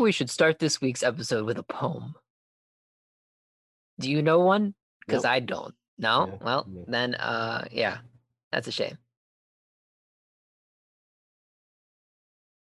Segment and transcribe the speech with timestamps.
[0.00, 2.14] think we should start this week's episode with a poem.
[3.98, 4.74] Do you know one?
[5.06, 5.32] Because Nope.
[5.32, 5.74] I don't.
[5.98, 6.24] No?
[6.24, 6.84] No, well, no.
[6.88, 7.98] then, uh, yeah,
[8.50, 8.96] that's a shame.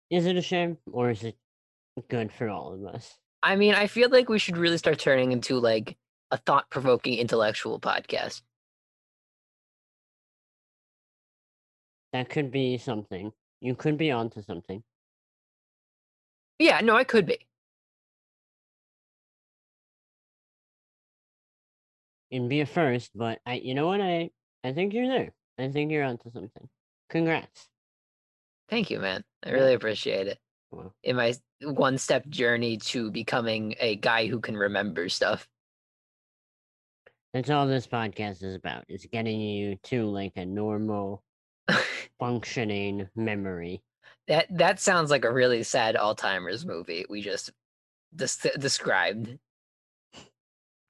[0.09, 1.35] Is it a shame or is it
[2.09, 3.17] good for all of us?
[3.43, 5.95] I mean, I feel like we should really start turning into like
[6.31, 8.41] a thought provoking intellectual podcast.
[12.13, 13.31] That could be something.
[13.62, 14.81] You could be onto something.
[16.59, 17.39] Yeah, no, I could be.
[22.29, 24.02] It'd be a first, but I, you know what?
[24.02, 24.31] I,
[24.63, 25.34] I think you're there.
[25.57, 26.70] I think you're onto something.
[27.09, 27.70] Congrats.
[28.70, 29.23] Thank you, man.
[29.43, 30.40] I really appreciate it.
[30.71, 35.48] Well, In my one step journey to becoming a guy who can remember stuff.
[37.34, 38.84] that's all this podcast is about.
[38.89, 41.23] Is getting you to like a normal
[42.20, 43.82] functioning memory.
[44.27, 47.51] That that sounds like a really sad Alzheimer's movie we just
[48.15, 49.37] des- described.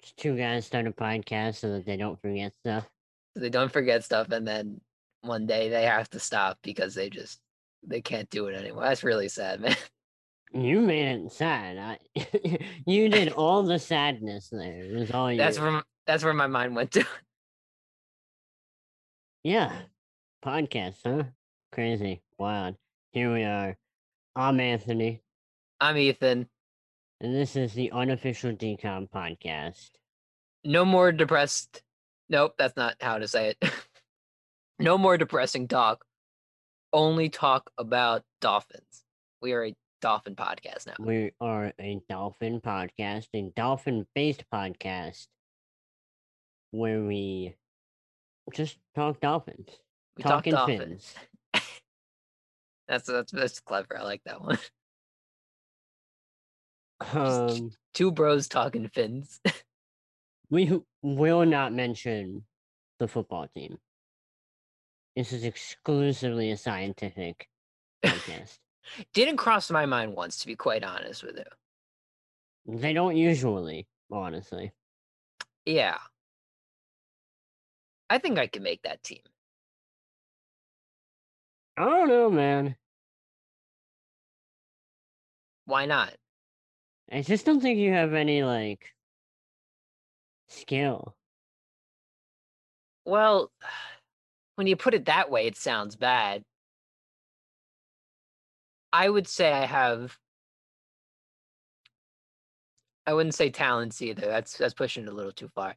[0.02, 2.88] Just two guys start a podcast so that they don't forget stuff.
[3.34, 4.82] So they don't forget stuff and then
[5.22, 7.40] one day they have to stop because they just
[7.86, 8.84] they can't do it anymore.
[8.84, 9.76] That's really sad, man.
[10.54, 11.78] You made it sad.
[11.78, 12.00] I,
[12.86, 14.82] you did all the sadness there.
[14.86, 15.38] It was all you.
[15.38, 17.06] That's where that's where my mind went to.
[19.44, 19.72] Yeah.
[20.44, 21.24] Podcast, huh?
[21.72, 22.22] Crazy.
[22.38, 22.76] Wild.
[23.12, 23.78] Here we are.
[24.36, 25.22] I'm Anthony,
[25.80, 26.48] I'm Ethan.
[27.22, 29.90] and this is the unofficial DCOM podcast.
[30.64, 31.82] No more depressed.
[32.30, 33.72] Nope, that's not how to say it.
[34.80, 36.04] no more depressing talk.
[36.94, 39.04] Only talk about dolphins.
[39.42, 40.94] We are a dolphin podcast now.
[41.00, 45.26] We are a dolphin podcast, a dolphin based podcast
[46.72, 47.56] where we
[48.54, 49.70] just talk dolphins.
[50.18, 50.82] We talk Talking dolphins.
[50.82, 51.16] fins.
[52.88, 53.98] That's that's that's clever.
[53.98, 54.58] I like that one.
[57.14, 59.40] Um, Two bros talking fins.
[60.50, 62.44] we will not mention
[63.00, 63.78] the football team.
[65.16, 67.48] This is exclusively a scientific
[68.06, 68.58] podcast.
[69.14, 72.78] Didn't cross my mind once, to be quite honest with you.
[72.80, 74.72] They don't usually, honestly.
[75.66, 75.98] Yeah.
[78.10, 79.22] I think I can make that team.
[81.78, 82.76] I don't know, man.
[85.66, 86.14] Why not?
[87.12, 88.94] I just don't think you have any like
[90.48, 91.16] skill.
[93.06, 93.52] Well,
[94.56, 96.44] when you put it that way, it sounds bad.
[98.92, 100.18] I would say I have.
[103.06, 104.26] I wouldn't say talents either.
[104.26, 105.76] That's that's pushing it a little too far.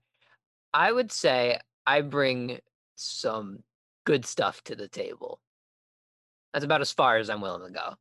[0.73, 2.61] I would say I bring
[2.97, 3.63] some
[4.05, 5.41] good stuff to the table.
[6.53, 7.95] That's about as far as I'm willing to go.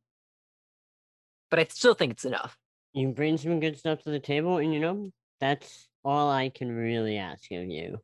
[1.50, 2.56] But I still think it's enough.
[2.92, 6.74] You bring some good stuff to the table, and you know that's all I can
[6.74, 7.98] really ask of you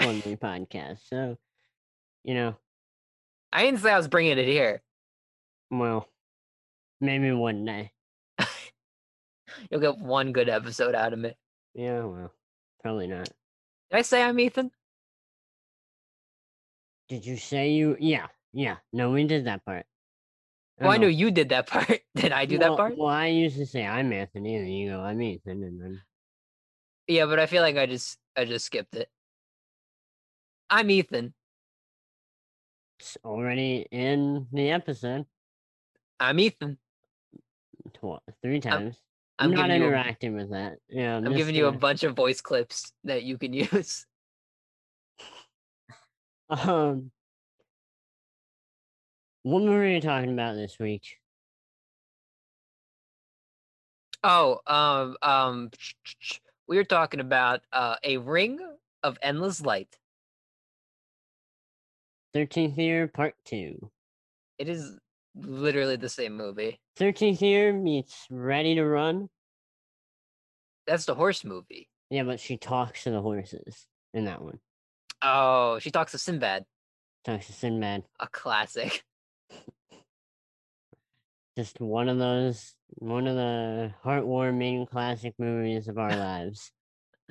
[0.00, 0.98] on the podcast.
[1.08, 1.36] So,
[2.24, 2.56] you know,
[3.52, 4.82] I didn't say I was bringing it here.
[5.70, 6.08] well,
[7.00, 7.92] maybe one day.
[9.70, 11.36] You'll get one good episode out of it.
[11.74, 12.32] Yeah, well,
[12.82, 13.28] probably not.
[13.90, 14.70] Did I say I'm Ethan?
[17.08, 17.96] Did you say you?
[18.00, 18.76] Yeah, yeah.
[18.92, 19.84] No, we did that part.
[20.80, 22.00] Well, I know you did that part.
[22.14, 22.96] Did I do that Well- part?
[22.96, 26.02] Well, I used to say I'm Anthony, and you go I'm Ethan, and then
[27.06, 29.08] Yeah, but I feel like I just I just skipped it.
[30.70, 31.34] I'm Ethan.
[32.98, 35.26] it's already in the episode
[36.18, 36.78] I'm Ethan.
[37.92, 38.96] tw- three times.
[39.38, 40.78] I'm, I'm, not giving you a, interacting with that.
[40.88, 44.06] Yeah, I'm, giving you a bunch of voice clips that you can use.
[46.50, 47.10] Um,
[49.44, 51.18] what were we talking about this week?
[54.24, 55.70] Oh, um, um,
[56.66, 58.58] we were talking about uh, a ring
[59.02, 59.94] of endless light.
[62.32, 63.90] Thirteenth year, part two.
[64.58, 64.96] It is
[65.36, 66.80] literally the same movie.
[66.96, 69.28] Thirteenth year meets Ready to Run.
[70.86, 71.88] That's the horse movie.
[72.08, 74.58] Yeah, but she talks to the horses in that one.
[75.20, 76.64] Oh, she talks to Sinbad,
[77.24, 78.04] Talks to Sinbad.
[78.20, 79.04] a classic.
[81.56, 86.72] Just one of those, one of the heartwarming classic movies of our lives.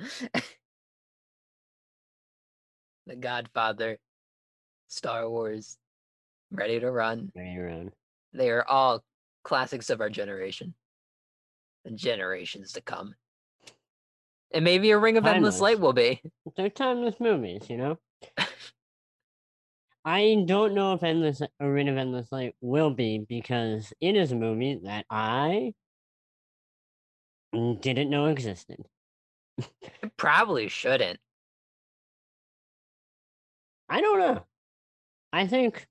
[3.06, 3.98] the Godfather,
[4.88, 5.76] Star Wars,
[6.50, 7.32] Ready to Run.
[7.36, 7.92] Ready to Run.
[8.32, 9.04] They are all
[9.42, 10.74] classics of our generation
[11.84, 13.14] and generations to come.
[14.52, 16.22] And maybe a Ring of Endless Light will be.
[16.56, 17.98] They're timeless movies, you know.
[20.04, 24.32] I don't know if Endless A Ring of Endless Light will be because it is
[24.32, 25.72] a movie that I
[27.52, 28.84] didn't know existed.
[29.58, 31.18] It probably shouldn't.
[33.88, 34.44] I don't know.
[35.32, 35.86] I think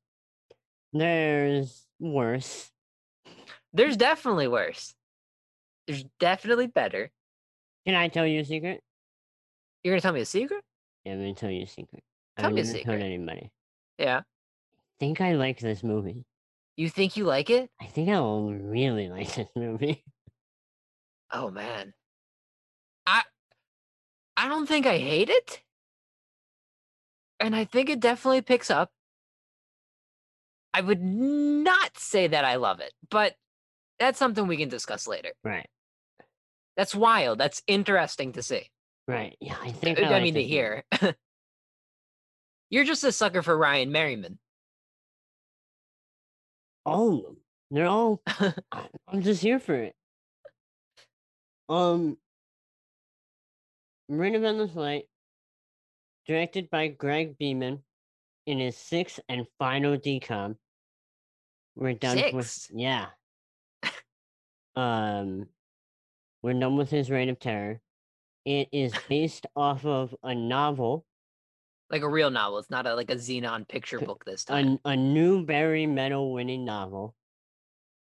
[0.92, 2.72] there's worse.
[3.74, 4.94] There's definitely worse.
[5.88, 7.10] There's definitely better.
[7.86, 8.82] Can I tell you a secret?
[9.84, 10.64] You're gonna tell me a secret?
[11.04, 12.04] Yeah, I'm gonna tell you a secret.
[12.38, 13.02] Tell I've me a secret.
[13.02, 13.52] anybody.
[13.98, 14.20] Yeah.
[14.20, 14.24] I
[15.00, 16.26] think I like this movie.
[16.76, 17.70] You think you like it?
[17.82, 20.04] I think I'll really like this movie.
[21.32, 21.94] Oh man.
[23.06, 23.24] I
[24.38, 25.62] I don't think I hate it.
[27.40, 28.92] And I think it definitely picks up.
[30.74, 33.36] I would not say that I love it, but
[34.00, 35.32] that's something we can discuss later.
[35.44, 35.68] Right.
[36.76, 37.38] That's wild.
[37.38, 38.70] That's interesting to see.
[39.08, 39.36] Right.
[39.40, 40.56] Yeah, I think I, I, like mean to this movie.
[40.56, 40.84] hear.
[42.74, 44.40] You're just a sucker for Ryan Merriman.
[46.88, 47.38] All of them.
[47.70, 48.20] They're all.
[49.08, 49.94] I'm just here for it.
[51.70, 52.18] Um.
[54.10, 55.04] Ring of Endless Light,
[56.26, 57.84] directed by Greg Beeman,
[58.48, 60.56] in his sixth and final DCOM.
[61.76, 63.06] We're done with yeah.
[64.76, 65.46] um,
[66.42, 67.80] we're done with his Reign of Terror.
[68.46, 71.06] It is based off of a novel,
[71.90, 72.60] like a real novel.
[72.60, 74.80] It's not a, like a Zenon picture book this time.
[74.86, 77.16] a, a Newbery Medal winning novel.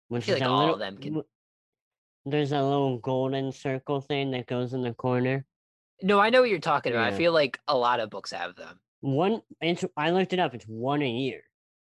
[0.08, 1.22] Which feel is like all of them can-
[2.26, 5.44] There's a little golden circle thing that goes in the corner.
[6.02, 7.12] no, I know what you're talking about.
[7.12, 8.78] I feel like a lot of books have them.
[9.00, 10.54] One, it's I looked it up.
[10.54, 11.42] It's one a year.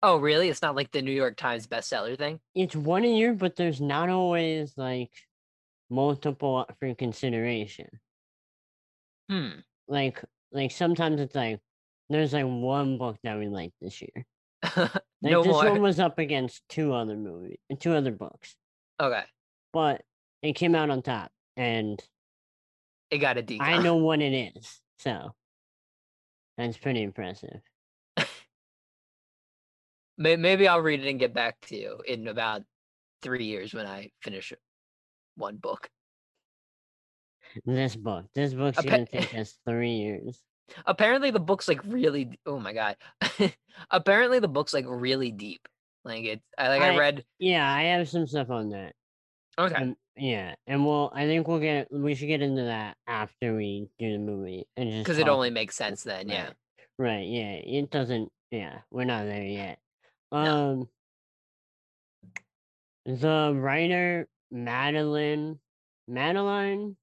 [0.02, 0.48] Oh, really?
[0.48, 2.38] It's not like the New York Times bestseller thing?
[2.54, 5.10] It's one a year, but there's not always like
[5.90, 7.88] multiple up for consideration.
[9.30, 9.60] Hmm.
[9.88, 10.22] Like,
[10.54, 11.60] like sometimes it's like
[12.08, 14.24] there's like one book that we like this year.
[15.22, 15.64] Like no this more.
[15.70, 18.56] one was up against two other movies, and two other books,
[19.00, 19.22] Okay.
[19.72, 20.02] but
[20.42, 21.98] it came out on top, and
[23.10, 23.58] It got a D.
[23.58, 25.34] I know what it is, so
[26.58, 27.60] that's pretty impressive.
[30.18, 32.62] Maybe I'll read it and get back to you in about
[33.22, 34.52] three years when I finish
[35.36, 35.88] one book.
[37.64, 40.40] This book, this book's Appa- gonna take us three years.
[40.86, 42.38] Apparently, the book's like really.
[42.46, 42.96] Oh my god!
[43.90, 45.68] Apparently, the book's like really deep.
[46.04, 46.44] Like it's.
[46.58, 46.82] I like.
[46.82, 47.24] I, I- read.
[47.38, 48.94] Yeah, I have some stuff on that.
[49.58, 49.74] Okay.
[49.74, 51.12] Um, yeah, and we'll.
[51.14, 51.88] I think we'll get.
[51.90, 55.50] We should get into that after we do the movie, and just Because it only
[55.50, 56.28] makes sense then.
[56.28, 56.50] Yeah.
[56.98, 57.26] Right.
[57.26, 57.52] Yeah.
[57.52, 58.30] It doesn't.
[58.50, 58.78] Yeah.
[58.90, 59.78] We're not there yet.
[60.32, 60.38] No.
[60.72, 60.88] Um.
[63.06, 65.58] The writer Madeleine
[66.08, 66.96] Madeleine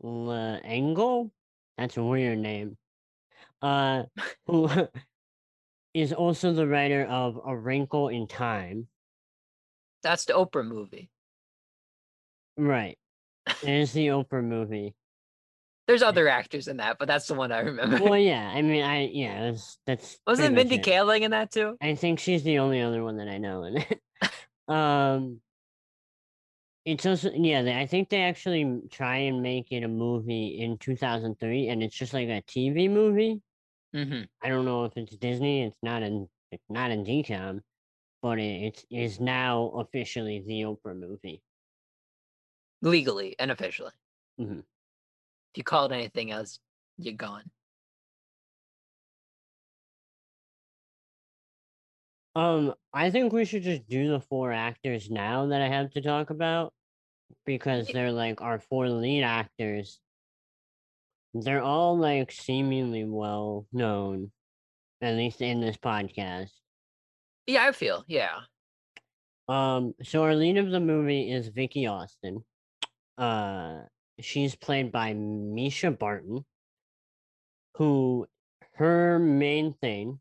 [0.00, 1.30] L'Engle.
[1.78, 2.76] That's a weird name.
[3.62, 4.04] Uh,
[4.46, 4.68] who
[5.94, 8.86] is also the writer of A Wrinkle in Time.
[10.02, 11.10] That's the Oprah movie.
[12.56, 12.96] Right.
[13.62, 14.94] It is the Oprah movie.
[15.86, 17.98] There's other actors in that, but that's the one I remember.
[18.02, 18.48] Well, yeah.
[18.54, 19.50] I mean, I yeah.
[19.50, 20.18] That's that's.
[20.24, 20.78] Wasn't Mindy.
[20.78, 21.76] Kaling in that too?
[21.80, 24.00] I think she's the only other one that I know in it.
[24.68, 25.40] um,
[26.90, 27.62] it's also yeah.
[27.62, 31.96] They, I think they actually try and make it a movie in 2003, and it's
[31.96, 33.40] just like a TV movie.
[33.94, 34.22] Mm-hmm.
[34.42, 35.62] I don't know if it's Disney.
[35.62, 36.28] It's not in.
[36.50, 37.60] It's not in DCOM,
[38.22, 41.42] but it, it is now officially the Oprah movie.
[42.82, 43.92] Legally and officially.
[44.40, 44.58] Mhm.
[44.58, 46.58] If you call it anything else,
[46.98, 47.44] you're gone.
[52.34, 56.00] Um, I think we should just do the four actors now that I have to
[56.00, 56.72] talk about
[57.46, 60.00] because they're like our four lead actors.
[61.34, 64.32] They're all like seemingly well known,
[65.00, 66.50] at least in this podcast.
[67.46, 68.04] Yeah, I feel.
[68.08, 68.40] Yeah.
[69.48, 72.44] Um, so our lead of the movie is Vicky Austin.
[73.18, 73.80] Uh,
[74.20, 76.44] she's played by Mischa Barton,
[77.76, 78.26] who
[78.74, 80.20] her main thing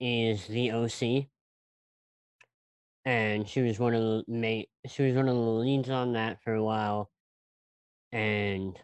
[0.00, 1.26] is the OC,
[3.06, 4.66] and she was one of the main.
[4.86, 7.08] She was one of the leads on that for a while,
[8.12, 8.76] and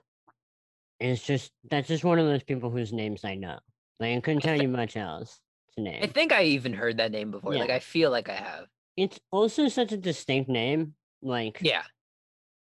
[1.00, 3.58] it's just that's just one of those people whose names I know.
[3.98, 5.40] Like I couldn't tell you much else
[5.76, 6.00] to name.
[6.02, 7.54] I think I even heard that name before.
[7.54, 8.66] Like I feel like I have.
[8.96, 10.94] it's also such a distinct name.
[11.20, 11.82] Like Yeah.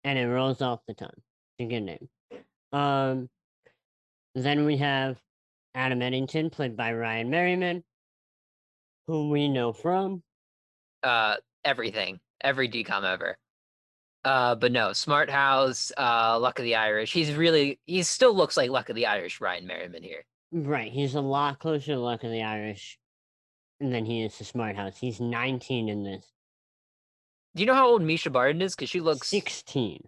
[0.04, 1.10] and it rolls off the tongue.
[1.58, 2.08] It's a good name.
[2.72, 3.28] Um,
[4.34, 5.20] then we have
[5.74, 7.84] Adam Eddington, played by Ryan Merriman,
[9.06, 10.22] who we know from.
[11.02, 12.20] Uh everything.
[12.40, 13.36] Every DCOM ever.
[14.24, 17.12] Uh but no, Smart House, uh Luck of the Irish.
[17.12, 20.24] He's really he still looks like Luck of the Irish Ryan Merriman here.
[20.52, 22.98] Right, he's a lot closer to Luck of the Irish
[23.80, 24.98] than he is to Smart House.
[24.98, 26.26] He's 19 in this.
[27.54, 28.74] Do you know how old Mischa Barton is?
[28.74, 30.00] Because she looks 16.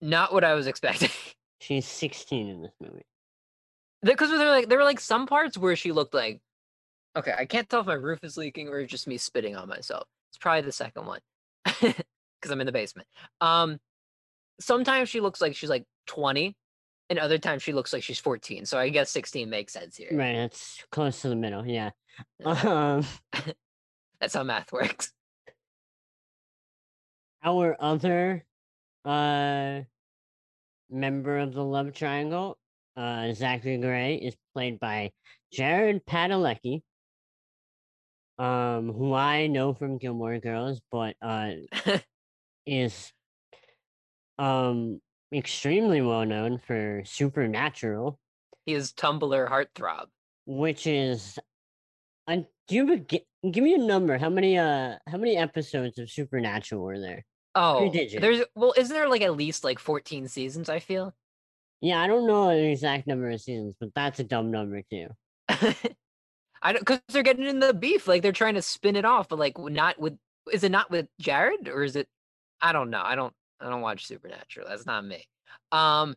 [0.00, 1.10] not what I was expecting.
[1.60, 3.06] She's 16 in this movie.
[4.02, 6.40] Because there were like there were like some parts where she looked like,
[7.16, 10.06] okay, I can't tell if my roof is leaking or just me spitting on myself.
[10.30, 11.20] It's probably the second one,
[11.64, 13.06] because I'm in the basement.
[13.40, 13.78] Um,
[14.60, 16.56] sometimes she looks like she's like 20,
[17.10, 18.64] and other times she looks like she's 14.
[18.66, 20.08] So I guess 16 makes sense here.
[20.12, 21.66] Right, it's close to the middle.
[21.66, 21.90] Yeah.
[22.44, 23.04] Um,
[24.20, 25.12] That's how math works.
[27.42, 28.44] our other
[29.04, 29.80] uh
[30.90, 32.58] member of the love triangle,
[32.96, 35.10] uh Zachary Gray, is played by
[35.52, 36.82] Jared Padalecki.
[38.42, 41.52] Um, who I know from Gilmore Girls, but uh
[42.66, 43.12] is
[44.36, 45.00] um
[45.32, 48.18] extremely well known for Supernatural,
[48.66, 50.06] he is Tumblr heartthrob.
[50.46, 51.38] which is
[52.26, 54.18] I do you have give me a number.
[54.18, 57.24] How many uh how many episodes of Supernatural were there?
[57.54, 60.68] Oh, there's well, isn't there like at least like 14 seasons?
[60.68, 61.14] I feel.
[61.80, 65.06] Yeah, I don't know the exact number of seasons, but that's a dumb number too.
[66.62, 68.06] I don't because they're getting in the beef.
[68.06, 70.16] Like they're trying to spin it off, but like not with.
[70.52, 72.08] Is it not with Jared or is it?
[72.60, 73.02] I don't know.
[73.04, 73.32] I don't.
[73.60, 74.66] I don't watch Supernatural.
[74.68, 75.24] That's not me.
[75.70, 76.16] Um,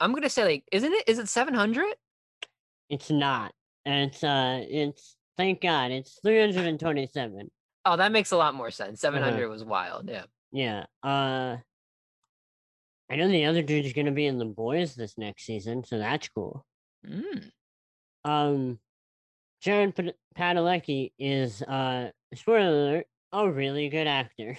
[0.00, 1.04] I'm gonna say like, isn't it?
[1.06, 1.86] Is it 700?
[2.90, 3.52] It's not.
[3.84, 7.50] And it's uh it's thank God, it's 327.
[7.86, 9.04] Oh, that makes a lot more sense.
[9.04, 9.16] Uh-huh.
[9.16, 10.08] 700 was wild.
[10.08, 10.24] Yeah.
[10.52, 10.84] Yeah.
[11.02, 11.58] Uh
[13.10, 16.28] I know the other dude's gonna be in the boys this next season, so that's
[16.28, 16.64] cool.
[17.06, 17.50] Mm.
[18.24, 18.78] Um
[19.64, 24.58] Jared Pad- Padalecki is uh spoiler alert, a really good actor.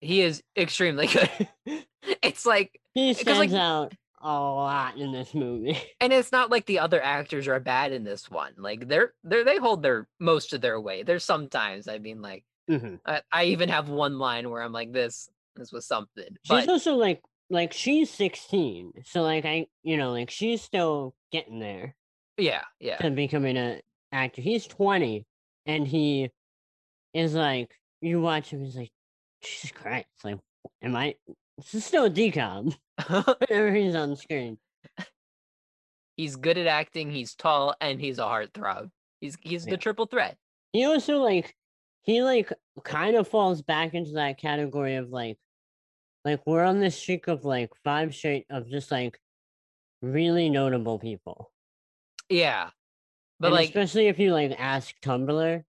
[0.00, 1.48] He is extremely good.
[2.22, 5.78] it's like, he Because, like- stands out a lot in this movie.
[6.00, 8.52] and it's not like the other actors are bad in this one.
[8.56, 11.04] Like they're they they hold their most of their weight.
[11.06, 12.98] There's sometimes I mean like Mhm.
[13.06, 16.24] I, I even have one line where I'm like this this was something.
[16.42, 18.92] She's But also like like she's 16.
[19.04, 21.94] So like I you know, like she's still getting there.
[22.38, 22.96] yeah, yeah.
[22.96, 23.80] to becoming a
[24.16, 24.40] actor.
[24.42, 25.24] He's 20
[25.66, 26.30] and he
[27.14, 27.70] is like
[28.00, 28.90] you watch him, he's like,
[29.42, 30.38] Jesus Christ, like
[30.82, 31.14] am I
[31.58, 32.76] this is still a DCOM
[33.48, 34.58] whenever he's on screen.
[36.16, 38.90] he's good at acting, he's tall, and he's a heartthrob.
[39.20, 39.72] He's he's Yeah.
[39.72, 40.36] the triple threat.
[40.72, 41.54] He also like
[42.02, 42.52] he like
[42.84, 45.38] kind of falls back into that category of like
[46.24, 49.18] like we're on this streak of like five straight of just like
[50.02, 51.50] really notable people.
[52.28, 52.70] Yeah.
[53.38, 55.62] But And like especially if you like ask Tumblr,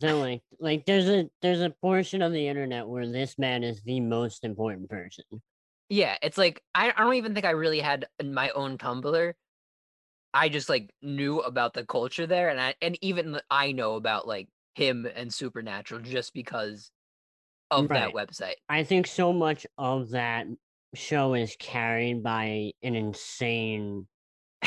[0.00, 3.82] then like like there's a there's a portion of the internet where this man is
[3.82, 5.24] the most important person.
[5.88, 9.32] yeah, it's like I, I don't even think I really had my own Tumblr.
[10.34, 14.28] I just like knew about the culture there and I and even I know about
[14.28, 16.90] like him and Supernatural just because
[17.70, 18.54] of that website.
[18.68, 20.46] I think so much of that
[20.94, 24.06] show is carried by an insane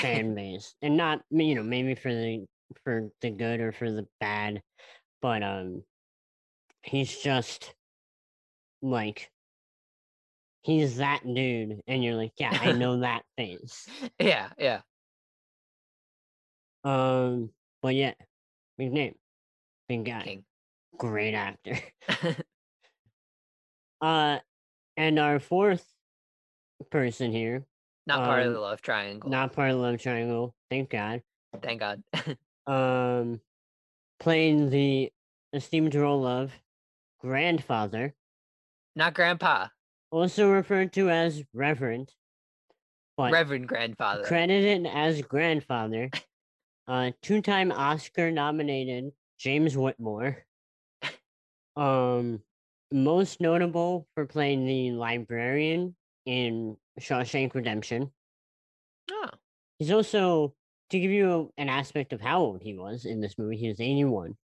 [0.01, 2.46] fan base, and not you know maybe for the
[2.84, 4.62] for the good or for the bad,
[5.22, 5.84] but um,
[6.84, 7.74] he's just
[8.82, 9.29] like
[10.62, 13.88] he's that dude, and you're like, yeah, I know that face.
[14.20, 14.82] yeah, yeah.
[16.84, 17.50] Um,
[17.82, 18.13] but yeah,
[18.77, 19.15] big name,
[19.88, 20.46] big guy, King.
[20.98, 21.77] great actor.
[24.01, 24.39] Uh,
[24.98, 25.86] and our fourth
[26.89, 27.65] person here,
[28.10, 29.30] Not part of Um, the love triangle.
[29.30, 31.22] not part of the love triangle, thank God.
[31.62, 32.04] Thank God.
[32.68, 33.42] Um,
[34.20, 35.12] playing the
[35.54, 36.51] esteemed role of
[37.20, 38.13] grandfather,
[38.96, 39.70] Not grandpa.
[40.12, 42.13] also referred to as reverend,
[43.18, 44.24] Reverend grandfather.
[44.24, 46.10] credited as grandfather.
[46.88, 50.44] Uh, two-time Oscar-nominated James Whitmore.
[51.75, 52.42] Um,
[52.92, 55.96] most notable for playing the librarian
[56.26, 58.12] in Shawshank Redemption.
[59.12, 59.30] oh.
[59.80, 60.54] He's also
[60.90, 63.56] to give you an aspect of how old he was in this movie.
[63.58, 64.36] He was eighty-one.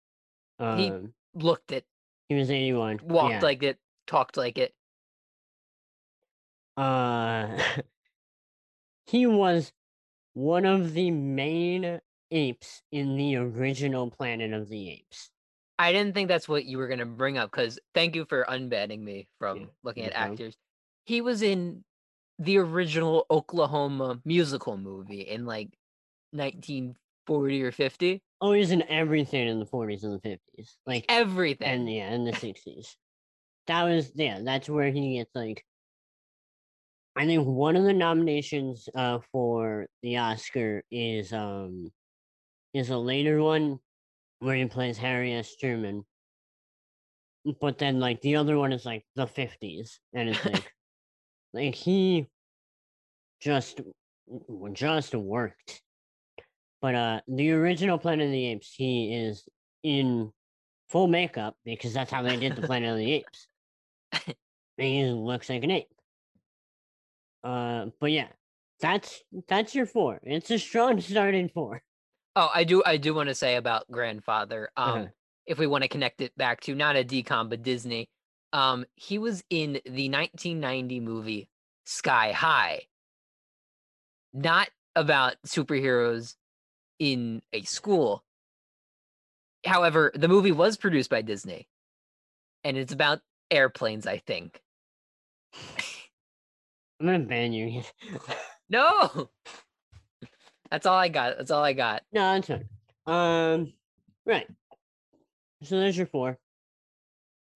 [0.59, 0.91] Um, He-
[1.37, 1.83] Looked it,
[2.29, 3.01] He was eighty-one.
[3.03, 3.39] walked yeah.
[3.41, 3.77] like it,
[4.07, 4.73] talked like it.
[6.77, 7.57] Uh,
[9.07, 9.71] he was
[10.33, 11.99] one of the main
[12.31, 15.29] apes in the original Planet of the Apes.
[15.77, 19.01] I didn't think that's what you were gonna bring up because thank you for unbanning
[19.01, 20.55] me from Yeah, looking at actors.
[21.05, 21.83] He was in
[22.39, 25.69] the original Oklahoma musical movie in like
[26.31, 28.21] 1940 or 50.
[28.41, 31.67] Oh, he was in everything in the forties and the fifties, like Everything.
[31.67, 32.97] and yeah, in the sixties.
[33.67, 34.41] That was yeah.
[34.43, 35.63] That's where he gets like.
[37.15, 41.91] I think one of the nominations uh for the Oscar is um
[42.73, 43.79] is a later one
[44.39, 45.55] where he plays Harry S.
[45.55, 46.03] Truman.
[47.61, 50.71] But then, like the other one is like the fifties, and it's like,
[51.55, 52.27] like he
[53.41, 53.81] just
[54.73, 55.81] just worked.
[56.81, 59.47] But uh, the original Planet of the Apes, he is
[59.81, 60.31] in
[60.89, 63.47] full makeup because that's how they did the Planet of the Apes.
[64.77, 65.87] And he looks like an ape.
[67.43, 68.27] Uh, but yeah,
[68.81, 70.19] that's that's your four.
[70.23, 71.81] It's a strong starting four.
[72.35, 74.69] Oh, I do I do want to say about grandfather.
[74.75, 75.05] Um Uh-huh.
[75.45, 78.09] if we want to connect it back to not a DCOM but Disney.
[78.55, 81.49] Um he was in the 1990 movie
[81.83, 82.83] Sky High.
[84.33, 86.35] Not about superheroes
[86.99, 88.23] in a school.
[89.65, 91.67] However, the movie was produced by Disney.
[92.63, 93.19] And it's about
[93.51, 94.61] airplanes, I think.
[96.99, 97.83] I'm gonna ban you.
[98.67, 99.29] No.
[100.71, 101.37] That's all I got.
[101.37, 102.01] That's all I got.
[102.11, 102.67] no, that's fine.
[103.05, 103.73] Um,
[104.25, 104.47] right.
[105.61, 106.39] So there's your four.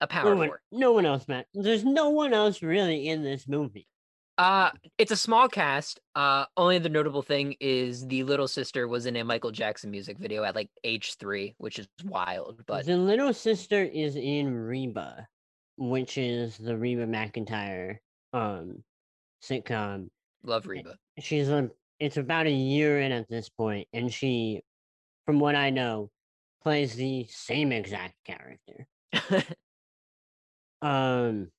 [0.02, 1.48] A power No one, no one else, Matt.
[1.54, 3.88] There's no one else really in this movie.
[4.38, 6.00] Uh, it's a small cast.
[6.16, 10.18] Uh, only the notable thing is the little sister was in a Michael Jackson music
[10.18, 12.64] video at like age three, which is wild.
[12.66, 15.28] But the little sister is in Reba,
[15.78, 17.98] which is the Reba McEntire
[18.32, 18.82] um
[19.44, 20.10] sitcom.
[20.44, 20.96] love Reba.
[21.20, 24.62] She's a it's about a year in at this point, and she,
[25.26, 26.12] from what I know,
[26.64, 28.88] plays the same exact character.
[30.82, 31.52] Um,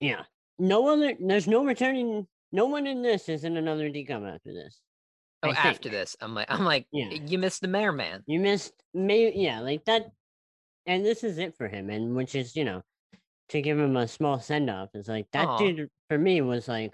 [0.00, 0.22] yeah.
[0.58, 1.14] No other.
[1.20, 2.26] There's no returning.
[2.52, 4.80] No one in this is in another DCOM after this.
[5.42, 5.92] oh, I after think.
[5.94, 7.10] this, I'm like, I'm like, Yeah.
[7.10, 8.22] you missed the mayor, man.
[8.26, 8.72] You missed.
[8.94, 10.06] May yeah, like that.
[10.86, 12.82] And this is it for him, and which is you know,
[13.50, 15.58] to give him a small send off is like that Aw.
[15.58, 16.92] dude for me was like.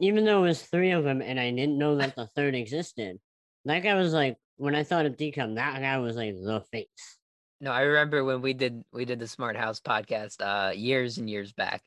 [0.00, 3.18] Even though it was three of them, and I didn't know that the third existed,
[3.66, 7.15] that guy was like when I thought of DCOM, that guy was like the face.
[7.60, 11.28] No, I remember when we did we did the Smart House podcast uh years and
[11.28, 11.82] years back.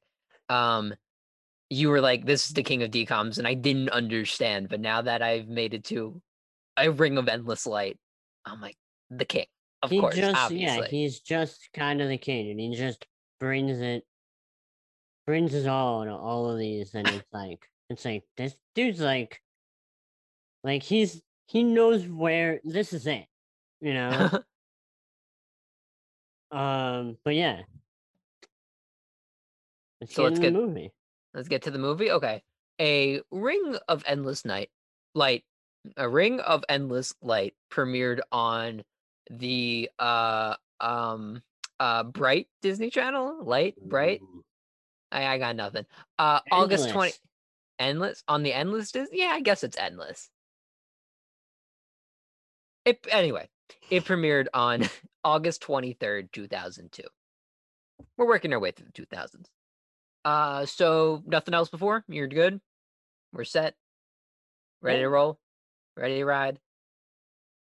[0.50, 0.94] Um
[1.70, 5.04] you were like, this is the king of DCOMs, and I didn't understand, but now
[5.04, 6.20] that I've made it to
[6.78, 8.00] a ring of endless light,
[8.44, 8.78] I'm like
[9.12, 9.46] the king.
[9.82, 10.66] Of he course, just obviously.
[10.66, 13.06] yeah he's just kind of the king and he just
[13.40, 14.04] brings it
[15.26, 19.42] brings his all to all of these and it's like it's like this dude's like
[20.64, 23.26] like he's he knows where this is it
[23.80, 24.30] you know
[26.52, 27.62] um but yeah
[30.02, 30.92] let's So get let's get- movie
[31.32, 32.10] Let's get to the movie.
[32.10, 32.42] Okay.
[32.82, 34.72] A Ring of Endless Night
[35.14, 35.44] Light.
[35.96, 38.84] A Ring of Endless Light premiered on
[39.30, 41.44] the uh um
[41.80, 43.44] uh Bright Disney Channel.
[43.46, 44.22] Light, Bright.
[44.24, 44.44] Ooh.
[45.12, 45.86] I, I got nothing.
[46.18, 47.20] Uh August 20 Endless.
[47.78, 49.20] Endless on the Endless Disney?
[49.20, 50.32] Yeah, I guess it's endless.
[52.86, 53.48] It anyway,
[53.90, 54.84] it premiered on
[55.24, 57.04] August 23rd, 2002.
[58.18, 59.46] We're working our way through the 2000s.
[60.26, 62.04] Uh so nothing else before?
[62.08, 62.60] You're good?
[63.34, 63.76] We're set.
[64.82, 65.04] Ready Yeah.
[65.06, 65.40] to roll?
[65.96, 66.60] Ready to ride?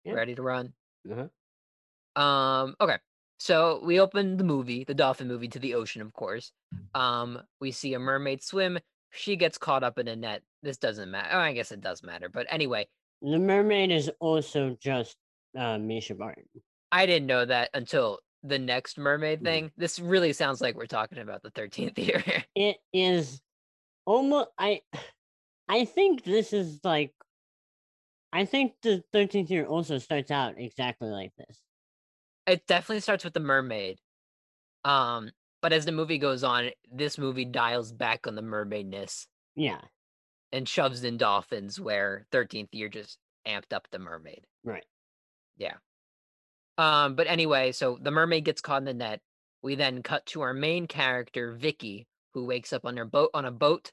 [0.05, 0.13] Yeah.
[0.15, 0.73] Ready to run?
[1.11, 2.23] Uh-huh.
[2.23, 2.97] Um, okay.
[3.39, 6.53] So we open the movie, the dolphin movie, to the ocean, of course.
[6.95, 8.79] Um, we see a mermaid swim.
[9.11, 10.43] She gets caught up in a net.
[10.63, 11.29] This doesn't matter.
[11.33, 12.29] Oh, I guess it does matter.
[12.29, 12.89] But anyway,
[13.23, 15.17] the mermaid is also just
[15.59, 16.44] uh Mischa Barton
[16.92, 19.44] I didn't know that until the next mermaid Mhm.
[19.44, 19.73] thing.
[19.77, 22.23] This really sounds like we're talking about the 13th year.
[22.55, 23.40] it is
[24.07, 24.81] almost i
[25.68, 27.12] i think this is like
[28.33, 31.61] i think the 13th year also starts out exactly like this
[32.47, 33.99] it definitely starts with the mermaid.
[34.83, 39.81] Um, but as the movie goes on, this movie dials back on the mermaidness yeah
[40.53, 44.47] and shoves in dolphins where 13th year just amped up the mermaid.
[44.64, 44.87] right
[46.79, 49.21] Um, but anyway, so the mermaid gets caught in the net.
[49.62, 53.44] We then cut to our main character, Vicky, who wakes up on her boat on
[53.44, 53.92] a boat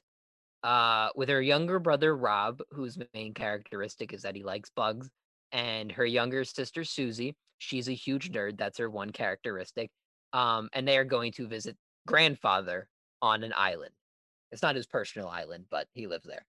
[0.64, 5.10] uh with her younger brother Rob, whose main characteristic is that he likes bugs,
[5.52, 7.36] and her younger sister Susie.
[7.58, 8.58] She's a huge nerd.
[8.58, 9.90] That's her one characteristic.
[10.32, 11.76] Um, and they are going to visit
[12.06, 12.88] grandfather
[13.22, 13.92] on an island.
[14.52, 16.44] It's not his personal island, but he lives there.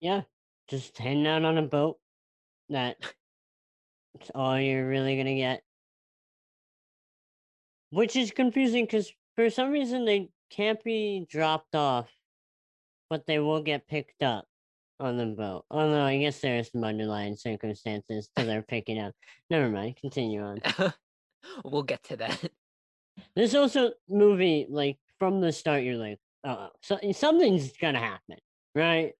[0.00, 0.22] yeah
[0.68, 1.98] just heading out on a boat
[2.68, 2.96] That's
[4.34, 5.62] all you're really gonna get
[7.90, 12.10] which is confusing because for some reason they can't be dropped off
[13.10, 14.46] but they will get picked up
[15.00, 19.12] on the boat although i guess there are some underlying circumstances to their picking up
[19.50, 20.60] never mind continue on
[21.64, 22.40] we'll get to that.
[23.36, 28.38] This also movie, like from the start, you're like, oh, so something's gonna happen,
[28.74, 29.12] right?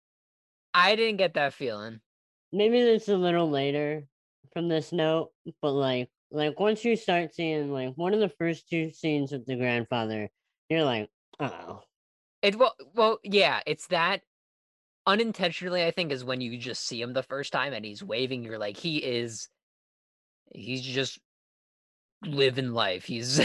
[0.74, 2.00] I didn't get that feeling.
[2.52, 4.04] maybe it's a little later
[4.52, 5.30] from this note,
[5.62, 9.46] but like like once you start seeing like one of the first two scenes with
[9.46, 10.28] the grandfather,
[10.68, 11.08] you're like,
[11.40, 11.82] oh.
[12.42, 14.22] It well, well, yeah, it's that
[15.06, 15.84] unintentionally.
[15.84, 18.42] I think is when you just see him the first time and he's waving.
[18.44, 19.48] You're like, he is,
[20.52, 21.18] he's just
[22.26, 23.04] living life.
[23.04, 23.40] He's,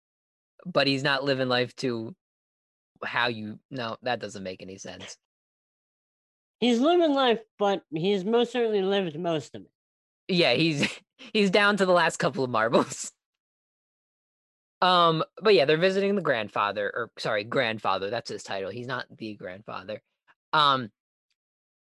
[0.66, 2.14] but he's not living life to
[3.04, 3.58] how you.
[3.70, 5.16] No, that doesn't make any sense.
[6.60, 9.70] He's living life, but he's most certainly lived most of it.
[10.28, 10.88] Yeah, he's
[11.32, 13.12] he's down to the last couple of marbles.
[14.80, 18.10] Um, but yeah, they're visiting the grandfather, or sorry, grandfather.
[18.10, 18.70] That's his title.
[18.70, 20.02] He's not the grandfather.
[20.52, 20.90] Um,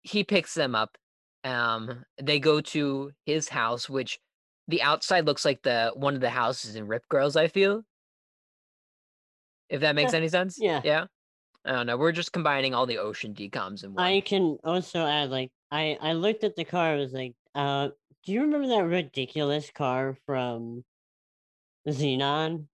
[0.03, 0.97] he picks them up.
[1.45, 4.21] Um, they go to his house, which
[4.69, 7.37] the outside looks like the one of the houses in Rip Girls.
[7.37, 7.83] I feel,
[9.69, 10.59] if that makes Yeah, any sense.
[10.59, 10.81] yeah.
[10.85, 11.07] Yeah.
[11.65, 11.97] I don't know.
[11.97, 14.05] We're just combining all the ocean DCOMs in one.
[14.05, 16.95] I can also add like I I looked at the car.
[16.95, 17.91] I was like, uh,
[18.25, 20.85] do you remember that ridiculous car from
[21.89, 22.67] Zenon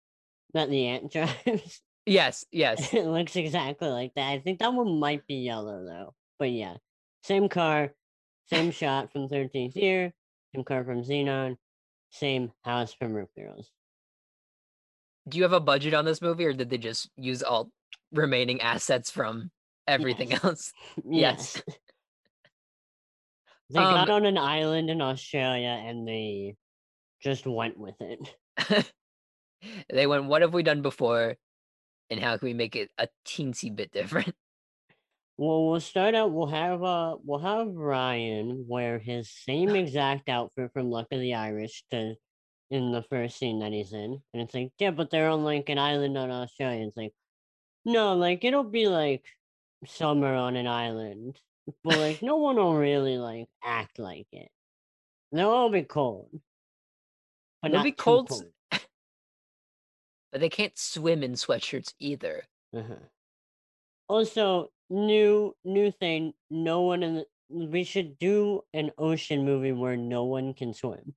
[0.54, 1.82] that the ant drives?
[2.06, 2.46] Yes.
[2.50, 2.94] Yes.
[2.94, 4.30] it looks exactly like that.
[4.30, 6.14] I think that one might be yellow though.
[6.38, 6.76] But yeah,
[7.22, 7.92] same car,
[8.46, 10.14] same shot from Thirteenth Year,
[10.54, 11.58] same car from Zenon,
[12.10, 13.70] same house from Rip Girls.
[15.28, 17.70] Do you have a budget on this movie, or did they just use all
[18.12, 19.50] remaining assets from
[19.86, 20.44] everything Yes.
[20.44, 20.72] else?
[21.04, 21.56] Yes.
[21.56, 21.62] Yes.
[23.70, 26.56] they got Um, on an island in Australia and they
[27.22, 28.34] just went with it.
[29.92, 31.36] they went, what have we done before?
[32.10, 34.34] And how can we make it a teensy bit different?
[35.36, 36.32] Well, we'll start out.
[36.32, 41.34] We'll have uh, we'll have Ryan wear his same exact outfit from Luck of the
[41.34, 42.16] Irish to
[42.70, 45.68] in the first scene that he's in, and it's like, yeah, but they're on like
[45.68, 46.86] an island on Australia.
[46.86, 47.12] It's like,
[47.88, 49.24] no, like it'll be like
[49.86, 51.40] summer on an island,
[51.84, 54.50] but like no one will really like act like it.
[55.32, 56.30] They'll all be cold,
[57.62, 58.44] but They'll not be cold cold.
[60.32, 62.44] But they can't swim in sweatshirts either.
[62.76, 62.96] Uh-huh.
[64.08, 66.34] Also, new new thing.
[66.50, 67.26] No one in the,
[67.66, 71.14] we should do an ocean movie where no one can swim.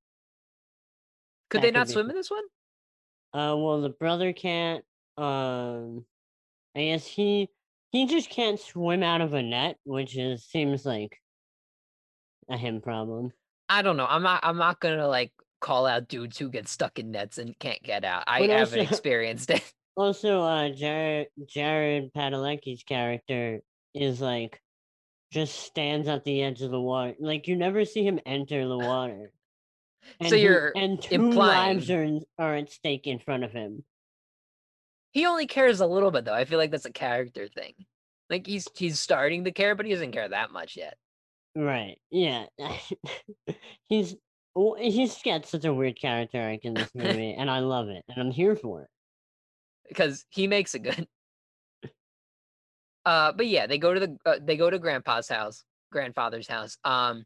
[1.50, 2.12] Could That they not be swim cool.
[2.12, 2.44] in this one?
[3.34, 4.86] Uh, well, the brother can't.
[5.18, 6.06] Um,
[6.76, 7.50] I guess he
[7.92, 11.18] he just can't swim out of a net, which is seems like
[12.50, 13.32] a him problem.
[13.70, 14.08] I don't know.
[14.08, 14.42] I'm not.
[14.44, 18.04] I'm not gonna like call out dudes who get stuck in nets and can't get
[18.04, 18.24] out.
[18.28, 19.64] I haven't experienced it.
[19.98, 23.60] Also, uh, Jared Jared Padalecki's character
[23.94, 24.62] is like
[25.32, 27.14] just stands at the edge of the water.
[27.20, 29.32] Like you never see him enter the water.
[30.28, 32.08] So he- you're and two implying- lives are
[32.38, 33.84] are at stake in front of him.
[35.12, 36.34] He only cares a little bit though.
[36.34, 37.74] I feel like that's a character thing.
[38.30, 40.98] Like he's he's starting to care, but he doesn't care that much yet.
[41.56, 42.00] Right.
[42.10, 42.46] Yeah.
[43.90, 44.16] he's
[44.78, 48.18] he's got such a weird character arc in this movie, and I love it, and
[48.20, 48.90] I'm here for it.
[49.90, 51.08] because he makes it good.
[53.06, 56.78] Uh, but yeah, they go to the uh, they go to grandpa's house, grandfather's house.
[56.84, 57.26] Um,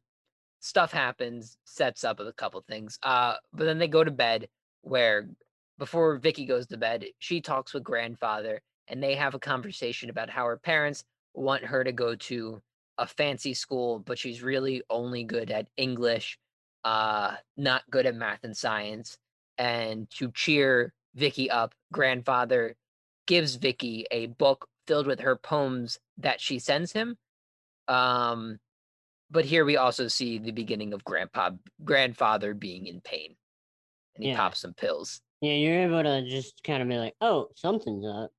[0.60, 2.98] stuff happens, sets up a couple things.
[3.04, 4.48] Uh, but then they go to bed
[4.82, 5.28] where
[5.78, 10.30] before Vicky goes to bed, she talks with grandfather and they have a conversation about
[10.30, 12.62] how her parents want her to go to
[12.98, 16.38] a fancy school, but she's really only good at English,
[16.84, 19.18] uh, not good at math and science.
[19.58, 22.76] And to cheer Vicky up, grandfather
[23.28, 27.18] gives Vicky a book filled with her poems that she sends him.
[27.88, 28.60] Um,
[29.32, 31.52] but here we also see the beginning of grandpa
[31.84, 33.36] grandfather being in pain.
[34.16, 34.38] And he Yeah.
[34.38, 35.22] pops some pills.
[35.42, 38.32] Yeah, you're able to just kind of be like, "Oh, something's up."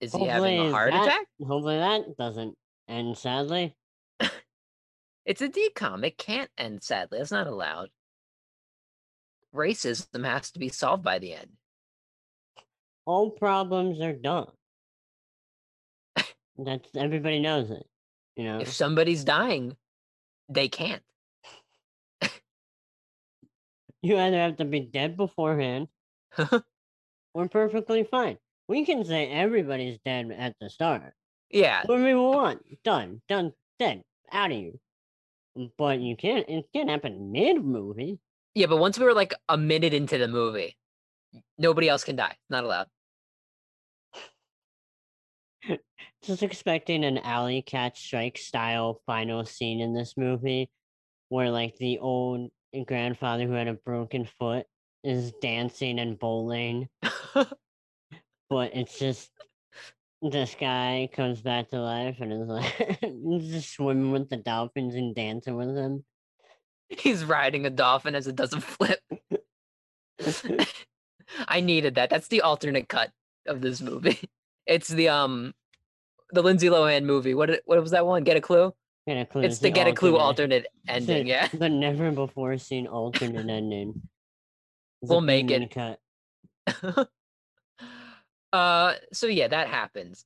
[0.00, 1.26] Is he having a heart that- attack?
[1.40, 2.56] Hopefully that doesn't
[2.88, 3.74] end sadly.
[5.26, 6.04] It's a DCOM.
[6.06, 7.18] It can't end sadly.
[7.18, 7.88] It's not allowed.
[9.52, 11.50] Racism has to be solved by the end.
[13.06, 14.46] All problems are done.
[16.58, 17.84] That's everybody knows it.
[18.36, 18.60] You know.
[18.60, 19.76] If somebody's dying,
[20.48, 21.02] they can't.
[24.06, 25.88] You either have to be dead beforehand
[26.38, 26.62] or
[27.34, 28.38] we're perfectly fine.
[28.68, 31.12] We can say everybody's dead at the start.
[31.50, 32.62] yeah, Whatever we want.
[32.84, 33.20] Done.
[33.28, 33.52] Done.
[33.80, 34.02] Dead.
[34.30, 34.78] Out of you.
[35.76, 38.20] But you can't it can't happen mid movie.
[38.54, 40.76] yeah, but once we were like a minute into the movie,
[41.58, 42.36] nobody else can die.
[42.48, 42.86] Not allowed.
[46.22, 50.70] Just expecting an alley cat strike style final scene in this movie
[51.28, 52.50] where like the old
[52.84, 54.66] grandfather who had a broken foot
[55.04, 56.88] is dancing and bowling,
[57.34, 59.30] but it's just
[60.22, 63.00] this guy comes back to life and is like
[63.40, 66.04] just swimming with the dolphins and dancing with them.
[66.88, 69.00] He's riding a dolphin as it does a flip.
[71.48, 72.10] I needed that.
[72.10, 73.10] That's the alternate cut
[73.46, 74.28] of this movie.
[74.66, 75.54] It's the um
[76.30, 77.34] the Lindsay Lohan movie.
[77.34, 78.24] What what was that one?
[78.24, 78.72] Get a clue?
[79.06, 79.42] Get a clue.
[79.42, 81.26] It's the Get a Clue alternate It's the- ending.
[81.28, 81.48] Yeah.
[81.52, 84.02] The never before seen alternate ending.
[85.02, 85.70] It's We'll make it.
[85.70, 86.00] Cut.
[88.52, 90.24] uh so yeah that happens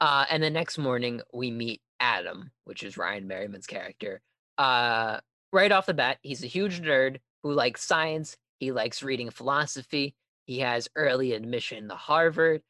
[0.00, 4.20] uh and the next morning we meet adam which is ryan merriman's character
[4.58, 5.18] uh
[5.52, 10.14] right off the bat he's a huge nerd who likes science he likes reading philosophy
[10.46, 12.62] he has early admission to harvard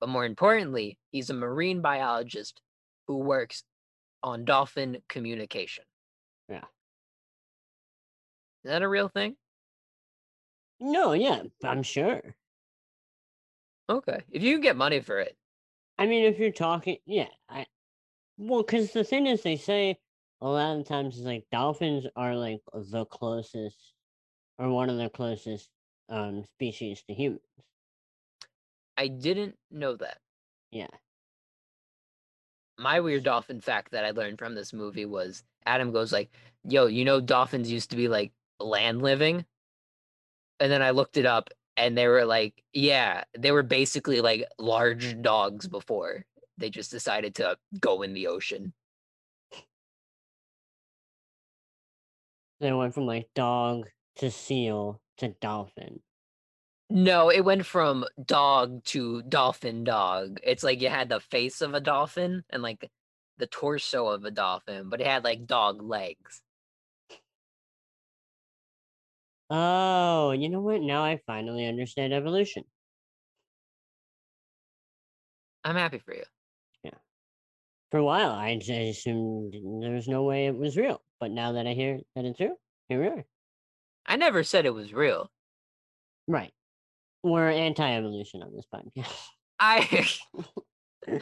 [0.00, 2.60] but more importantly he's a marine biologist
[3.06, 3.62] who works
[4.26, 5.84] on dolphin communication
[6.48, 6.66] Yeah.
[8.64, 9.36] is that a real thing
[10.80, 12.34] No, yeah, I'm sure.
[13.88, 15.36] okay if you can get money for it
[15.98, 17.66] I mean, if you're talking, yeah, I,
[18.38, 20.00] well, because the thing is, they say
[20.40, 23.94] a lot of times is like dolphins are like the closest,
[24.58, 25.70] or one of the closest
[26.10, 27.42] um species to humans.
[28.96, 30.20] i didn't know that
[30.70, 30.88] Yeah,
[32.78, 36.30] my weird dolphin fact that I learned from this movie was Adam goes like,
[36.64, 39.44] "Yo, you know dolphins used to be like land living?"
[40.60, 44.46] And then I looked it up and they were like, "Yeah, they were basically like
[44.58, 46.26] large dogs before.
[46.58, 48.72] They just decided to go in the ocean."
[52.60, 56.00] they went from like dog to seal to dolphin.
[56.88, 60.38] No, it went from dog to dolphin dog.
[60.42, 62.90] It's like you had the face of a dolphin and like
[63.38, 66.42] the torso of a dolphin, but it had like dog legs.
[69.50, 70.80] Oh, you know what?
[70.80, 72.64] Now I finally understand evolution.
[75.64, 76.24] I'm happy for you.
[76.84, 76.90] Yeah.
[77.90, 81.52] For a while, I just assumed there was no way it was real, but now
[81.52, 82.56] that I hear that it's real,
[82.88, 83.24] here we are.
[84.06, 85.30] I never said it was real.
[86.28, 86.52] Right.
[87.26, 89.12] We're anti-evolution on this podcast.
[89.58, 90.06] I
[91.08, 91.18] uh,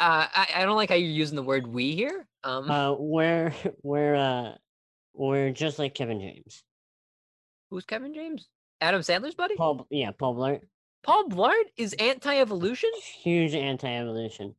[0.00, 2.26] I, I don't like how you're using the word we here.
[2.44, 4.52] Um, Uh, we're we're uh
[5.12, 6.62] we're just like Kevin James.
[7.70, 8.48] who's Kevin James?
[8.80, 9.56] Adam Sandler's buddy?
[9.56, 10.60] Paul, yeah, Paul Blart,
[11.02, 12.90] Paul Blart is anti-evolution,
[13.22, 14.54] huge anti-evolution.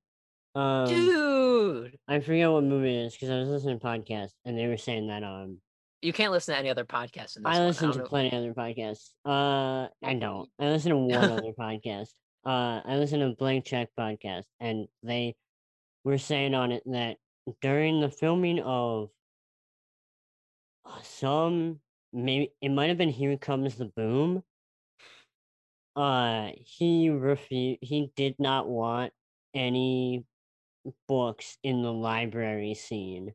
[0.56, 1.98] Um, dude.
[2.08, 4.68] I forget what movie it is because I was listening to a podcast and they
[4.68, 5.60] were saying that um
[6.02, 7.56] You can't listen to any other podcast in this.
[7.56, 9.10] I listen to plenty of other podcasts.
[9.26, 10.50] Uh, I don't.
[10.58, 12.10] I listen to one other podcast.
[12.46, 15.36] Uh, I listen to Blank Check podcast, and they
[16.06, 17.18] were saying on it that
[17.62, 19.10] during the filming of
[21.04, 21.80] some
[22.14, 24.44] maybe it might have been Here Comes the Boom.
[25.96, 27.80] Uh, he refused.
[27.82, 29.12] He did not want
[29.54, 30.26] any
[31.08, 33.34] books in the library scene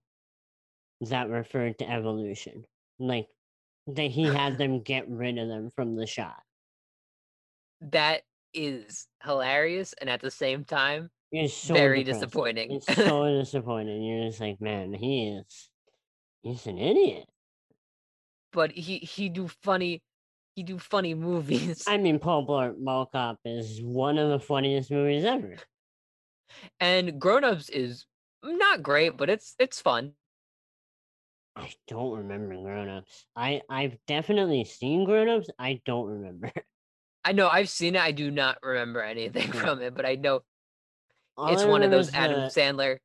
[1.10, 2.64] that referred to evolution.
[2.98, 3.26] Like
[3.88, 6.42] that he had them get rid of them from the shot.
[7.80, 12.20] That is hilarious, and at the same time, It's so very depressing.
[12.28, 12.72] disappointing.
[12.72, 14.02] It's so disappointing.
[14.02, 15.70] You're just like, man, he is
[16.42, 17.26] he's an idiot.
[18.52, 20.02] but he he do funny,
[20.56, 24.90] he do funny movies, I mean Paul Blart Mall Cop is one of the funniest
[24.90, 25.56] movies ever.
[26.80, 28.06] and Grown Ups is
[28.42, 30.12] not great, but it's it's fun.
[31.56, 33.26] I don't remember grown ups.
[33.36, 35.48] I, I've definitely seen grown ups.
[35.58, 36.50] I don't remember.
[37.24, 38.02] I know I've seen it.
[38.02, 40.40] I do not remember anything from it, but I know
[41.36, 42.98] All it's I one of those Adam the- Sandler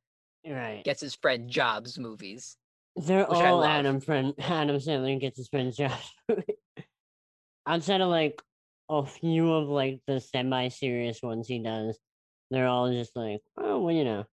[0.46, 0.82] right.
[0.84, 2.56] gets his friend Jobs movies.
[2.96, 3.64] They're which all.
[3.64, 5.96] Adam friend Adam Sandler gets his friend's job.
[7.66, 8.42] Outside of like
[8.88, 11.96] a few of like the semi-serious ones he does,
[12.50, 14.24] they're all just like, oh well, you know,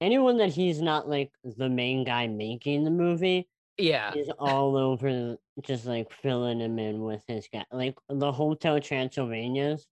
[0.00, 3.48] anyone that he's not like the main guy making the movie
[3.78, 7.64] Yeah, is all over, just like filling him in with his guy.
[7.72, 9.86] Like the Hotel Transylvania's,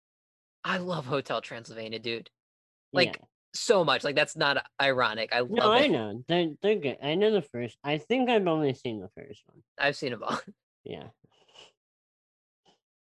[0.65, 2.31] I love Hotel Transylvania, dude.
[2.93, 2.99] yeah.
[2.99, 3.21] Like,
[3.55, 4.05] So much.
[4.05, 5.31] Like that's not ironic.
[5.33, 6.99] I love No, I know they're they're good.
[7.03, 7.77] I know the first.
[7.83, 9.63] I think I've only seen the first one.
[9.79, 10.39] I've seen them all.
[10.85, 11.09] Yeah.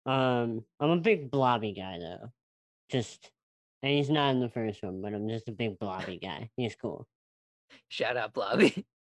[0.06, 2.30] Um, I'm a big blobby guy though.
[2.92, 3.32] Just,
[3.82, 6.52] and he's not in the first one, but I'm just a big blobby guy.
[6.58, 7.08] He's cool.
[7.90, 8.86] Shout out Blobby.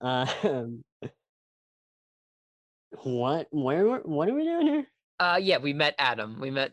[0.00, 0.82] Um,
[3.02, 3.48] what?
[3.50, 3.98] Where?
[3.98, 4.86] What are we doing here?
[5.18, 6.40] Uh yeah, we met Adam.
[6.40, 6.72] We met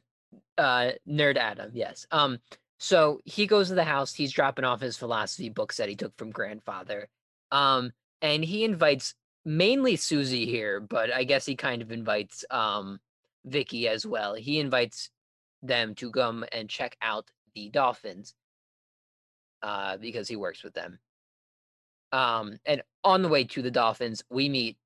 [0.57, 2.05] uh nerd Adam, yes.
[2.11, 2.39] Um
[2.79, 6.15] so he goes to the house, he's dropping off his philosophy books that he took
[6.17, 7.09] from grandfather.
[7.51, 9.13] Um and he invites
[9.45, 12.99] mainly Susie here, but I guess he kind of invites um
[13.45, 14.35] Vicky as well.
[14.35, 15.09] He invites
[15.61, 18.35] them to come and check out the Dolphins
[19.63, 20.99] uh, because he works with them.
[22.11, 24.77] Um, and on the way to the Dolphins, we meet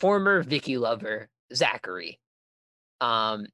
[0.00, 2.18] former Vicky lover Zachary.
[3.00, 3.46] Um,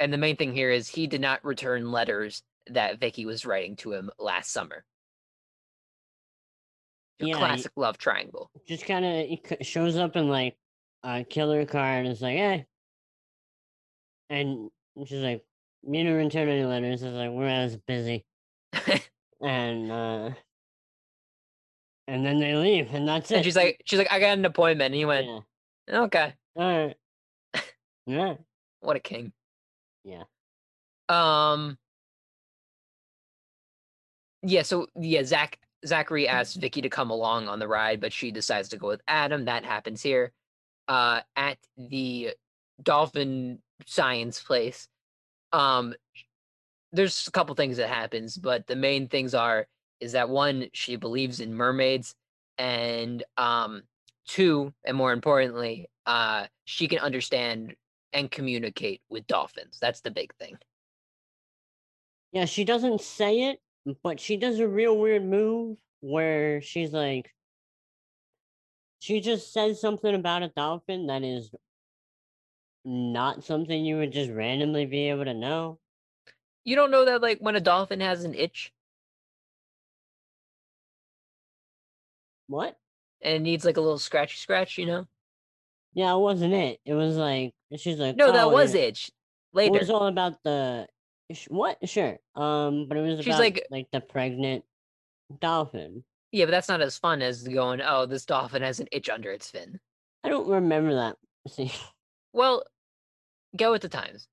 [0.00, 3.76] and the main thing here is he did not return letters that Vicky was writing
[3.76, 4.84] to him last summer.
[7.18, 8.50] Your Yeah, classic love triangle.
[8.66, 10.56] Just kind of shows up in like
[11.04, 12.66] a killer car and is like, hey.
[14.30, 14.70] And
[15.06, 15.44] she's like,
[15.84, 17.02] me to return any letters.
[17.02, 18.24] It's like, we're as busy.
[19.44, 20.30] And, uh,
[22.12, 23.36] and then they leave and that's it.
[23.36, 24.88] and she's like, she's like, I got an appointment.
[24.88, 25.26] And he went,
[25.88, 26.00] yeah.
[26.02, 26.96] okay, All right.
[28.06, 28.34] Yeah.
[28.80, 29.32] what a king.
[30.04, 30.24] Yeah.
[31.08, 31.78] Um.
[34.42, 34.60] Yeah.
[34.62, 38.68] So yeah, Zach Zachary asks Vicky to come along on the ride, but she decides
[38.70, 39.46] to go with Adam.
[39.46, 40.32] That happens here,
[40.88, 42.34] uh, at the
[42.82, 44.86] dolphin science place.
[45.52, 45.94] Um,
[46.92, 49.66] there's a couple things that happens, but the main things are
[50.02, 52.16] is that one, she believes in mermaids,
[52.58, 53.82] and um,
[54.26, 57.76] two, and more importantly, uh, she can understand
[58.12, 59.78] and communicate with dolphins.
[59.80, 60.56] That's the big thing.
[62.32, 63.60] Yeah, she doesn't say it,
[64.02, 67.32] but she does a real weird move where she's like,
[68.98, 71.54] she just says something about a dolphin that is
[72.84, 75.78] not something you would just randomly be able to know.
[76.64, 78.72] You don't know that like when a dolphin has an itch
[82.52, 82.76] What?
[83.24, 85.06] and it needs like a little scratchy scratch, you know?
[85.94, 86.80] Yeah, it wasn't it.
[86.84, 89.08] It was like she's like, No, that "Oh, was yeah." itch.
[89.08, 89.78] It Later.
[89.78, 90.86] was all about the
[91.48, 91.78] what?
[91.88, 92.18] Sure.
[92.34, 94.64] Um, but it was She's about like- like the pregnant
[95.40, 96.04] dolphin.
[96.32, 99.30] Yeah, but that's not as fun as going, oh, this dolphin has an itch under
[99.30, 99.78] its fin.
[100.24, 101.16] I don't remember that.
[101.48, 101.70] See,
[102.32, 102.64] Well,
[103.56, 104.28] go with the times.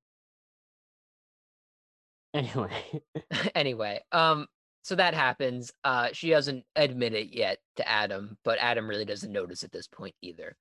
[2.33, 2.71] anyway.
[3.55, 4.47] anyway, um,
[4.89, 5.71] so that happens.
[5.83, 9.85] Uh, she doesn't admit it yet to Adam, but Adam really doesn't notice at this
[9.85, 10.55] point either.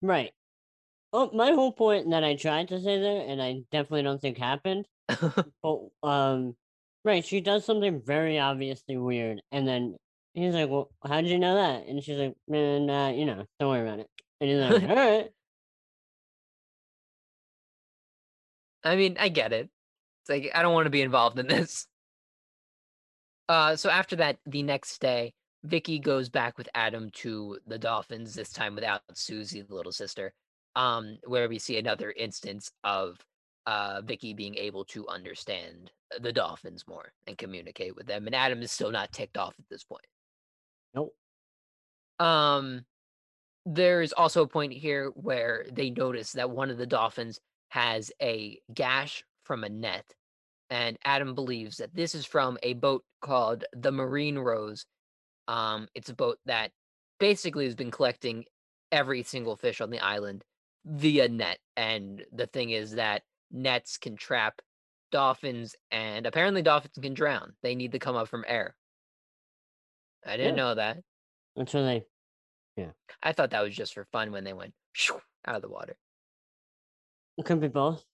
[0.00, 0.30] Right.
[1.12, 4.38] Oh, my whole point that I tried to say there, and I definitely don't think
[4.38, 4.86] happened,
[5.64, 6.54] but um,
[7.04, 9.96] right, she does something very obviously weird, and then
[10.34, 13.46] he's like, "Well, how did you know that?" And she's like, "Man, uh, you know,
[13.58, 15.30] don't worry about it." And he's like, "All right."
[18.84, 19.68] I mean, I get it.
[20.22, 21.88] It's like I don't want to be involved in this.
[23.48, 25.32] Uh, so after that, the next day,
[25.64, 28.34] Vicky goes back with Adam to the Dolphins.
[28.34, 30.32] This time without Susie, the little sister.
[30.76, 33.18] Um, where we see another instance of
[33.66, 38.62] uh Vicky being able to understand the Dolphins more and communicate with them, and Adam
[38.62, 40.06] is still not ticked off at this point.
[40.94, 41.14] Nope.
[42.18, 42.84] Um,
[43.66, 48.58] there's also a point here where they notice that one of the dolphins has a
[48.72, 50.04] gash from a net,
[50.70, 54.86] and Adam believes that this is from a boat called the Marine Rose.
[55.46, 56.72] Um, it's a boat that
[57.18, 58.44] basically has been collecting
[58.92, 60.44] every single fish on the island
[60.84, 64.60] via net, and the thing is that nets can trap
[65.10, 67.54] dolphins, and apparently dolphins can drown.
[67.62, 68.76] They need to come up from air.
[70.26, 70.62] I didn't Yeah.
[70.64, 70.98] know that.
[71.54, 72.04] What they.
[72.76, 72.90] Yeah.
[73.22, 74.74] I thought that was just for fun when they went
[75.46, 75.96] out of the water.
[77.38, 78.04] It could be both.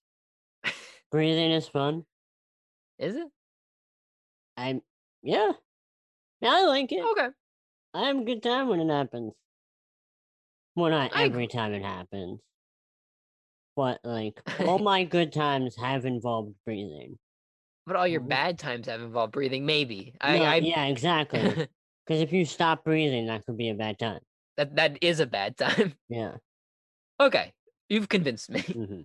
[1.11, 2.05] Breathing is fun.
[2.99, 3.29] Is it?
[4.57, 4.81] I
[5.23, 5.53] yeah.
[6.41, 7.03] Yeah, I like it.
[7.03, 7.29] Okay.
[7.95, 9.33] I have a good time when it happens.
[10.77, 12.41] Well, not I every time it happens.
[13.77, 17.19] But like all my good times have involved breathing.
[17.87, 18.29] But all your Mhm.
[18.29, 20.15] bad times have involved breathing, maybe.
[20.21, 21.41] I, No, I yeah, exactly.
[22.07, 24.21] Because if you stop breathing, that could be a bad time.
[24.59, 25.95] that that is a bad time.
[26.09, 26.37] Yeah.
[27.21, 27.53] okay.
[27.89, 28.63] You've convinced me.
[28.73, 29.03] hmm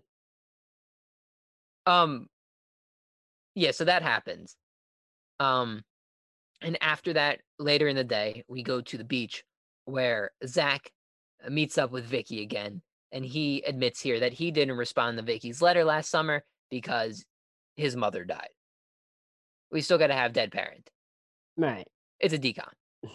[1.86, 2.30] Um
[3.60, 4.56] yeah, so that happens.
[5.40, 5.84] Um
[6.62, 9.44] and after that, later in the day, we go to the beach
[9.86, 10.92] where Zach
[11.46, 12.82] uh, meets up with Vicky again,
[13.12, 17.26] and he admits here that he didn't respond to Vicky's letter last summer because
[17.76, 18.50] his mother died.
[19.72, 20.90] We still gotta have dead parent.
[21.58, 21.88] Right.
[22.20, 22.72] It's a DCOM.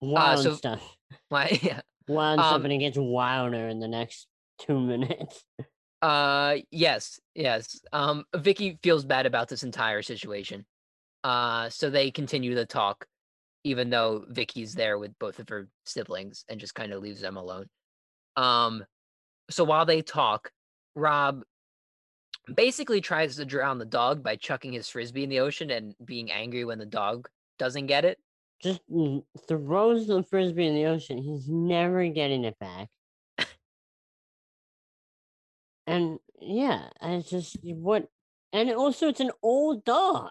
[0.00, 0.96] Wild so- stuff.
[1.28, 1.80] Why yeah.
[2.08, 4.26] Wild stuff, um, and it gets wilder in the next
[4.58, 5.44] two minutes.
[6.02, 7.80] Uh yes, yes.
[7.92, 10.64] Um Vicky feels bad about this entire situation.
[11.24, 13.06] Uh so they continue to talk
[13.64, 17.36] even though Vicky's there with both of her siblings and just kind of leaves them
[17.36, 17.66] alone.
[18.36, 18.84] Um
[19.50, 20.50] so while they talk,
[20.94, 21.42] Rob
[22.54, 26.30] basically tries to drown the dog by chucking his frisbee in the ocean and being
[26.30, 27.28] angry when the dog
[27.58, 28.18] doesn't get it.
[28.62, 28.80] Just
[29.48, 31.18] throws the frisbee in the ocean.
[31.18, 32.88] He's never getting it back.
[35.90, 38.08] And Yeah, and it's just what,
[38.52, 40.30] and also it's an old dog.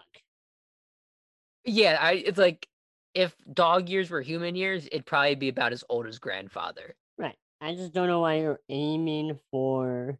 [1.64, 2.68] Yeah, I it's like
[3.14, 6.94] if dog years were human years, it'd probably be about as old as grandfather.
[7.18, 7.36] Right.
[7.60, 10.18] I just don't know why you're aiming for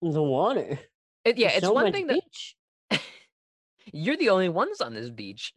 [0.00, 0.78] the water.
[1.24, 2.20] It, yeah, There's it's so one thing that
[3.92, 5.52] you're the only ones on this beach.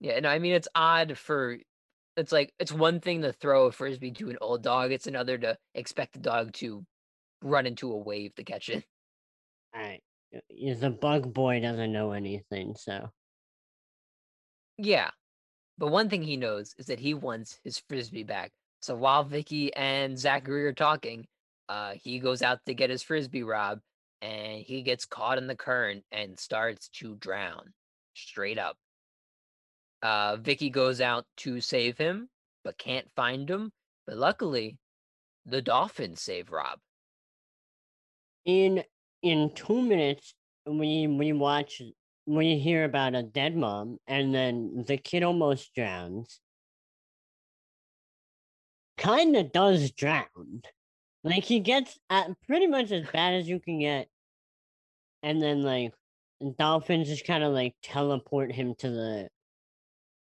[0.00, 1.58] Yeah, no, I mean it's odd for
[2.18, 5.38] it's like it's one thing to throw a frisbee to an old dog, it's another
[5.38, 6.84] to expect the dog to
[7.42, 8.84] run into a wave to catch it.
[9.74, 10.02] Alright.
[10.60, 13.10] The bug boy doesn't know anything, so
[14.76, 15.10] Yeah.
[15.78, 18.50] But one thing he knows is that he wants his frisbee back.
[18.82, 21.26] So while Vicky and Zachary are talking,
[21.68, 23.78] uh, he goes out to get his frisbee, Rob,
[24.20, 27.72] and he gets caught in the current and starts to drown
[28.14, 28.76] straight up.
[30.02, 32.28] Uh, Vicky goes out to save him,
[32.64, 33.72] but can't find him.
[34.06, 34.78] But luckily,
[35.46, 36.78] the dolphins save Rob.
[38.44, 38.82] in
[39.22, 40.34] in two minutes
[40.66, 41.82] we we watch
[42.26, 46.40] we hear about a dead mom and then the kid almost drowns.
[48.98, 50.62] Kinda does drown.
[51.24, 54.08] Like he gets at pretty much as bad as you can get.
[55.22, 55.94] And then like
[56.58, 59.28] dolphins just kind of like teleport him to the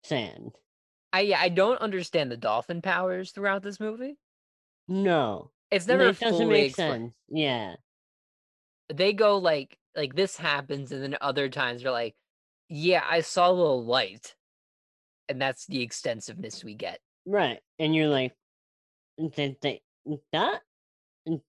[0.05, 0.53] sand.
[1.13, 4.17] I yeah, I don't understand the dolphin powers throughout this movie.
[4.89, 5.51] No.
[5.71, 6.93] It's never it doesn't fully make explained.
[6.93, 7.15] sense.
[7.29, 7.75] Yeah.
[8.93, 12.15] they go like like this happens and then other times they're like
[12.69, 14.35] yeah i saw a little light
[15.29, 17.61] and that's the extensiveness we get Right.
[17.79, 18.35] And you're like,
[19.35, 19.81] did they
[20.33, 20.61] that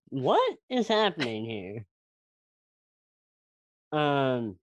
[0.10, 1.86] what is happening here?
[3.92, 4.58] Um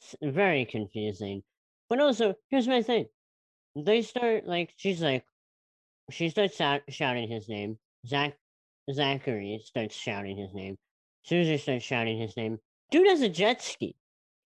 [0.00, 1.42] it's very confusing.
[1.90, 3.06] But also, here's my thing.
[3.76, 5.24] They start like she's like
[6.10, 7.78] she starts shout, shouting his name.
[8.06, 8.36] Zach
[8.90, 10.78] Zachary starts shouting his name.
[11.22, 12.58] Susie starts shouting his name.
[12.90, 13.96] Dude has a jet ski.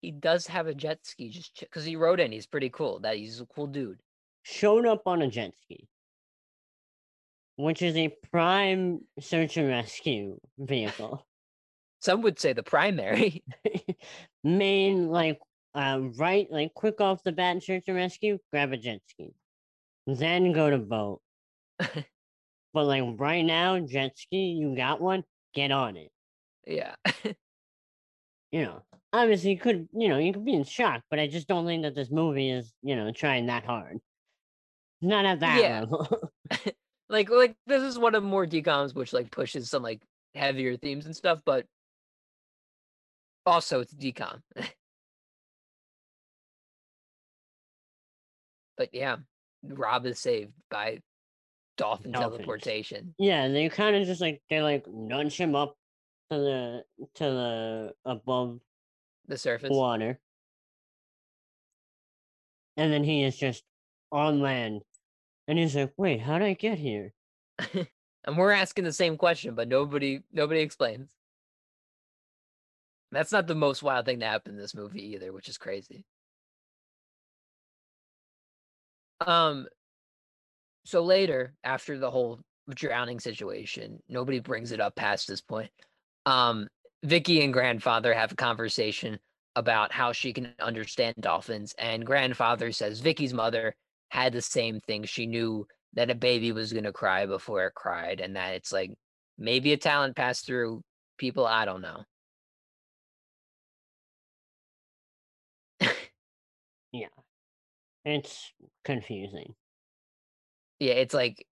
[0.02, 3.18] he does have a jet ski just because he rode in he's pretty cool that
[3.18, 4.00] he's a cool dude
[4.44, 5.88] Showed up on a jet ski.
[7.56, 11.26] Which is a prime search and rescue vehicle.
[12.00, 13.44] some would say the primary
[14.44, 15.40] main like
[15.76, 19.34] uh right like quick off the bat search and rescue grab a jet ski.
[20.08, 21.22] Then go to boat
[21.80, 22.06] but
[22.74, 26.12] like right now jet ski you got one get on it.
[26.66, 26.96] Yeah.
[28.52, 28.82] You know
[29.14, 31.82] obviously you could you know you could be in shock but i just don't think
[31.84, 34.00] that this movie is you know trying that hard.
[35.02, 35.80] Not at that Yeah.
[35.82, 36.32] level.
[37.12, 40.02] Like like this is one of more DCOMs which like pushes some like
[40.36, 41.66] heavier themes and stuff but
[43.48, 44.42] also it's DCOM
[48.80, 49.18] but yeah
[49.64, 50.98] rob is saved by
[51.78, 52.38] dolphin Dolphins.
[52.38, 55.76] teleportation yeah they kind of just like they like nudge him up
[56.32, 56.84] to the
[57.16, 58.60] to the above
[59.28, 60.20] the surface water.
[62.76, 63.64] And then he is just
[64.12, 64.82] on land.
[65.48, 67.14] And he's like, wait, how did I get here?
[68.26, 71.10] and we're asking the same question but nobody nobody explains
[73.12, 76.06] that's not the most wild thing to happen in this movie either which is crazy
[79.22, 79.68] um
[80.86, 82.40] so later after the whole
[82.76, 85.72] drowning situation nobody brings it up past this point
[86.26, 86.68] um
[87.04, 89.20] vicky and grandfather have a conversation
[89.56, 93.76] about how she can understand dolphins and grandfather says vicky's mother
[94.10, 95.04] had the same thing.
[95.04, 98.72] She knew that a baby was going to cry before it cried and that it's
[98.72, 98.92] like
[99.38, 100.82] maybe a talent passed through
[101.18, 102.04] people i don't know
[108.06, 108.52] It's
[108.84, 109.54] confusing.
[110.80, 111.46] yeah it's like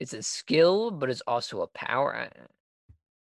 [0.00, 2.28] it's a skill but it's also a power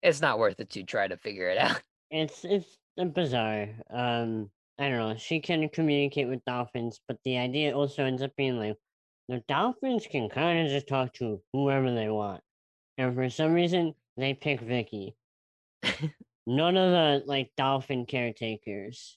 [0.03, 3.68] it's not worth it to try to figure it out It's it's uh, bizarre.
[3.90, 5.16] Um, I don't know.
[5.16, 8.76] She can communicate with dolphins, but the idea also ends up being like
[9.28, 12.42] the dolphins can kind of just talk to whoever they want,
[12.98, 15.16] and for some reason they pick Vicky.
[16.46, 19.16] None of the like dolphin caretakers,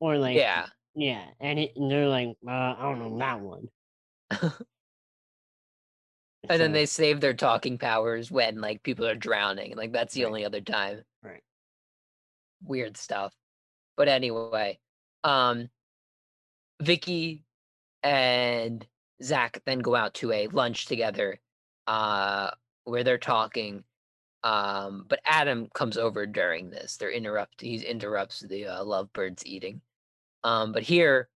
[0.00, 3.68] or like yeah yeah, and, it, and they're like, uh, I don't know that one.
[6.48, 10.22] and then they save their talking powers when like people are drowning like that's the
[10.22, 10.28] Right.
[10.28, 11.42] only other time Right.
[12.62, 13.34] weird stuff
[13.96, 14.78] but anyway
[15.24, 15.70] um
[16.80, 17.44] vicky
[18.02, 18.86] and
[19.22, 21.40] zach then go out to a lunch together
[21.86, 22.50] uh
[22.84, 23.84] where they're talking
[24.44, 29.82] um but adam comes over during this they're interrupt he interrupts the uh, lovebirds eating
[30.44, 31.28] um but here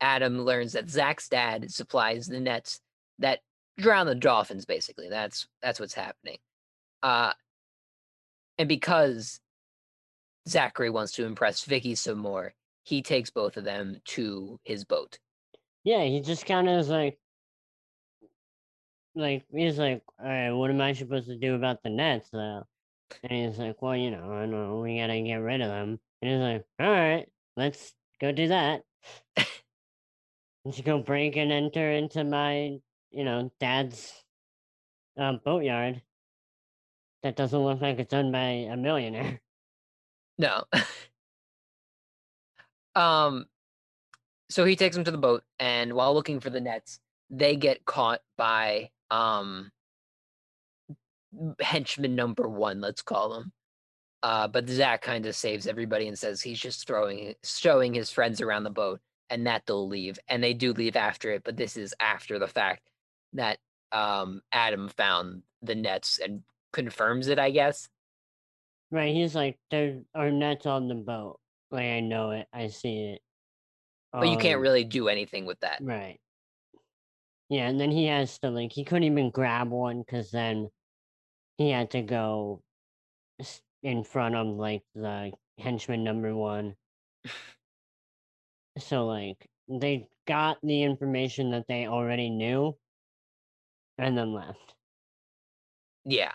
[0.00, 2.80] adam learns that zach's dad supplies the nets
[3.18, 3.40] that
[3.78, 4.64] drown the dolphins.
[4.64, 6.38] Basically, that's that's what's happening.
[7.02, 7.32] Uh,
[8.58, 9.40] and because
[10.48, 12.54] Zachary wants to impress Vicky some more,
[12.84, 15.18] he takes both of them to his boat.
[15.84, 17.18] Yeah, he just kind of is like,
[19.14, 22.64] like he's like, all right, what am I supposed to do about the nets though?
[23.22, 26.00] And he's like, well, you know, I know we gotta get rid of them.
[26.22, 28.82] And he's like, all right, let's go do that.
[30.64, 32.78] Let's go break and enter into my,
[33.10, 34.12] you know, dad's
[35.16, 36.02] um, boatyard.
[37.22, 39.40] That doesn't look like it's owned by a millionaire.
[40.38, 40.64] No.
[42.94, 43.46] um
[44.48, 47.00] so he takes them to the boat and while looking for the nets,
[47.30, 49.70] they get caught by um
[51.60, 53.52] henchman number 1, let's call him.
[54.26, 58.40] Uh but Zach kind of saves everybody and says he's just throwing showing his friends
[58.40, 59.00] around the boat
[59.30, 62.48] and that they'll leave and they do leave after it, but this is after the
[62.48, 62.82] fact
[63.34, 63.58] that
[63.92, 67.88] um Adam found the nets and confirms it, I guess.
[68.90, 71.38] Right, he's like, there are nets on the boat.
[71.70, 73.22] Like, I know it, I see it.
[74.12, 75.78] But you can't Um, really do anything with that.
[75.82, 76.18] Right.
[77.48, 80.70] Yeah, and then he has to like he couldn't even grab one because then
[81.58, 82.62] he had to go
[83.86, 86.74] in front of like the henchman number one.
[88.78, 92.76] So like they got the information that they already knew,
[93.96, 94.74] and then left.
[96.04, 96.32] Yeah,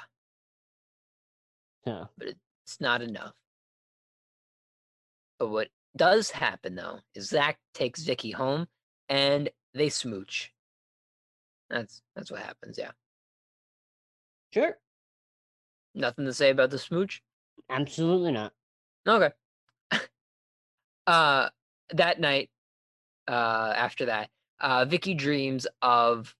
[1.85, 2.29] So But
[2.63, 3.33] it's not enough.
[5.39, 8.67] But what does happen though is Zach takes Vicky home
[9.09, 10.51] and they smooch.
[11.69, 12.91] That's that's what happens, yeah.
[14.53, 14.77] sure,
[15.93, 17.21] Nothing to say about the smooch?
[17.71, 18.53] Absolutely not.
[19.07, 19.31] Okay.
[21.07, 21.49] uh
[21.93, 22.49] that night,
[23.27, 26.35] uh after that, uh Vicky dreams of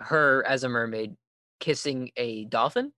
[0.00, 1.16] her as a mermaid
[1.60, 2.92] kissing a dolphin,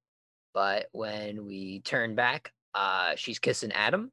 [0.55, 4.13] but when we turn back, uh she's kissing Adam.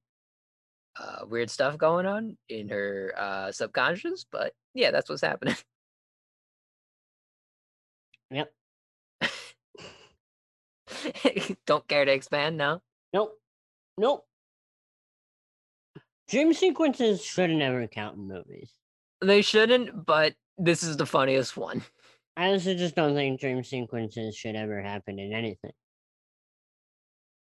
[0.97, 5.55] Uh weird stuff going on in her uh subconscious, but yeah, that's what's happening.
[8.31, 8.53] Yep.
[11.65, 12.81] Don't care to expand now.
[13.13, 13.37] Nope.
[13.97, 14.25] Nope.
[16.29, 18.73] Dream sequences should never count in movies.
[19.21, 21.83] They shouldn't, but this is the funniest one.
[22.37, 25.71] I also just don't think dream sequences should ever happen in anything.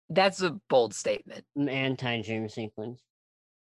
[0.09, 1.45] That's a bold statement.
[1.57, 3.01] Anti dream sequence.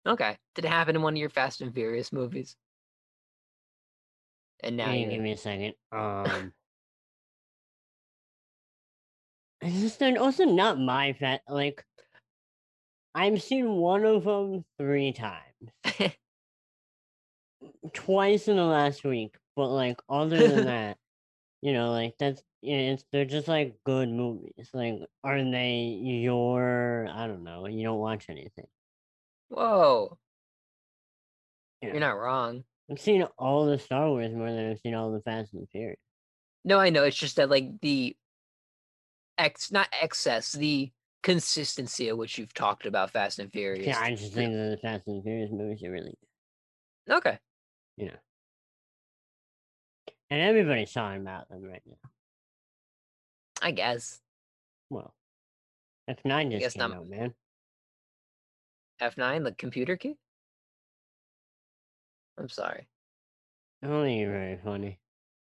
[0.07, 0.37] Okay.
[0.55, 2.57] Did it happen in one of your Fast and Furious movies?
[4.63, 5.75] And now Now you give me a second.
[5.93, 6.53] Um,
[9.69, 11.43] just they're also not my fat.
[11.49, 11.85] Like,
[13.15, 15.71] I've seen one of them three times,
[17.93, 19.37] twice in the last week.
[19.57, 20.97] But like, other than that,
[21.61, 24.71] you know, like that's yeah, it's they're just like good movies.
[24.73, 27.09] Like, are they your?
[27.11, 27.67] I don't know.
[27.67, 28.67] You don't watch anything.
[29.49, 30.19] Whoa.
[31.83, 31.89] Yeah.
[31.89, 32.65] You're not wrong.
[32.91, 35.99] I've seen all the Star Wars more than I've seen all the Fast and Furious.
[36.65, 37.05] No, I know.
[37.05, 38.17] It's just that like the
[39.41, 40.91] ex not excess, the
[41.23, 43.87] consistency of which you've talked about Fast and Furious.
[43.87, 46.15] Yeah, I just think that the Fast and Furious movies are really
[47.09, 47.39] Okay.
[47.97, 48.17] you know.
[50.31, 52.11] And everybody's talking about them right now.
[53.63, 54.21] I guess.
[54.89, 55.13] Well,
[56.09, 57.35] F9 just came not- out, man.
[59.03, 60.17] F9, the computer key?
[62.39, 62.87] I'm sorry.
[63.83, 64.99] I don't think you're very funny.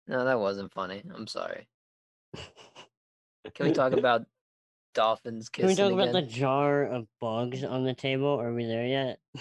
[0.08, 1.04] No, that wasn't funny.
[1.14, 1.68] I'm sorry.
[3.56, 4.26] Can we talk about
[4.94, 8.40] dolphins Can we kissing talk about the jar of bugs on the table?
[8.40, 9.20] Are we there yet?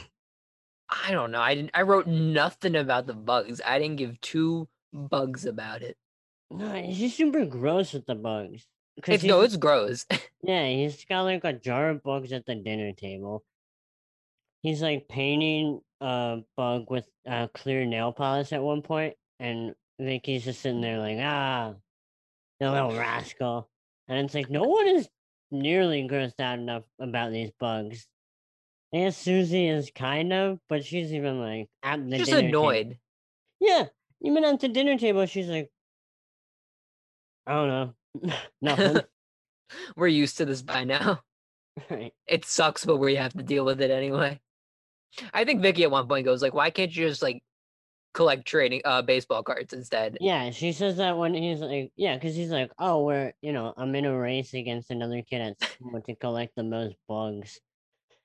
[0.89, 1.41] I don't know.
[1.41, 1.71] I didn't.
[1.75, 3.61] I wrote nothing about the bugs.
[3.65, 5.97] I didn't give two bugs about it.
[6.51, 8.67] No, he's just super gross with the bugs.
[9.07, 10.07] It's no, it's gross.
[10.41, 13.45] Yeah, he's got like a jar of bugs at the dinner table.
[14.63, 20.45] He's like painting a bug with uh, clear nail polish at one point, and Vicky's
[20.45, 21.75] just sitting there like, ah,
[22.61, 23.69] the little rascal.
[24.09, 25.09] And it's like, no one is
[25.51, 28.07] nearly grossed out enough about these bugs.
[28.93, 32.63] I guess Susie is kind of, but she's even like at the Just dinner table-
[32.63, 32.99] annoyed.
[33.61, 33.87] Yeah,
[34.23, 35.71] even at the dinner table, she's like,
[37.47, 38.33] I don't know,
[38.63, 39.01] nothing.
[39.97, 41.21] We're used to this by now.
[41.91, 42.15] right.
[42.27, 44.41] It sucks, but we have to deal with it anyway.
[45.35, 47.43] I think Vicky at one point goes like, "Why can't you just like
[48.19, 52.35] collect trading uh baseball cards instead?" Yeah, she says that when he's like, yeah, because
[52.35, 56.03] he's like, oh, we're, you know, I'm in a race against another kid at school
[56.03, 57.61] to collect the most bugs.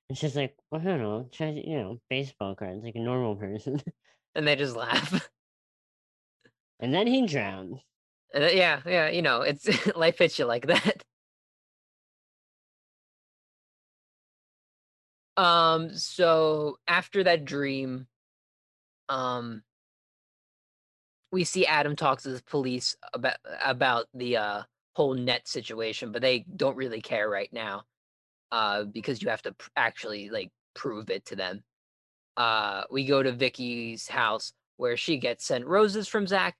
[0.10, 3.36] And she's like, well, I don't know, try, you know, baseball cards like a normal
[3.36, 3.82] person.
[4.36, 5.30] And they just laugh.
[6.80, 7.80] and then he drowns.
[8.34, 11.04] And, uh, yeah, yeah, you know, it's life hits you like that.
[15.38, 18.08] Um, so after that dream,
[19.10, 19.64] um,
[21.34, 24.62] we see Adam talks to the police about about the uh
[24.96, 27.82] whole net situation, but they don't really care right now,
[28.52, 31.64] uh, because you have to pr- actually like prove it to them.
[32.38, 36.56] Uh, we go to Vicky's house where she gets sent roses from Zach,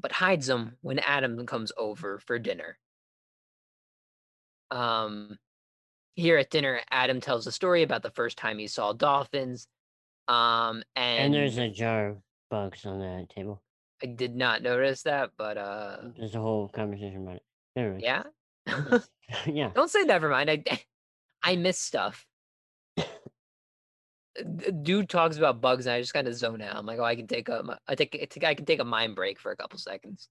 [0.00, 2.78] but hides them when Adam comes over for dinner.
[4.70, 5.36] Um,
[6.14, 9.68] here at dinner, Adam tells a story about the first time he saw dolphins.
[10.28, 12.16] Um, and, And there's a jar of
[12.50, 13.62] bugs on the table.
[14.02, 17.42] I did not notice that, but uh, There's a whole conversation about it.
[17.74, 18.22] Never yeah.
[19.46, 19.70] Yeah.
[19.74, 20.50] Don't say never mind.
[20.50, 20.62] I
[21.42, 22.26] I miss stuff.
[24.82, 26.76] Dude talks about bugs, and I just kind of zone out.
[26.76, 29.40] I'm like, oh, I can take a, I take, I can take a mind break
[29.40, 30.28] for a couple seconds.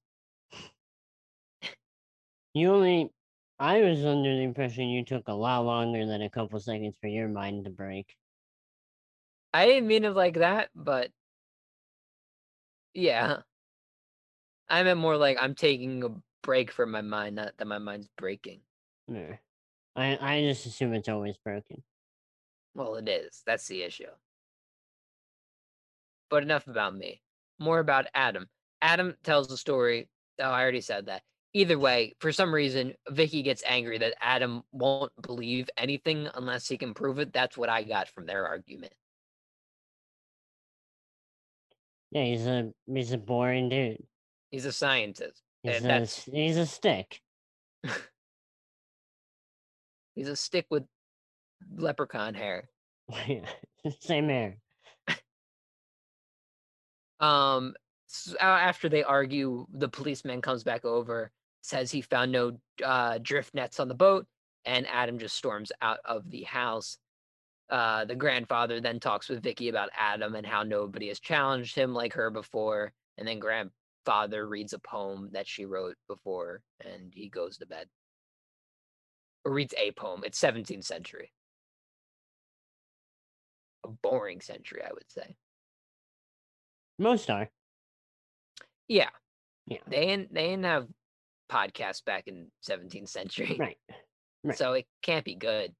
[2.54, 3.10] You only.
[3.58, 7.08] I was under the impression you took a lot longer than a couple seconds for
[7.08, 8.06] your mind to break.
[9.54, 11.10] I didn't mean it like that, but
[12.94, 13.38] yeah,
[14.70, 16.10] I meant more like I'm taking a
[16.44, 18.62] break from my mind, not that my mind's breaking.
[19.08, 19.36] Yeah.
[19.96, 21.84] I I just assume it's always broken.
[22.74, 23.42] Well, it is.
[23.46, 24.06] That's the issue.
[26.30, 27.22] But enough about me.
[27.60, 28.48] More about Adam.
[28.82, 30.10] Adam tells the story.
[30.40, 31.22] Oh, I already said that.
[31.54, 36.78] Either way, for some reason, Vicky gets angry that Adam won't believe anything unless he
[36.78, 37.32] can prove it.
[37.32, 38.92] That's what I got from their argument.
[42.12, 44.04] Yeah, he's a he's a boring dude.
[44.56, 45.44] He's a scientist.
[45.64, 47.20] He's And a that's he's a stick.
[50.16, 50.86] he's a stick with
[51.76, 52.70] leprechaun hair.
[54.00, 54.56] Same hair.
[57.20, 57.76] Um,
[58.10, 61.32] s- a- after they argue, the policeman comes back over,
[61.62, 64.26] says he found no uh, drift nets on the boat,
[64.64, 66.98] and Adam just storms out of the house.
[67.70, 71.94] Uh, the grandfather then talks with Vicky about Adam and how nobody has challenged him
[71.94, 73.42] like her before, and then
[74.06, 77.88] grandfather reads a poem that she wrote before, and he goes to bed.
[79.44, 80.22] Or reads a poem.
[80.26, 81.32] It's 17th century.
[83.84, 85.36] A boring century, I would say.
[86.98, 87.50] Most are.
[88.88, 89.10] Yeah.
[89.68, 89.80] Yeah.
[89.88, 90.88] They didn't they didn't have
[91.52, 93.58] podcasts back in 17th century.
[93.60, 93.78] Right.
[94.44, 94.58] right.
[94.58, 95.74] So it can't be good.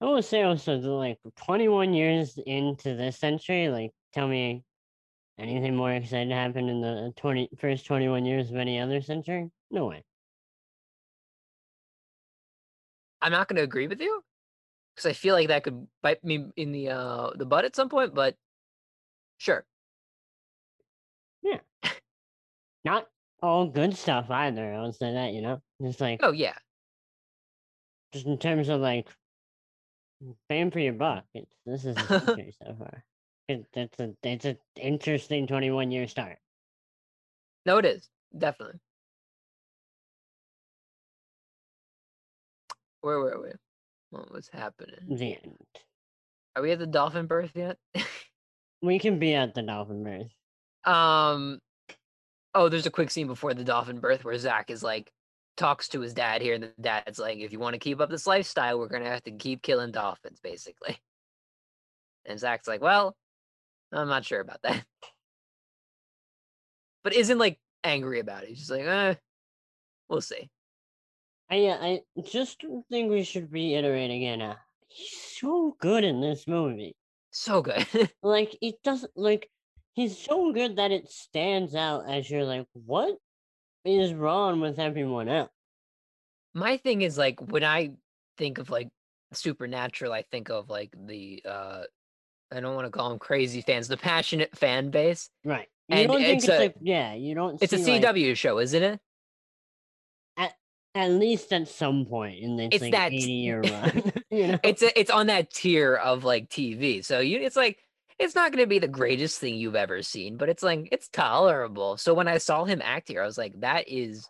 [0.00, 4.64] I will say also that like 21 years into this century, like tell me
[5.38, 9.50] anything more exciting happened in the 20 first 21 years of any other century?
[9.70, 10.04] No way.
[13.20, 14.22] I'm not gonna agree with you.
[14.94, 17.88] Because I feel like that could bite me in the uh the butt at some
[17.88, 18.36] point, but
[19.38, 19.64] sure.
[21.42, 21.60] Yeah.
[22.84, 23.08] not
[23.42, 24.72] all good stuff either.
[24.74, 25.60] I would say that, you know?
[25.82, 26.54] Just like Oh yeah.
[28.12, 29.08] just in terms of like
[30.48, 31.24] paying for your buck.
[31.34, 33.04] It's this is so far.
[33.48, 36.38] It, it's a it's an interesting 21 year start.
[37.66, 38.08] No, it is.
[38.36, 38.80] Definitely.
[43.02, 43.50] Where were we?
[44.10, 44.96] What was happening?
[45.08, 45.56] The end.
[46.56, 47.78] Are we at the dolphin birth yet?
[48.82, 50.30] We can be at the dolphin birth.
[50.84, 51.58] Um.
[52.54, 55.10] Oh, there's a quick scene before the dolphin birth where Zach is like
[55.56, 58.10] talks to his dad here, and the dad's like, "If you want to keep up
[58.10, 60.98] this lifestyle, we're gonna have to keep killing dolphins, basically."
[62.26, 63.16] And Zach's like, "Well,
[63.94, 64.84] I'm not sure about that,"
[67.02, 68.50] but isn't like angry about it.
[68.50, 69.14] He's just like, "Eh,
[70.08, 70.50] we'll see."
[71.50, 74.42] I yeah, I just think we should reiterate again.
[74.42, 74.56] Uh,
[74.88, 76.96] he's so good in this movie.
[77.30, 77.86] So good.
[78.22, 79.50] Like it doesn't like
[79.94, 83.16] he's so good that it stands out as you're like, what
[83.84, 85.50] is wrong with everyone else?
[86.54, 87.92] My thing is like when I
[88.38, 88.88] think of like
[89.32, 91.82] supernatural, I think of like the uh
[92.54, 95.28] I don't want to call them crazy fans, the passionate fan base.
[95.44, 95.68] Right.
[95.88, 98.02] You And don't think it's it's a- like yeah, you don't It's a see, like,
[98.14, 99.00] CW show, isn't it?
[100.96, 104.12] at least at some point in this It's like that- 80 year run.
[104.30, 104.58] you know?
[104.62, 107.04] It's a, it's on that tier of like TV.
[107.04, 107.78] So you it's like
[108.16, 111.08] it's not going to be the greatest thing you've ever seen, but it's like it's
[111.08, 111.96] tolerable.
[111.96, 114.28] So when I saw him act here, I was like that is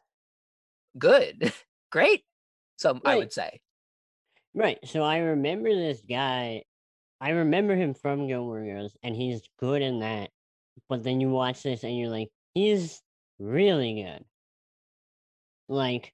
[0.99, 1.53] good.
[1.93, 2.23] Great.
[2.77, 3.61] So I would say.
[4.55, 4.79] Right.
[4.87, 6.63] So I remember this guy.
[7.25, 10.29] I remember him from Gilmore Girls, and he's good in that.
[10.91, 13.01] But then you watch this, and you're like, he's
[13.39, 14.23] really good.
[15.67, 16.13] Like,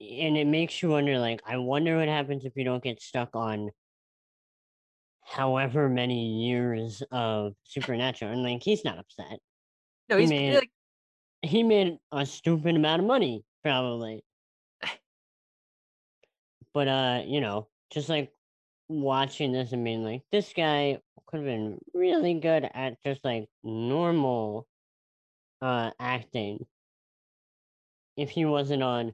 [0.00, 1.18] and it makes you wonder.
[1.18, 3.68] Like, I wonder what happens if you don't get stuck on
[5.22, 8.32] however many years of Supernatural.
[8.32, 9.38] And like, he's not upset.
[10.08, 10.70] No, He he's made- like
[11.42, 14.24] he made a stupid amount of money, probably.
[16.72, 18.32] but uh, you know, just like
[18.88, 23.48] watching this and being like, this guy could have been really good at just like
[23.62, 24.66] normal
[25.60, 26.64] uh acting
[28.16, 29.12] if he wasn't on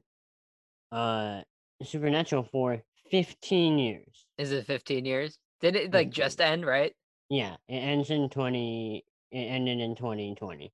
[0.91, 1.41] uh
[1.83, 4.25] Supernatural for 15 years.
[4.37, 5.37] is it 15 years?
[5.59, 6.93] Did it like just end, right?
[7.29, 10.71] Yeah, it ends in 20 it ended in 2020.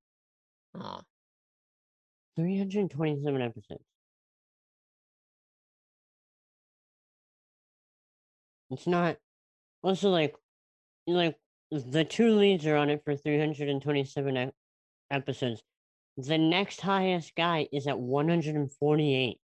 [0.76, 1.02] Oh.
[2.36, 3.84] 327 episodes.
[8.72, 9.18] It's not
[9.84, 10.36] also like
[11.08, 11.38] like
[11.72, 14.54] the two leads are on it for 327 ep-
[15.10, 15.62] episodes.
[16.18, 19.38] The next highest guy is at 148.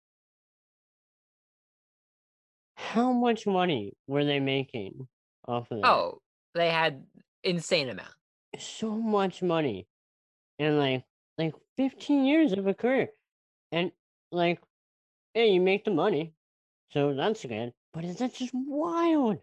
[2.77, 5.07] How much money were they making
[5.47, 5.87] off of that?
[5.87, 6.21] Oh,
[6.53, 7.05] they had
[7.43, 8.13] insane amount.
[8.57, 9.87] so much money
[10.59, 11.03] And like
[11.37, 13.09] like 15 years of a career
[13.71, 13.91] and
[14.31, 14.61] like
[15.33, 16.33] yeah you make the money
[16.91, 19.39] so that's good but is that just wild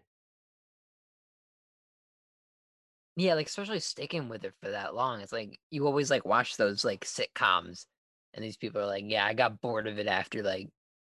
[3.15, 5.21] Yeah, like especially sticking with it for that long.
[5.21, 7.85] It's like you always like watch those like sitcoms,
[8.33, 10.69] and these people are like, "Yeah, I got bored of it after like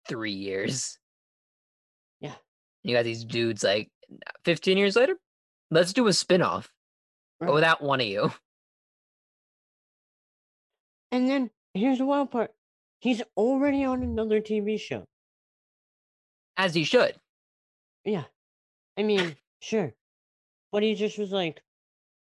[0.07, 0.97] three years."
[2.19, 2.35] Yeah.
[2.83, 3.91] You got these dudes like,
[4.45, 5.17] fifteen years later,
[5.71, 6.71] let's do a spin-off,
[7.39, 7.53] but Right.
[7.53, 8.31] without one of you.
[11.11, 12.51] and then here's the wild part
[12.99, 15.05] he's already on another tv show
[16.57, 17.19] As he should.
[18.05, 18.25] Yeah.
[18.97, 19.93] I mean sure.
[20.71, 21.61] But he just was like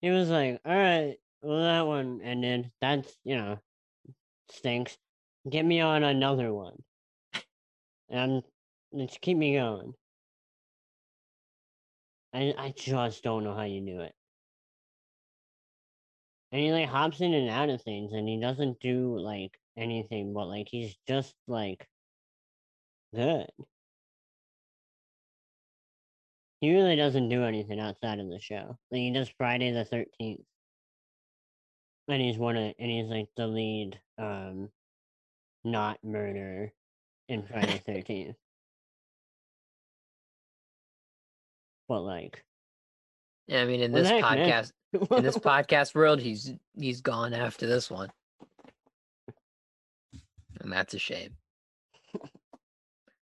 [0.00, 3.58] he was like all right well that one ended that's you know
[4.50, 4.96] stinks.
[5.48, 6.82] Get me on another one.
[8.10, 8.42] And
[8.92, 9.94] let's keep me going.
[12.32, 14.14] I I just don't know how you do it.
[16.52, 20.32] And he like hops in and out of things and he doesn't do like anything
[20.32, 21.86] but like he's just like
[23.14, 23.46] good.
[26.60, 28.78] He really doesn't do anything outside of the show.
[28.90, 30.42] Like he does Friday the thirteenth.
[32.08, 34.70] And he's one of and he's like the lead um
[35.64, 36.72] not murderer
[37.28, 38.36] in Friday the thirteenth.
[41.88, 42.44] But like
[43.46, 44.72] Yeah, I mean, in this heck, podcast,
[45.10, 48.10] in this podcast world, he's he's gone after this one,
[50.60, 51.36] and that's a shame.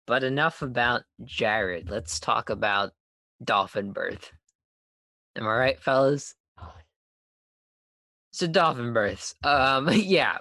[0.06, 1.88] But enough about Jared.
[1.90, 2.92] Let's talk about
[3.42, 4.32] dolphin birth.
[5.36, 6.34] Am I right, fellas?
[8.32, 9.34] So dolphin births.
[9.42, 10.38] Um, yeah.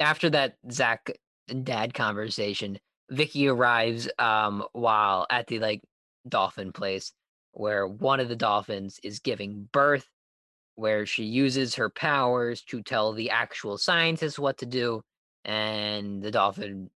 [0.00, 1.10] After that Zach
[1.48, 2.78] and Dad conversation,
[3.10, 5.82] Vicky arrives um while at the like
[6.28, 7.12] dolphin place
[7.52, 10.08] where one of the dolphins is giving birth,
[10.74, 15.02] where she uses her powers to tell the actual scientists what to do,
[15.44, 16.90] and the dolphin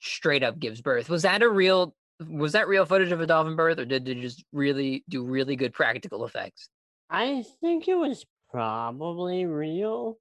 [0.00, 1.08] straight up gives birth.
[1.10, 1.94] Was that a real
[2.26, 5.56] was that real footage of a dolphin birth, or did they just really do really
[5.56, 6.68] good practical effects?
[7.10, 10.18] I think it was probably real.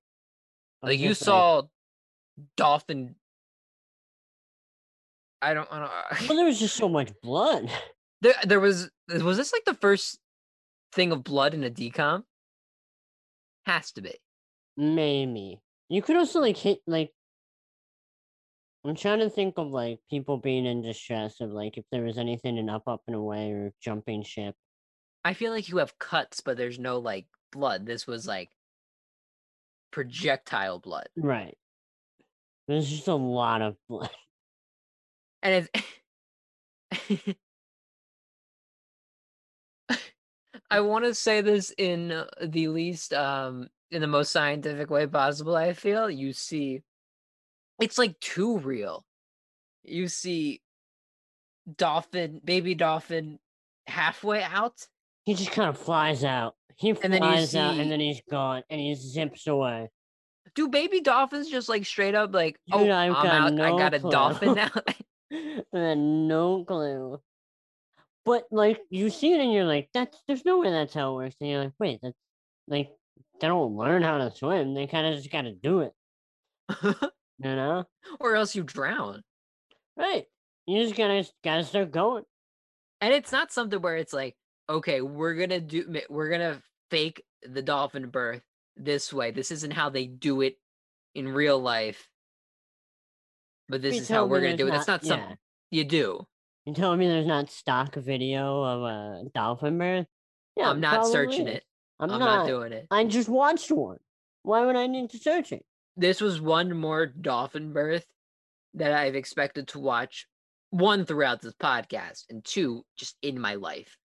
[0.82, 1.64] Like you saw
[2.56, 3.16] dolphin.
[5.42, 5.68] I don't.
[5.72, 7.70] I don't uh, well, there was just so much blood.
[8.22, 10.20] there, there was was this like the first
[10.94, 12.24] thing of blood in a DCOM?
[13.66, 14.16] Has to be.
[14.78, 17.12] Maybe you could also like hit like.
[18.86, 22.18] I'm trying to think of like people being in distress of like if there was
[22.18, 24.56] anything in up up and away or jumping ship.
[25.26, 27.86] I feel like you have cuts, but there's no like blood.
[27.86, 28.50] This was like
[29.92, 31.58] projectile blood, Right.
[32.68, 34.10] There's just a lot of blood.
[35.42, 35.68] and
[36.92, 37.40] it's.
[40.70, 45.56] I want to say this in the least, um, in the most scientific way possible.
[45.56, 46.82] I feel you see,
[47.82, 49.06] it's like too real.
[49.84, 50.62] You see,
[51.78, 53.40] dolphin, baby dolphin,
[53.88, 54.88] halfway out,
[55.26, 56.56] He just kind of flies out.
[56.76, 59.90] He And flies out and then he's gone and he zips away.
[60.56, 63.72] do baby dolphins just like straight up like oh Dude, I've I'm got out I
[63.78, 64.12] got a clue.
[64.12, 64.70] dolphin now
[65.32, 67.22] I had no clue.
[68.26, 71.16] But like you see it and you're like, that's there's no way that's how it
[71.16, 71.36] works.
[71.42, 72.18] And you're like, wait, that's
[72.68, 72.92] like
[73.40, 74.74] they don't learn how to swim.
[74.74, 75.94] They kind of just gotta do it.
[77.40, 77.84] You know?
[78.20, 79.22] or else you drown
[79.98, 80.26] Right.
[80.66, 82.24] You just gotta gotta start going.
[83.02, 84.36] and it's not something where it's like
[84.70, 86.62] okay we're gonna do we're gonna
[86.92, 88.42] fake the dolphin birth
[88.76, 90.56] this way this isn't how they do it
[91.16, 92.10] in real life
[93.70, 95.10] but this You is how we're gonna do it That's not yeah.
[95.10, 95.38] something
[95.72, 96.26] you do
[96.66, 100.06] You telling me there's not stock video of a dolphin birth?
[100.56, 101.64] Yeah, i'm not searching probably it is.
[102.00, 103.98] I'm, i'm, not, not doing it I just watched one.
[104.44, 105.66] Why would I need to search it?
[105.98, 108.06] This was one more dolphin birth
[108.76, 110.28] that I've expected to watch.
[110.70, 113.98] One throughout this podcast, and two just in my life.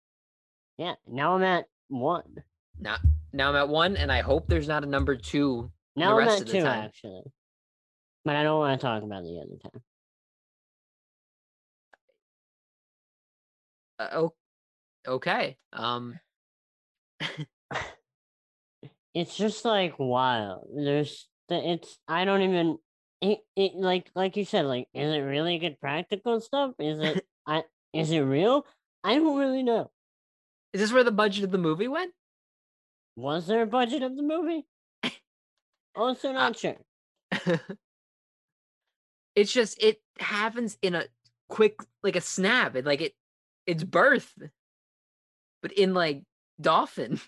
[0.79, 2.43] Yeah, now I'm at one.
[2.81, 2.97] Now,
[3.33, 5.71] now I'm at one, and I hope there's not a number two.
[5.97, 6.85] the Now I'm rest at of the two time.
[6.85, 7.23] actually.
[8.25, 9.83] But I don't want to talk about the other time.
[14.15, 14.33] Oh,
[15.07, 15.59] okay.
[15.73, 16.19] Um,
[19.15, 20.69] It's just like wild.
[20.75, 22.79] There's the it's I don't even
[23.21, 26.73] it, it like like you said like is it really good practical stuff?
[26.79, 28.67] Is it I is it real?
[29.05, 29.91] I don't really know.
[30.73, 32.13] is this where the budget of the movie went?
[33.17, 34.67] Was there a budget of the movie?
[35.95, 36.77] Also uh not sure.
[39.35, 41.05] it's just it happens in a
[41.49, 43.15] quick like a snap and like it
[43.67, 44.33] it's birth
[45.61, 46.23] but in like
[46.61, 47.21] dolphin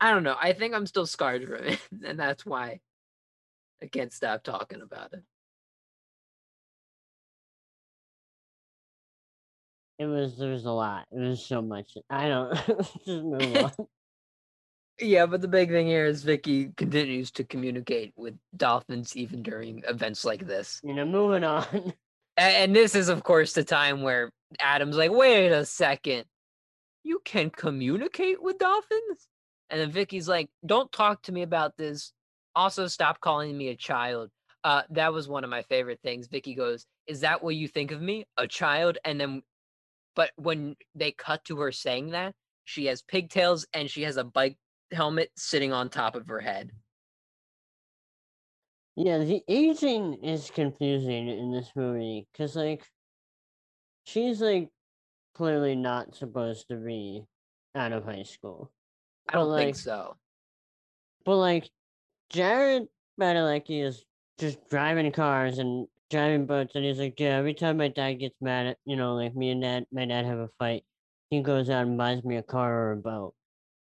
[0.00, 2.80] i don't know i think i'm still scarred from it and that's why
[3.82, 5.22] i can't stop talking about it
[9.98, 11.06] It was there was a lot.
[11.10, 11.96] It was so much.
[12.10, 12.54] I don't
[13.06, 13.72] just move on.
[15.00, 19.82] yeah but the big thing here is vicky continues to communicate with dolphins even during
[19.88, 21.94] events like this You know, moving on.
[22.38, 24.30] And this is, of course, the time where
[24.60, 26.26] Adam's like, wait a second.
[27.02, 29.28] You can communicate with dolphins?
[29.70, 32.12] And then Vicky's like, don't talk to me about this.
[32.54, 34.30] Also, stop calling me a child.
[34.64, 36.26] Uh, that was one of my favorite things.
[36.26, 38.26] Vicky goes, Is that what you think of me?
[38.36, 38.98] A child?
[39.04, 39.42] And then,
[40.14, 44.24] but when they cut to her saying that, she has pigtails and she has a
[44.24, 44.56] bike
[44.92, 46.70] helmet sitting on top of her head.
[48.96, 52.82] Yeah, the aging is confusing in this movie because, like,
[54.04, 54.70] she's like
[55.34, 57.24] clearly not supposed to be
[57.74, 58.72] out of high school,
[59.28, 60.16] I don't think like, so.
[61.24, 61.70] but like
[62.30, 62.88] Jared
[63.20, 64.04] Padalecki is
[64.38, 68.36] just driving cars and driving boats, and he's like, yeah, every time my dad gets
[68.40, 70.84] mad at, you know, like me and dad, my dad have a fight,
[71.30, 73.34] he goes out and buys me a car or a boat,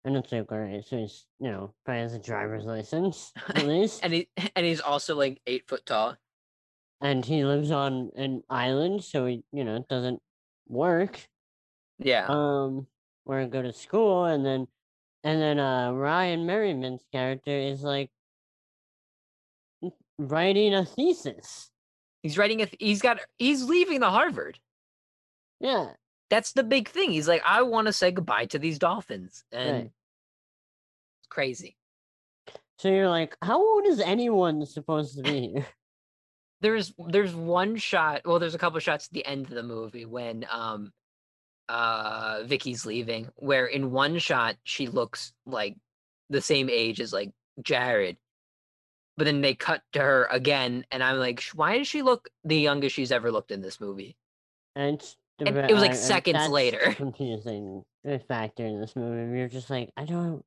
[0.05, 3.67] and it's like, all right, so he's, you know, probably has a driver's license at
[3.67, 4.01] least.
[4.03, 6.17] And he and he's also like eight foot tall.
[7.01, 10.21] and he lives on an island, so he, you know, doesn't
[10.69, 11.21] work.
[11.99, 12.27] Yeah.
[12.29, 12.87] Um,
[13.27, 14.67] or go to school, and then,
[15.25, 18.11] and then, uh, Ryan Merriman's character is like
[20.19, 21.71] writing a thesis.
[22.23, 22.67] He's writing a.
[22.67, 23.19] Th- he's got.
[23.39, 24.59] He's leaving the Harvard.
[25.61, 25.89] Yeah,
[26.31, 27.11] That's the big thing.
[27.11, 29.85] He's like, I want to say goodbye to these dolphins, and Right.
[29.85, 31.77] it's crazy.
[32.79, 35.67] so you're like, how old is anyone supposed to be here?
[36.61, 38.23] There's there's one shot.
[38.25, 40.93] Well, there's a couple shots at the end of the movie when um,
[41.69, 45.77] uh, Vicky's leaving, where in one shot she looks like
[46.31, 47.31] the same age as like
[47.63, 48.17] Jared,
[49.17, 52.57] but then they cut to her again, and I'm like, why does she look the
[52.59, 54.17] youngest she's ever looked in this movie?
[54.77, 55.01] And
[55.39, 56.95] And it was, like, I- seconds that's later.
[56.97, 59.39] Confusing uh, factor in this movie.
[59.39, 60.45] You're just like, I don't.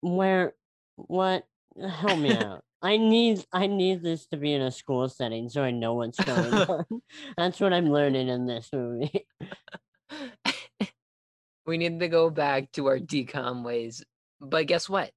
[0.00, 0.54] Where,
[0.96, 1.46] what?
[1.80, 2.64] Help me out.
[2.86, 6.20] I need, I need this to be in a school setting so I know what's
[6.20, 6.84] going on.
[7.36, 9.26] That's what I'm learning in this movie.
[11.66, 14.04] we need to go back to our DCOM ways.
[14.40, 15.10] But guess what?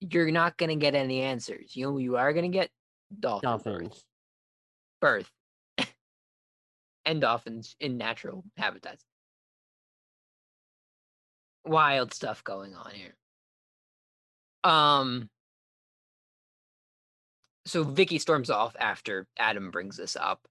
[0.00, 1.76] You're not gonna get any answers.
[1.76, 2.70] You know, you are gonna get
[3.20, 4.04] dolphin birth, Dolphins.
[5.00, 5.30] birth,
[7.04, 9.04] and dolphins in natural habitats.
[11.64, 13.14] Wild stuff going on here.
[14.64, 15.30] Um.
[17.66, 20.46] So Vicky storms off after Adam brings this up.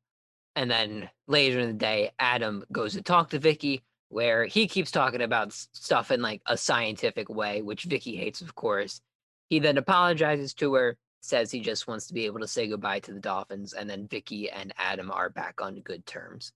[0.56, 4.92] And then later in the day, Adam goes to talk to Vicky, where he keeps
[4.92, 9.02] talking about stuff in like a scientific way, which Vicky hates, of course.
[9.50, 13.00] He then apologizes to her, says he just wants to be able to say goodbye
[13.00, 16.52] to the dolphins, and then Vicky and Adam are back on good terms.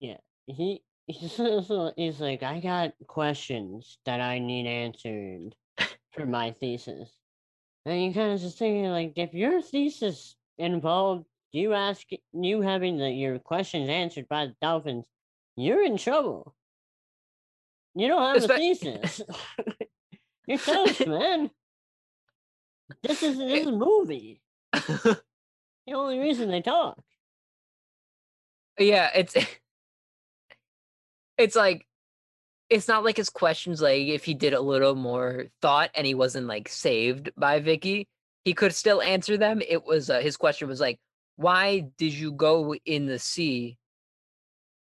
[0.00, 5.54] Yeah, he, he's like, I got questions that I need answered
[6.12, 7.10] for my thesis.
[7.86, 12.98] And you kind of just thinking, like, if your thesis involved you ask you having
[12.98, 15.04] the, your questions answered by the dolphins,
[15.56, 16.52] you're in trouble.
[17.94, 19.20] You don't have a Espe- thesis.
[20.48, 21.50] you're toast, man.
[23.04, 24.40] This is this is a movie.
[25.86, 26.98] The only reason they talk.
[28.78, 29.36] yeah, it's
[31.38, 31.86] it's like
[32.70, 36.14] it's not like his questions like if he did a little more thought and he
[36.14, 38.08] wasn't like saved by Vicky,
[38.44, 39.60] he could still answer them.
[39.66, 40.98] It was uh, his question was like,
[41.36, 43.78] "Why did you go in the sea,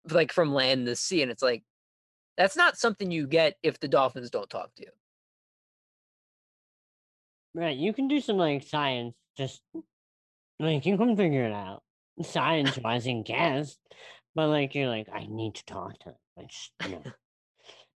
[0.09, 1.63] like from land to sea?" And it's like,
[2.37, 4.91] That's not something you get if the Dolphins don't talk to you.
[7.55, 9.61] Right, you can do some like science, just
[10.59, 11.83] like you can figure it out
[12.21, 13.77] science wise, I guess.
[14.35, 16.47] But like you're like, I need to talk to them.
[16.83, 17.03] You know.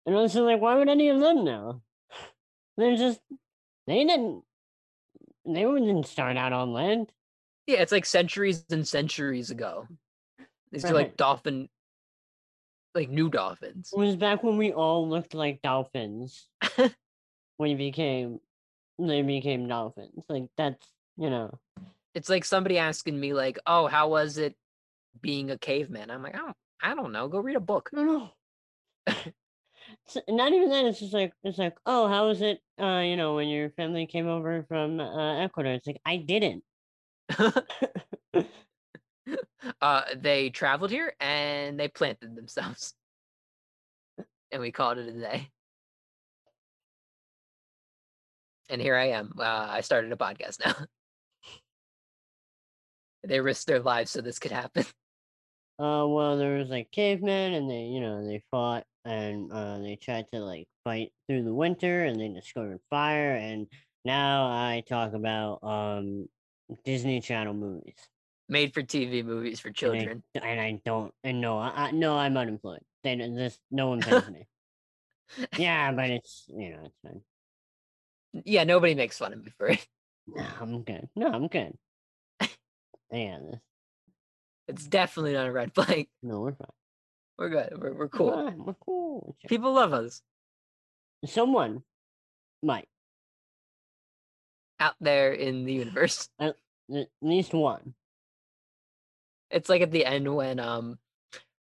[0.07, 1.81] And also like, why would any of them know?
[2.77, 3.19] They're just
[3.85, 4.43] they didn't
[5.45, 7.11] they didn't start out on land.
[7.67, 9.87] Yeah, it's like centuries and centuries ago.
[10.71, 11.67] These are like dolphin,
[12.95, 13.91] like new dolphins.
[13.93, 16.47] It was back when we all looked like dolphins.
[17.57, 18.39] when you became
[18.97, 20.23] they became dolphins.
[20.29, 20.87] Like that's
[21.17, 21.59] you know.
[22.15, 24.55] It's like somebody asking me, like, "Oh, how was it
[25.21, 27.27] being a caveman?" I'm like, "I don't, I don't know.
[27.27, 29.13] Go read a book." No no.
[30.27, 30.85] Not even that.
[30.85, 32.59] It's just like it's like, oh, how was it?
[32.79, 35.73] Uh, you know, when your family came over from uh, Ecuador.
[35.73, 36.63] It's like I didn't.
[39.81, 42.93] uh, they traveled here and they planted themselves,
[44.51, 45.49] and we called it a day.
[48.69, 49.33] And here I am.
[49.37, 50.75] Uh, I started a podcast now.
[53.27, 54.85] they risked their lives so this could happen.
[55.79, 59.95] Uh, well, there was like cavemen, and they, you know, they fought and uh, they
[59.95, 63.31] tried to like fight through the winter, and they discovered fire.
[63.35, 63.67] And
[64.05, 66.27] now I talk about um
[66.85, 67.95] Disney Channel movies.
[68.49, 70.23] Made for TV movies for and I- children.
[70.35, 72.81] and I don't, and no, I, I no, I'm unemployed.
[73.03, 74.47] They this no one pays me.
[75.57, 77.21] yeah, but it's you know it's fine.
[78.45, 79.85] Yeah, nobody makes fun of me for it.
[80.27, 81.09] No, I'm good.
[81.15, 81.73] No, I'm good.
[83.11, 83.59] yeah, this,
[84.67, 86.07] It's definitely not a red flag.
[86.21, 86.67] no, we're fine.
[87.37, 87.73] We're good.
[87.77, 88.53] We're, we're We're cool.
[88.57, 89.35] We're cool.
[89.47, 90.21] People love us
[91.25, 91.83] Someone
[92.61, 92.87] might
[94.79, 96.29] out there in the universe.
[96.39, 96.55] at
[97.21, 97.93] least one.
[99.49, 100.99] It's like at the end when um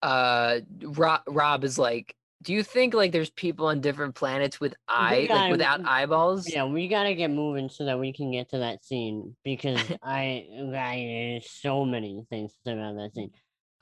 [0.03, 4.75] uh Rob, Rob is like, "Do you think like there's people on different planets with
[4.89, 8.51] eye gotta- like without eyeballs?" Yeah, we gotta get moving so that we can get
[8.51, 11.07] to that scene because I, I
[11.39, 13.31] there's so many things to say about that scene.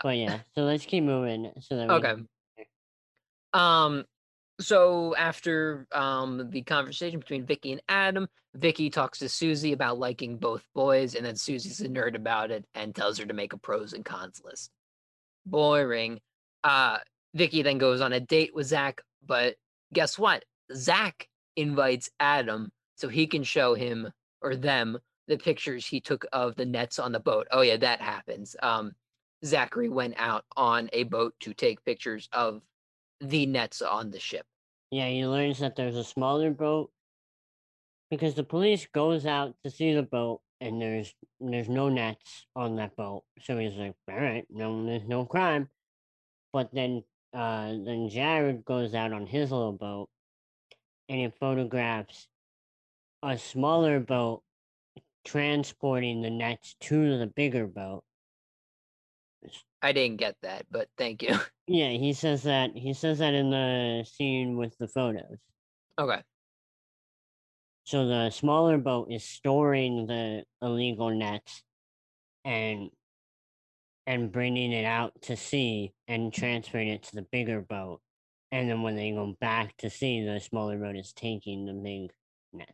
[0.02, 2.14] But yeah, so let's keep moving so that we Okay.
[3.52, 4.04] Um
[4.60, 10.36] so after um the conversation between Vicky and Adam, Vicky talks to Susie about liking
[10.38, 13.58] both boys, and then Susie's a nerd about it and tells her to make a
[13.58, 14.70] pros and cons list.
[15.46, 16.20] Boring.
[16.64, 16.98] Uh
[17.34, 19.56] Vicky then goes on a date with Zach, but
[19.92, 20.44] guess what?
[20.74, 26.56] Zach invites Adam so he can show him or them the pictures he took of
[26.56, 27.46] the nets on the boat.
[27.50, 28.56] Oh yeah, that happens.
[28.62, 28.92] Um
[29.44, 32.62] Zachary went out on a boat to take pictures of
[33.20, 34.46] the nets on the ship.
[34.90, 36.90] Yeah, he learns that there's a smaller boat
[38.10, 42.76] because the police goes out to see the boat and there's there's no nets on
[42.76, 43.24] that boat.
[43.42, 45.68] So he's like, all right, no, there's no crime.
[46.52, 50.08] But then uh then Jared goes out on his little boat
[51.08, 52.28] and he photographs
[53.22, 54.42] a smaller boat
[55.24, 58.02] transporting the nets to the bigger boat.
[59.82, 61.36] I didn't get that, but thank you.
[61.70, 65.36] Yeah, he says that he says that in the scene with the photos.
[65.98, 66.22] okay.
[67.84, 71.62] So the smaller boat is storing the illegal nets
[72.44, 72.88] and
[74.06, 78.00] and bringing it out to sea and transferring it to the bigger boat.
[78.50, 82.10] And then when they go back to sea, the smaller boat is taking the big
[82.54, 82.72] nets.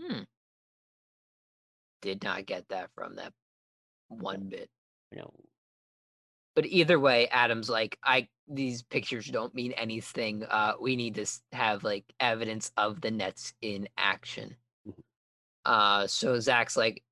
[0.00, 0.22] Hmm.
[2.00, 3.34] Did not get that from that
[4.08, 4.70] one bit.
[5.12, 5.32] You know,
[6.54, 10.44] But either way, Adam's like, I these pictures don't mean anything.
[10.44, 14.56] Uh, we need to have like evidence of the nets in action.
[14.86, 14.94] Mhm.
[15.64, 17.02] Uh, so Zach's like,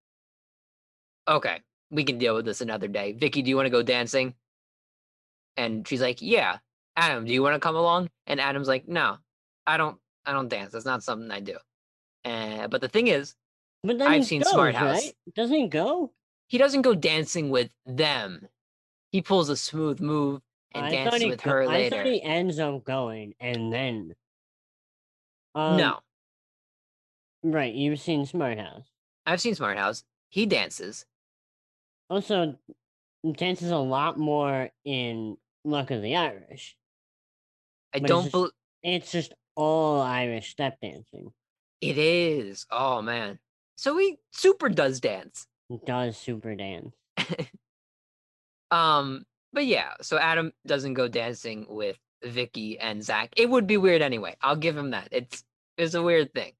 [1.28, 3.12] okay, we can deal with this another day.
[3.12, 4.34] Vicky, do you want to go dancing?
[5.57, 6.59] And she's like, yeah.
[6.97, 8.11] Adam, do you want to come along?
[8.26, 9.16] And Adam's like, no,
[9.66, 9.99] I don't.
[10.26, 10.72] I don't dance.
[10.72, 11.59] That's not something I do.
[12.24, 13.34] Uh, but the thing is,
[13.82, 15.03] But then I've seen goes, Smart House.
[15.03, 15.14] right?
[15.34, 16.12] Doesn't he go?
[16.47, 18.47] He doesn't go dancing with them.
[19.11, 20.40] He pulls a smooth move
[20.72, 21.97] and I dances with go- her I later.
[21.97, 24.14] thought he ends up going and then.
[25.55, 26.01] Um, no,
[27.45, 28.86] Right, you've seen Smart House.
[29.26, 30.03] I've seen Smart House.
[30.30, 31.05] He dances.
[32.11, 32.59] Also,
[33.36, 36.76] dances a lot more in Luck of the Irish.
[37.95, 38.30] I But don't.
[38.32, 38.51] believe
[38.82, 41.32] It's just all Irish step dancing.
[41.80, 42.66] it is.
[42.70, 43.38] Oh man.
[43.76, 45.47] So he super does dance.
[45.86, 46.94] Does super dance.
[48.70, 49.90] Um, but yeah.
[50.02, 53.32] So Adam doesn't go dancing with Vicky and Zach.
[53.36, 54.36] It would be weird anyway.
[54.42, 55.08] I'll give him that.
[55.12, 55.44] It's
[55.76, 56.52] it's a weird thing.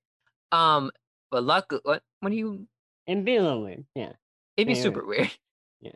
[0.52, 0.90] Um,
[1.30, 2.02] but luckily, What?
[2.20, 2.66] What do you?
[3.06, 4.12] It'd be a little weird, yeah.
[4.56, 5.30] It'd be Yeah, super weird.
[5.80, 5.90] Yeah.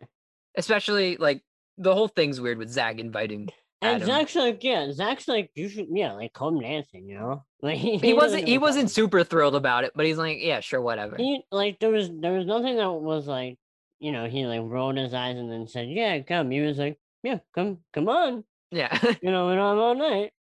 [0.57, 1.43] Especially like
[1.79, 3.49] the whole thing's weird with Zach inviting
[3.81, 4.07] And Adam.
[4.07, 7.45] Zach's like, yeah, Zach's like, you should, yeah, like come dancing, you know?
[7.61, 10.81] Like he doesn't wasn't he wasn't super thrilled about it, but he's like, yeah, sure,
[10.81, 11.17] whatever.
[11.17, 13.59] He like there was there was nothing that was like,
[13.99, 16.53] you know, he like rolled his eyes and then said, yeah, come.
[16.53, 18.97] He was like, yeah, come, come on, Yeah.
[19.23, 20.33] you know, we're on all night,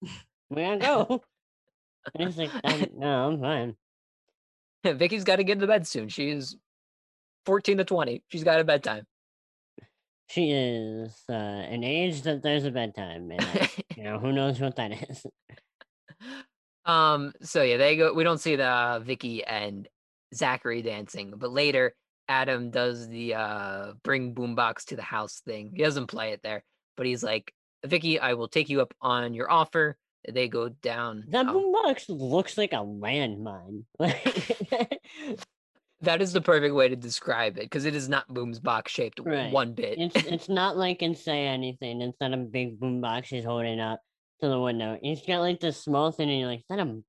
[0.48, 0.78] we gotta
[1.08, 1.22] go.
[2.14, 3.76] and he's like, "Um, no, I'm fine.
[4.84, 6.08] Vicky's got to get to bed soon.
[6.08, 6.56] She's
[7.46, 8.22] 14 to 20.
[8.28, 9.06] She's got a bedtime.
[10.28, 14.76] She is uh, an age that there's a bedtime, and you know who knows what
[14.76, 15.26] that is.
[16.84, 17.32] um.
[17.42, 18.12] So yeah, they go.
[18.12, 19.88] We don't see the uh, Vicky and
[20.34, 21.94] Zachary dancing, but later
[22.28, 25.72] Adam does the uh bring boombox to the house thing.
[25.74, 26.62] He doesn't play it there,
[26.96, 27.52] but he's like,
[27.86, 29.96] Vicky, I will take you up on your offer.
[30.28, 31.24] They go down.
[31.28, 33.84] That boombox looks like a landmine.
[36.02, 39.18] That is the perfect way to describe it because it is not Boom's box shaped
[39.20, 39.52] Right.
[39.52, 39.98] one bit.
[39.98, 42.00] it's it's not like in say anything.
[42.00, 44.00] It's not a big boombox he's holding up
[44.40, 44.96] to the window.
[45.02, 47.02] He's got like this small thing, and you're like, is that a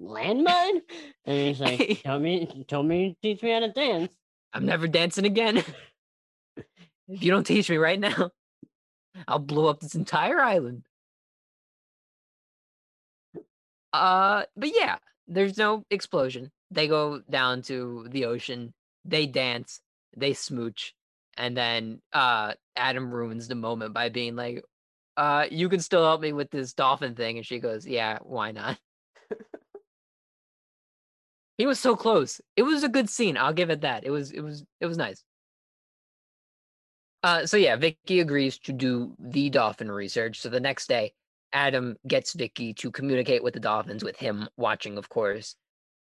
[0.00, 0.80] landmine?
[1.26, 4.10] And he's like, tell me, tell me, teach me how to dance.
[4.52, 5.58] I'm never dancing again.
[6.56, 8.30] if you don't teach me right now,
[9.28, 10.84] I'll blow up this entire island.
[13.92, 16.50] Uh, but yeah, there's no explosion.
[16.70, 19.80] They go down to the ocean, they dance,
[20.16, 20.94] they smooch,
[21.36, 24.64] and then uh Adam ruins the moment by being like,
[25.16, 27.36] uh, you can still help me with this dolphin thing.
[27.36, 28.78] And she goes, Yeah, why not?
[31.58, 32.40] he was so close.
[32.56, 33.36] It was a good scene.
[33.36, 34.04] I'll give it that.
[34.04, 35.22] It was it was it was nice.
[37.22, 40.40] Uh so yeah, Vicky agrees to do the dolphin research.
[40.40, 41.12] So the next day,
[41.52, 45.56] Adam gets Vicky to communicate with the dolphins with him watching, of course.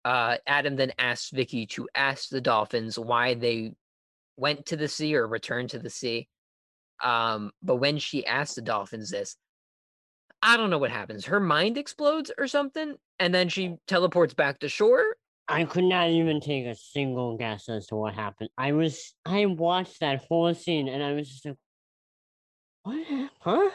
[0.05, 3.73] Uh Adam then asks Vicky to ask the dolphins why they
[4.37, 6.27] went to the sea or returned to the sea.
[7.03, 9.35] Um, but when she asks the dolphins this,
[10.41, 11.25] I don't know what happens.
[11.25, 15.03] Her mind explodes or something, and then she teleports back to shore.
[15.47, 18.49] I could not even take a single guess as to what happened.
[18.57, 21.57] I was, I watched that whole scene, and I was just like,
[22.83, 23.29] what?
[23.39, 23.69] Huh?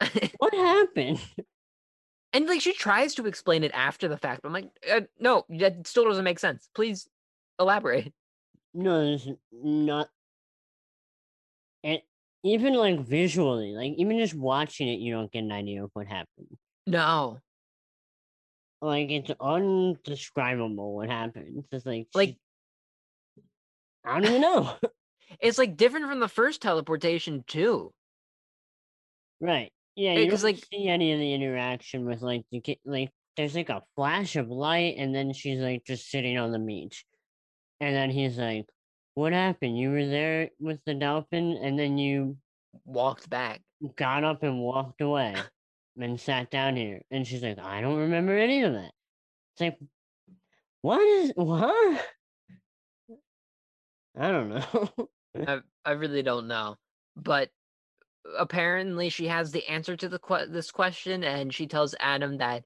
[0.38, 1.20] What happened?
[2.32, 5.44] And like she tries to explain it after the fact, but I'm like, uh, no,
[5.50, 6.68] that still doesn't make sense.
[6.74, 7.08] Please
[7.58, 8.12] elaborate.
[8.74, 10.08] No, it's not.
[11.82, 12.00] And
[12.44, 16.06] even like visually, like even just watching it, you don't get an idea of what
[16.06, 16.56] happened.
[16.86, 17.38] No,
[18.80, 21.64] Like it's undescribable what happened.
[21.72, 22.38] It's like Like- she-
[24.04, 24.74] I don't even know.
[25.40, 27.92] it's like different from the first teleportation too.
[29.40, 29.72] right?
[29.96, 32.78] Yeah, Yeah, you 'cause, don't like- see any of the interaction with like the kid.
[32.84, 36.58] Like there's like a flash of light, and then she's like just sitting on the
[36.58, 37.04] beach,
[37.80, 38.66] and then he's like,
[39.14, 39.78] "What happened?
[39.78, 42.38] You were there with the dolphin, and then you
[42.84, 43.62] Walked back.
[43.96, 45.34] got up and walked away
[45.98, 47.02] and sat down here.
[47.10, 48.92] And she's like, I don't remember any of that.
[49.54, 49.78] It's like,
[50.82, 52.06] what is what?
[54.16, 55.08] I don't know.
[55.36, 56.76] I I really don't know,
[57.16, 57.50] but
[58.38, 62.64] apparently she has the answer to the que- this question, and she tells Adam that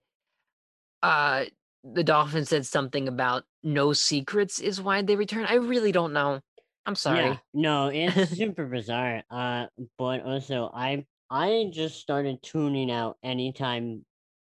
[1.03, 1.45] uh
[1.85, 5.45] the dolphin said something about no secrets is why they return.
[5.45, 6.41] I really don't know.
[6.87, 7.25] I'm sorry.
[7.25, 9.23] Yeah, no, it's super bizarre.
[9.31, 9.67] Uh,
[9.99, 14.05] but also I I just started tuning out anytime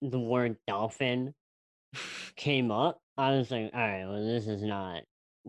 [0.01, 1.33] the word dolphin
[2.35, 2.99] came up.
[3.17, 5.03] I was like, all right, well, this is not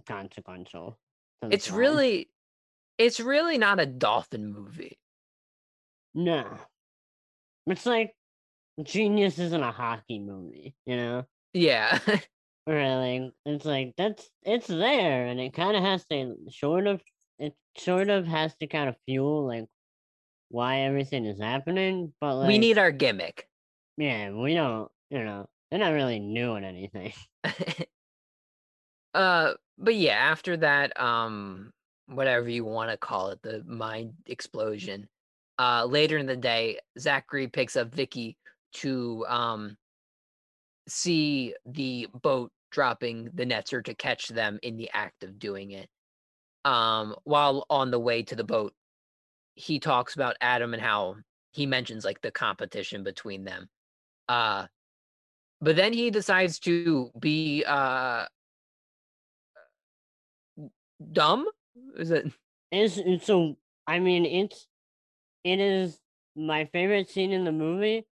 [0.06, 0.98] consequential.
[1.50, 2.28] It's plot." really
[2.96, 4.98] it's really not a dolphin movie.
[6.14, 6.46] No.
[7.66, 8.14] It's like
[8.82, 11.24] Genius isn't a hockey movie, you know?
[11.52, 11.98] Yeah.
[12.66, 13.32] really.
[13.46, 17.00] it's like that's it's there and it kinda has to sort of
[17.38, 19.66] it sort of has to kind of fuel like
[20.50, 22.12] why everything is happening.
[22.20, 23.48] But like we need our gimmick.
[23.96, 27.12] yeah, we don't you know, they're not really new doing anything.
[29.14, 31.72] uh but yeah, after that um
[32.06, 35.08] whatever you want to call it, the mind explosion.
[35.58, 38.36] Uh later in the day, Zachary picks up Vicky
[38.74, 39.76] to um
[40.88, 45.72] see the boat dropping the nets or to catch them in the act of doing
[45.72, 45.88] it.
[46.64, 48.72] Um while on the way to the boat,
[49.54, 51.16] he talks about Adam and how
[51.52, 53.68] he mentions like the competition between them.
[54.28, 54.66] Uh
[55.60, 58.26] but then he decides to be uh
[61.12, 61.46] dumb
[61.96, 62.30] is it
[62.70, 63.56] it's so
[63.86, 64.67] I mean it's
[65.44, 66.00] it is
[66.36, 68.06] my favorite scene in the movie,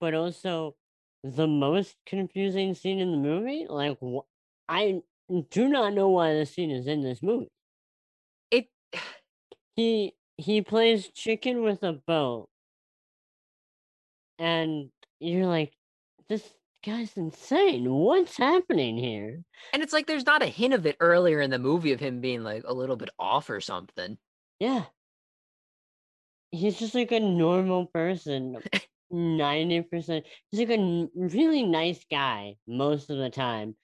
[0.00, 0.76] but also
[1.24, 3.66] the most confusing scene in the movie.
[3.68, 4.26] Like wh-
[4.68, 5.02] I
[5.50, 7.48] do not know why this scene is in this movie.
[8.50, 8.68] it
[9.76, 12.48] He he plays chicken with a boat,
[14.38, 14.90] and
[15.20, 15.72] you're like,
[16.28, 17.90] this guy's insane.
[17.92, 19.42] What's happening here?
[19.72, 22.20] And it's like there's not a hint of it earlier in the movie of him
[22.20, 24.18] being like a little bit off or something.
[24.58, 24.86] Yeah.
[26.54, 28.58] He's just like a normal person.
[29.12, 30.22] 90%.
[30.50, 33.76] He's like a n- really nice guy most of the time.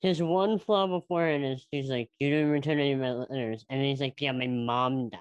[0.00, 3.64] His one flaw beforehand is he's like, You didn't return any of my letters.
[3.70, 5.20] And he's like, Yeah, my mom died.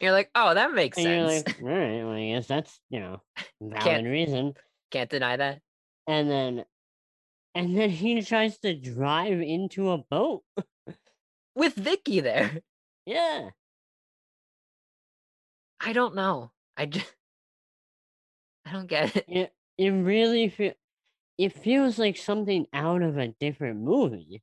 [0.00, 1.46] You're like, oh, that makes And you're sense.
[1.46, 3.20] like, All right, well, I guess that's, you know,
[3.60, 4.54] valid Can't- reason.
[4.90, 5.60] Can't deny that.
[6.06, 6.64] And then,
[7.54, 10.42] and then he tries to drive into a boat.
[11.54, 12.60] With Vicky there.
[13.06, 13.50] Yeah.
[15.84, 16.50] I don't know.
[16.76, 17.06] I just
[18.66, 19.24] I don't get it.
[19.28, 20.72] It, it really feel,
[21.36, 24.42] it feels like something out of a different movie.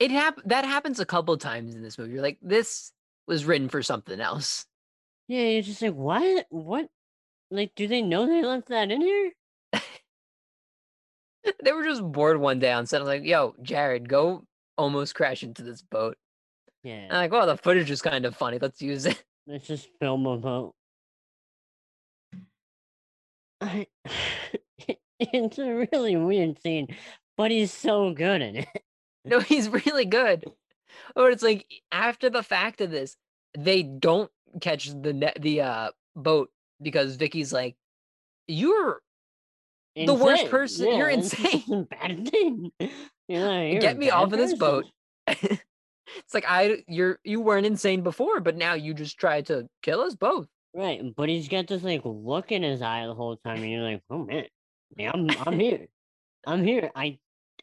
[0.00, 2.12] It hap- that happens a couple times in this movie.
[2.12, 2.92] You're like, this
[3.28, 4.66] was written for something else.
[5.28, 6.46] Yeah, you're just like, what?
[6.50, 6.88] What?
[7.50, 9.32] Like, do they know they left that in here?
[11.62, 13.00] they were just bored one day on set.
[13.00, 14.44] I'm like, yo, Jared, go
[14.76, 16.16] almost crash into this boat.
[16.82, 16.94] Yeah.
[16.94, 18.58] And I'm like, well, the footage is kind of funny.
[18.60, 19.22] Let's use it.
[19.46, 20.74] Let's just film a boat.
[23.60, 23.86] I,
[25.20, 26.88] it's a really weird scene,
[27.36, 28.68] but he's so good in it.
[29.26, 30.44] No, he's really good.
[31.16, 33.16] Or it's like after the fact of this,
[33.56, 34.30] they don't
[34.60, 36.50] catch the net the uh boat
[36.82, 37.74] because Vicky's like,
[38.48, 39.00] You're
[39.96, 40.50] The worst Insane.
[40.50, 41.86] person- you're insane.
[41.90, 42.70] bad thing.
[43.28, 44.84] You're "You're get me off of this boat.
[46.16, 50.00] it's like I you're you weren't insane before, but now you just tried to kill
[50.00, 50.48] us both.
[50.74, 53.82] Right, but he's got this like look in his eye the whole time, and you're
[53.82, 54.46] like, "Oh man,
[54.96, 55.88] yeah, I'm I'm here,
[56.46, 56.90] I'm here.
[56.94, 57.18] I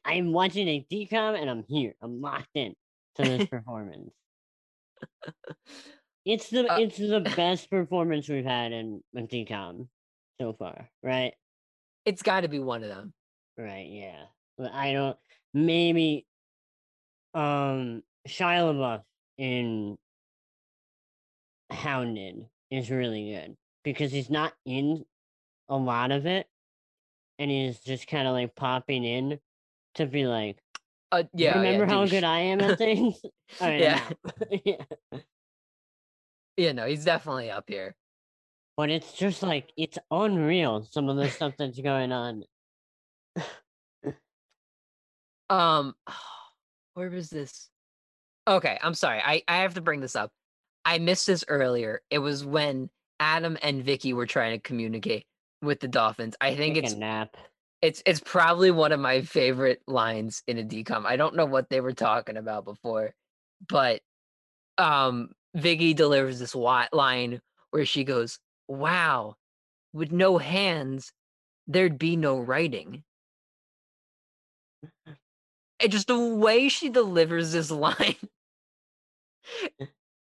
[0.05, 1.95] I'm watching a DCOM, and I'm here.
[2.01, 2.75] I'm locked in
[3.15, 4.11] to this performance.
[6.25, 9.89] It's the Uh, it's the best performance we've had in a DCOM
[10.39, 11.33] so far, right?
[12.05, 13.13] It's gotta be one of them.
[13.57, 14.25] Right, yeah.
[14.57, 15.17] But I don't
[15.53, 16.27] maybe
[17.33, 19.03] um Shia LaBeouf
[19.37, 19.97] in
[21.71, 25.05] Hounded is really good because he's not in
[25.69, 26.47] a lot of it
[27.39, 29.39] and he's just kind of like popping in
[29.95, 30.57] to be like,
[31.11, 31.55] Uh yeah.
[31.55, 32.11] remember yeah, how douche.
[32.11, 33.21] good I am at things?
[33.59, 34.09] Right, Yeah.
[34.65, 34.85] yeah.
[36.57, 37.95] Yeah, no, he's definitely up here.
[38.77, 42.43] But it's just like it's unreal some of the stuff that's going on.
[45.49, 45.95] Um
[46.93, 47.69] where was this?
[48.51, 49.21] Okay, I'm sorry.
[49.23, 50.29] I, I have to bring this up.
[50.83, 52.01] I missed this earlier.
[52.09, 55.25] It was when Adam and Vicky were trying to communicate
[55.61, 56.35] with the dolphins.
[56.41, 57.37] I think Take it's nap.
[57.81, 61.05] It's it's probably one of my favorite lines in a DCOM.
[61.05, 63.13] I don't know what they were talking about before,
[63.69, 64.01] but
[64.77, 68.37] um Vicky delivers this line where she goes,
[68.67, 69.35] "Wow,
[69.93, 71.13] with no hands,
[71.67, 73.03] there'd be no writing."
[75.83, 78.15] And just the way she delivers this line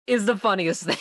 [0.06, 0.98] is the funniest thing.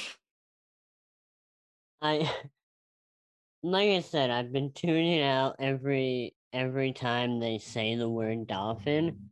[2.01, 2.29] I
[3.63, 9.29] like I said, I've been tuning out every every time they say the word dolphin.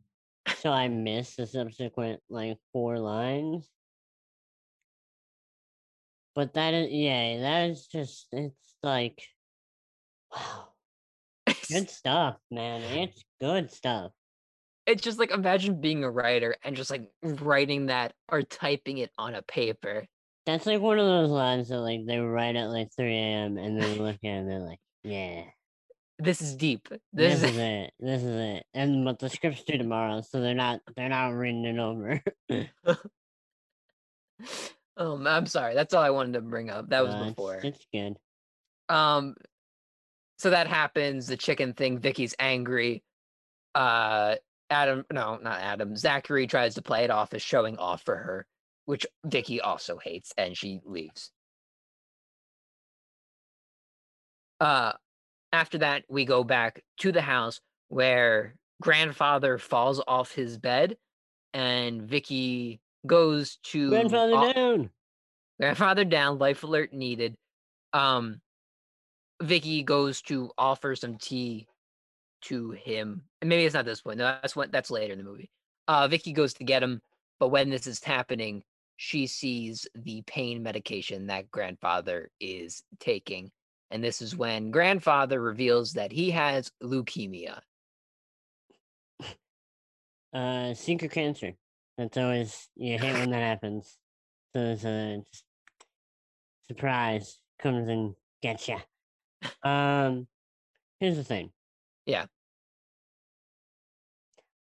[0.58, 3.68] So I miss the subsequent like four lines.
[6.34, 9.22] But that is yeah, that is just it's like
[10.32, 10.68] wow.
[11.70, 12.82] Good stuff, man.
[12.82, 14.12] It's good stuff.
[14.86, 19.10] It's just like imagine being a writer and just like writing that or typing it
[19.18, 20.06] on a paper.
[20.46, 23.80] That's like one of those lines that like they write at like three AM and
[23.80, 25.44] they look at it and they're like, Yeah.
[26.18, 26.88] This is deep.
[27.12, 27.90] This, This, is it.
[27.98, 28.66] This is it.
[28.72, 32.22] And but the script's due tomorrow, so they're not they're not reading it over.
[34.96, 35.74] um, I'm sorry.
[35.74, 36.88] That's all I wanted to bring up.
[36.90, 37.60] That was Uh, it's- before.
[37.62, 38.16] It's good.
[38.88, 39.34] Um,
[40.38, 41.26] so that happens.
[41.26, 41.98] The chicken thing.
[41.98, 43.02] Vicky's angry.
[43.74, 44.36] Uh,
[44.70, 45.96] Adam, no, not Adam.
[45.96, 48.46] Zachary tries to play it off as showing off for her,
[48.86, 51.30] which Vicky also hates, and she leaves.
[54.60, 54.92] Uh,
[55.52, 60.96] after that, we go back to the house where grandfather falls off his bed,
[61.52, 64.90] and Vicky goes to Grandfather o- down.
[65.60, 67.36] grandfather down life alert needed
[67.92, 68.40] um
[69.42, 71.66] vicky goes to offer some tea
[72.44, 75.24] to him and maybe it's not this one no, that's what that's later in the
[75.24, 75.50] movie
[75.88, 77.00] uh vicky goes to get him
[77.40, 78.62] but when this is happening
[78.96, 83.50] she sees the pain medication that grandfather is taking
[83.90, 87.60] and this is when grandfather reveals that he has leukemia
[90.34, 91.52] Uh secret cancer.
[91.96, 93.96] That's always you hate when that happens.
[94.52, 95.22] So it's a
[96.66, 98.78] surprise comes and gets you.
[99.62, 100.26] Um
[100.98, 101.50] here's the thing.
[102.04, 102.26] Yeah.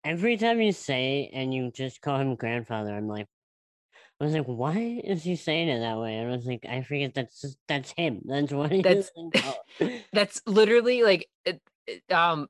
[0.06, 3.26] Every time you say and you just call him grandfather, I'm like,
[4.20, 6.20] I was like, why is he saying it that way?
[6.20, 8.22] I was like, I forget that's just- that's him.
[8.24, 9.10] That's what he That's-
[10.12, 11.28] That's literally like
[12.10, 12.48] um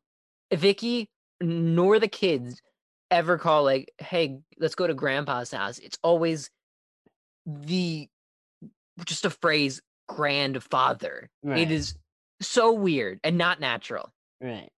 [0.53, 1.09] Vicky
[1.41, 2.61] nor the kids
[3.11, 6.51] ever call like, "Hey, let's go to grandpa's house." It's always
[7.47, 8.09] the
[9.05, 11.29] just a phrase grandfather.
[11.43, 11.61] Right.
[11.61, 11.95] It is
[12.41, 14.13] so weird and not natural.
[14.41, 14.71] Right.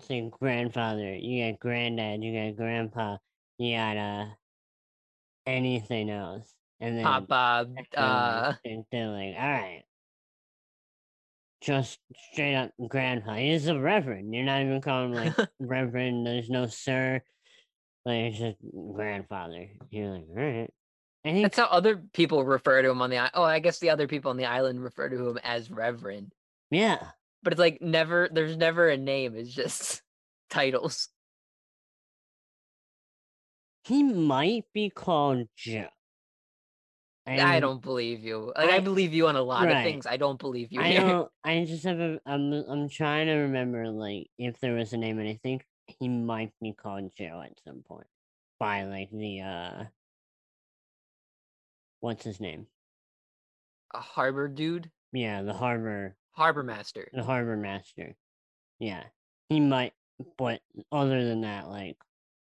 [0.00, 3.16] Say grandfather, you got granddad, you got grandpa,
[3.58, 4.26] you got uh
[5.46, 6.52] anything else.
[6.80, 7.90] And then Pop uh like,
[8.92, 9.82] they're- like, all right.
[11.62, 11.98] Just
[12.32, 13.34] straight up grandpa.
[13.36, 14.34] He's a reverend.
[14.34, 16.26] You're not even calling him like reverend.
[16.26, 17.22] There's no sir.
[18.04, 18.58] Like it's just
[18.94, 19.66] grandfather.
[19.90, 20.70] You're like, all right.
[21.24, 23.32] Think that's how other people refer to him on the island.
[23.34, 26.32] Oh, I guess the other people on the island refer to him as Reverend.
[26.70, 26.98] yeah.
[27.42, 30.02] But it's like never there's never a name, it's just
[30.50, 31.08] titles.
[33.84, 35.88] He might be called Joe.
[37.28, 38.52] I And don't believe you.
[38.56, 39.78] Like, I, I- believe you on a lot right.
[39.78, 40.06] of things.
[40.06, 41.00] I don't believe you I here.
[41.00, 41.30] don't.
[41.44, 42.20] I just have a.
[42.24, 42.52] I'm.
[42.52, 46.52] I'm trying to remember like if there was a name, and I think he might
[46.60, 48.06] be called Joe at some point
[48.60, 49.84] by like the uh.
[52.00, 52.66] What's his name?
[53.94, 56.16] A harbor dude, Yeah, the harbor.
[56.36, 57.08] Harbor master.
[57.12, 58.14] The harbor master.
[58.78, 59.04] Yeah,
[59.48, 59.92] he might.
[60.38, 60.60] But
[60.90, 61.96] other than that, like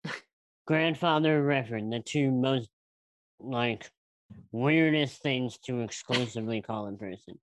[0.66, 2.68] grandfather, reverend, the two most
[3.40, 3.90] like
[4.52, 7.38] weirdest things to exclusively call in person.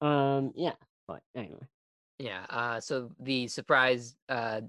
[0.00, 0.52] Um.
[0.54, 0.74] Yeah.
[1.06, 1.66] But anyway.
[2.18, 2.46] Yeah.
[2.48, 2.80] Uh.
[2.80, 4.62] So the surprise uh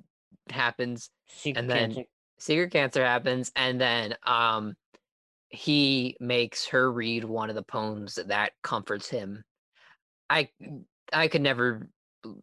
[0.49, 1.09] happens.
[1.27, 2.09] Secret And then- cancer.
[2.37, 4.75] Secret cancer happens, and then um
[5.49, 9.43] he makes her read one of the poems that comforts him.
[10.29, 10.49] I
[11.13, 11.87] I could never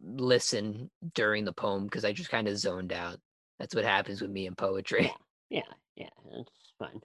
[0.01, 3.19] listen during the poem because I just kind of zoned out.
[3.59, 5.11] That's what happens with me in poetry.
[5.49, 5.61] Yeah,
[5.95, 6.49] yeah, that's
[6.79, 7.01] fun.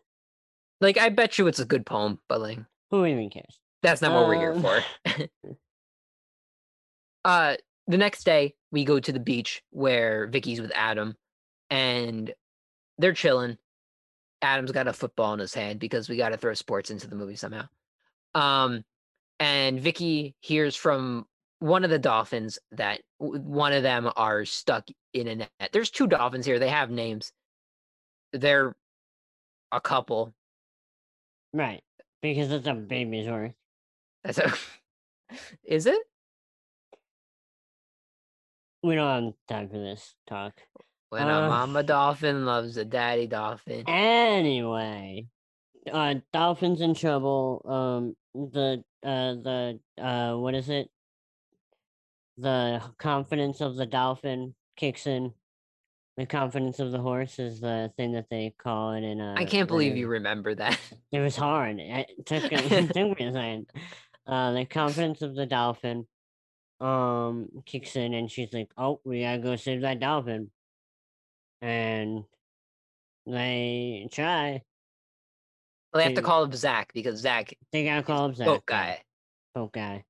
[0.80, 2.59] Like I bet you it's a good poem, but like
[2.90, 3.59] Who even cares?
[3.82, 4.82] that's not what we're here Um, for.
[7.24, 7.56] uh
[7.86, 11.16] the next day we go to the beach where Vicky's with Adam
[11.70, 12.32] and
[12.98, 13.56] they're chilling.
[14.42, 17.16] Adam's got a football in his hand because we got to throw sports into the
[17.16, 17.66] movie somehow.
[18.34, 18.84] Um
[19.40, 21.27] and Vicky hears from
[21.60, 25.70] one of the dolphins that one of them are stuck in a net.
[25.73, 26.59] There's two dolphins here.
[26.59, 27.32] They have names.
[28.32, 28.77] They're
[29.73, 30.35] a couple.
[31.52, 31.82] Right,
[32.23, 33.52] because it's a baby's worth.
[34.24, 34.52] That's a,
[35.65, 36.01] is it?
[38.82, 40.55] We don't have time for this talk.
[41.10, 43.85] When Uh, a mama dolphin loves a daddy dolphin.
[43.89, 45.27] Anyway,
[45.90, 47.62] uh, dolphins in trouble.
[47.65, 48.15] Um,
[48.52, 50.89] the uh, the uh, what is it?
[52.36, 55.32] The confidence of the dolphin kicks in.
[56.16, 59.20] The confidence of the horse is the thing that they call it in.
[59.20, 60.78] Uh, I can't believe the- you remember that.
[61.12, 61.78] It was hard.
[61.78, 63.66] It took, it took me a second.
[64.27, 66.06] Uh, the confidence of the dolphin
[66.81, 70.51] um kicks in, and she's like, "Oh, we gotta go save that dolphin."
[71.62, 72.24] And
[73.27, 74.62] they try.
[75.93, 78.47] Well, they have to call up Zach because Zach, They gotta call up Zach.
[78.47, 79.02] boat guy.
[79.55, 80.05] Boat guy.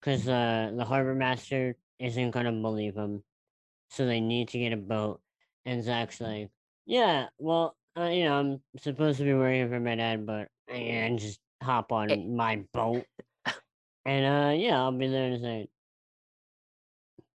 [0.00, 3.22] Because uh, the harbor master isn't gonna believe him,
[3.90, 5.20] so they need to get a boat.
[5.66, 6.50] And Zach's like,
[6.86, 11.18] "Yeah, well, uh, you know, I'm supposed to be working for my dad, but and
[11.18, 12.16] just hop on Eh.
[12.26, 13.04] my boat."
[14.06, 15.68] And uh, yeah, I'll be there in a second.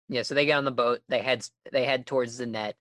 [0.08, 1.00] Yeah, so they get on the boat.
[1.08, 2.76] They head they head towards the net.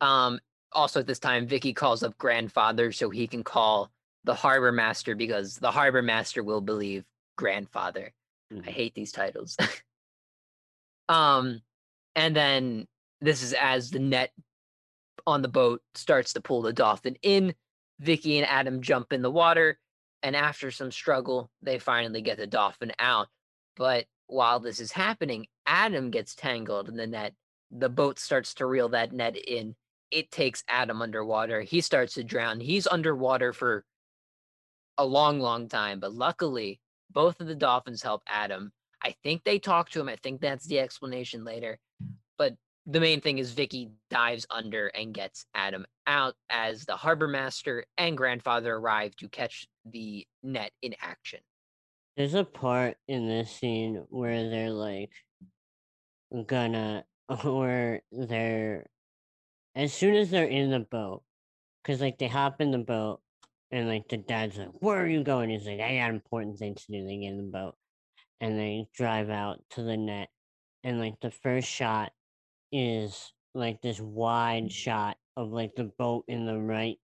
[0.00, 0.40] Um,
[0.72, 3.90] also at this time, Vicky calls up grandfather so he can call
[4.24, 7.04] the harbor master because the harbor master will believe
[7.36, 8.12] grandfather.
[8.50, 8.64] I Mhm.
[8.66, 9.56] hate these titles.
[11.08, 11.62] um,
[12.14, 12.86] and then
[13.20, 14.32] this is as the net
[15.26, 17.54] on the boat starts to pull the dolphin in.
[18.00, 19.78] Vicky and Adam jump in the water,
[20.22, 23.28] and after some struggle, they finally get the dolphin out.
[23.76, 27.34] But while this is happening, Adam gets tangled in the net.
[27.70, 29.76] The boat starts to reel that net in.
[30.10, 31.62] It takes Adam underwater.
[31.62, 32.60] He starts to drown.
[32.60, 33.84] He's underwater for
[34.98, 36.00] a long, long time.
[36.00, 36.80] But luckily,
[37.10, 38.72] both of the dolphins help Adam.
[39.02, 40.08] I think they talk to him.
[40.08, 41.78] I think that's the explanation later.
[42.38, 42.56] But
[42.86, 47.84] the main thing is Vicky dives under and gets Adam out as the harbor master
[47.96, 51.40] and grandfather arrive to catch the net in action.
[52.16, 55.10] There's a part in this scene where they're like
[56.46, 57.04] gonna,
[57.42, 58.86] where they're,
[59.74, 61.22] as soon as they're in the boat,
[61.82, 63.20] because like they hop in the boat
[63.70, 65.50] and like the dad's like, Where are you going?
[65.50, 67.04] He's like, I got important things to do.
[67.04, 67.74] They get in the boat
[68.40, 70.28] and they drive out to the net
[70.82, 72.12] and like the first shot
[72.70, 76.98] is like this wide shot of like the boat in the right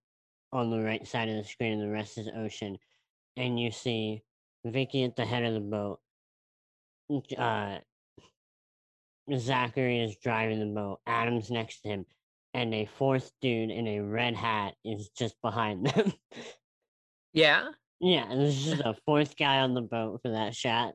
[0.53, 2.77] on the right side of the screen and the rest is ocean
[3.37, 4.21] and you see
[4.65, 5.99] vicky at the head of the boat
[7.37, 7.77] uh
[9.35, 12.05] zachary is driving the boat adam's next to him
[12.53, 16.13] and a fourth dude in a red hat is just behind them
[17.33, 17.69] Yeah.
[17.99, 20.93] yeah and there's just a fourth guy on the boat for that shot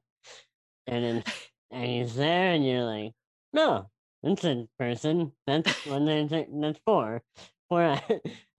[0.87, 1.25] and then
[1.71, 3.13] and he's there and you're like
[3.53, 3.89] no
[4.23, 6.05] that's a person that's one
[6.61, 7.23] that's four
[7.69, 7.83] four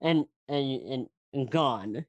[0.00, 2.04] and and and, and gone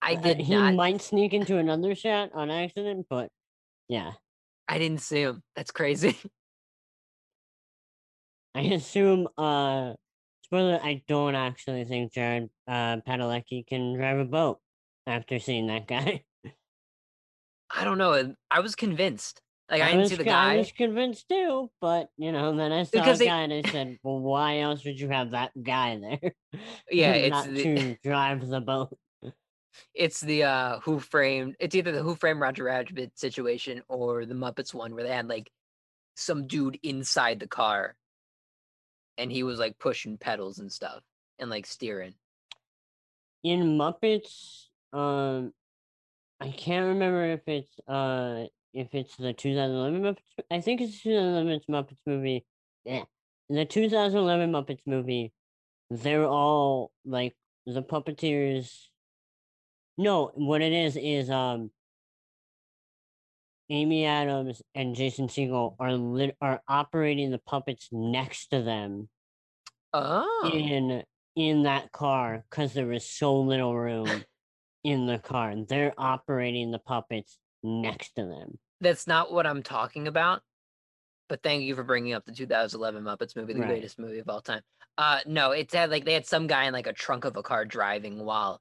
[0.00, 0.74] I Uh, did he not.
[0.74, 3.30] might sneak into another shot on accident but
[3.88, 4.12] yeah
[4.70, 5.42] I didn't see him.
[5.56, 6.14] That's crazy.
[8.54, 9.92] I assume uh
[10.44, 14.58] spoiler i don't actually think jared uh padalecki can drive a boat
[15.06, 16.24] after seeing that guy
[17.70, 18.34] I don't know.
[18.50, 19.42] I was convinced.
[19.70, 20.54] Like I, I didn't was, see the guy.
[20.54, 23.52] I was convinced too, but you know, then I saw Because a they- guy and
[23.52, 26.32] I said, "Well, why else would you have that guy there?
[26.90, 28.96] Yeah, it's not the- to drive the boat."
[29.92, 31.56] It's the uh Who Framed.
[31.60, 35.28] It's either the Who Framed Roger Rabbit situation or the Muppets one where they had
[35.28, 35.50] like
[36.16, 37.96] some dude inside the car,
[39.18, 41.02] and he was like pushing pedals and stuff
[41.38, 42.14] and like steering.
[43.42, 45.52] In Muppets, um,
[46.40, 50.44] I can't remember if it's uh if it's the 2011 Muppets.
[50.50, 52.46] I think it's the 2011 Muppets movie.
[52.84, 53.04] Yeah,
[53.50, 55.32] the 2011 Muppets movie,
[55.90, 57.34] they're all like
[57.66, 58.86] the puppeteers.
[59.96, 61.70] No, what it is is um.
[63.70, 69.08] Amy Adams and Jason Segel are lit- are operating the puppets next to them
[69.92, 71.02] Oh, in
[71.36, 74.24] in that car because there was so little room
[74.84, 75.54] in the car.
[75.68, 78.58] They're operating the puppets next to them.
[78.80, 80.42] that's not what I'm talking about.
[81.28, 83.68] But thank you for bringing up the 2011 Muppets movie, the Right.
[83.68, 84.62] greatest movie of all time.
[84.96, 87.42] Uh, no, it's had like they had some guy in like a trunk of a
[87.42, 88.60] car driving while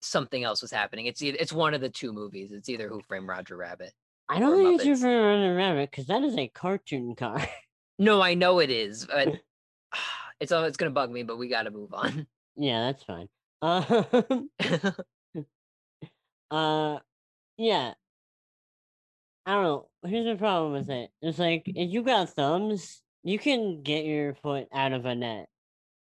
[0.00, 1.06] something else was happening.
[1.06, 2.52] It's either it's one of the two movies.
[2.52, 3.92] It's either Who Framed Roger Rabbit.
[4.28, 5.02] I don't think it's Muppets.
[5.02, 7.46] your Running Rabbit because that is a cartoon car.
[8.00, 9.26] No, I know it is, but
[10.40, 11.24] it's it's gonna bug me.
[11.24, 12.28] But we got to move on.
[12.54, 13.28] yeah, that's fine.
[16.50, 16.98] Uh,
[17.56, 17.92] yeah.
[19.46, 19.88] I don't know.
[20.04, 21.10] Here's the problem with it.
[21.22, 25.48] It's like if you got thumbs, you can get your foot out of a net.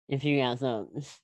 [0.08, 1.18] If you got thumbs.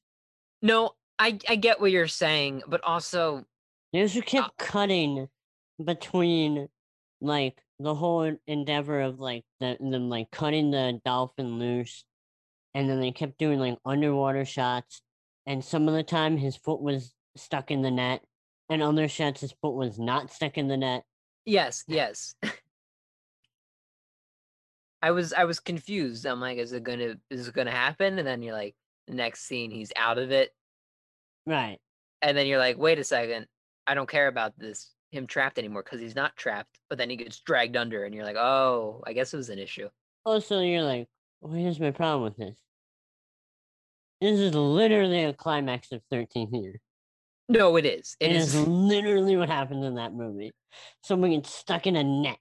[0.63, 3.45] no, I I get what you're saying, but also
[3.93, 5.29] They also uh kept cutting
[5.83, 6.69] between
[7.21, 12.05] like the whole endeavor of like the, them like cutting the dolphin loose
[12.75, 15.03] and then they kept doing like underwater shots
[15.47, 18.23] and some of the time his foot was stuck in the net
[18.69, 21.05] and other shots his foot was not stuck in the net.
[21.45, 22.35] yes, yes.
[25.03, 26.25] I was I was confused.
[26.25, 28.19] I'm like, is it gonna is it gonna happen?
[28.19, 28.75] And then you're like,
[29.07, 30.51] the next scene he's out of it,
[31.47, 31.79] Right.
[32.23, 33.47] and then you're like, wait a second,
[33.87, 36.79] I don't care about this him trapped anymore because he's not trapped.
[36.89, 39.59] But then he gets dragged under, and you're like, oh, I guess it was an
[39.61, 39.89] issue.
[40.27, 41.07] Oh, also you're like,
[41.41, 42.59] well here's my problem with this.
[44.21, 46.81] This is literally a climax of 13th year.
[47.49, 48.17] No, it is.
[48.21, 48.67] It It is is.
[48.67, 50.53] literally what happens in that movie.
[51.05, 52.39] Someone gets stuck in a net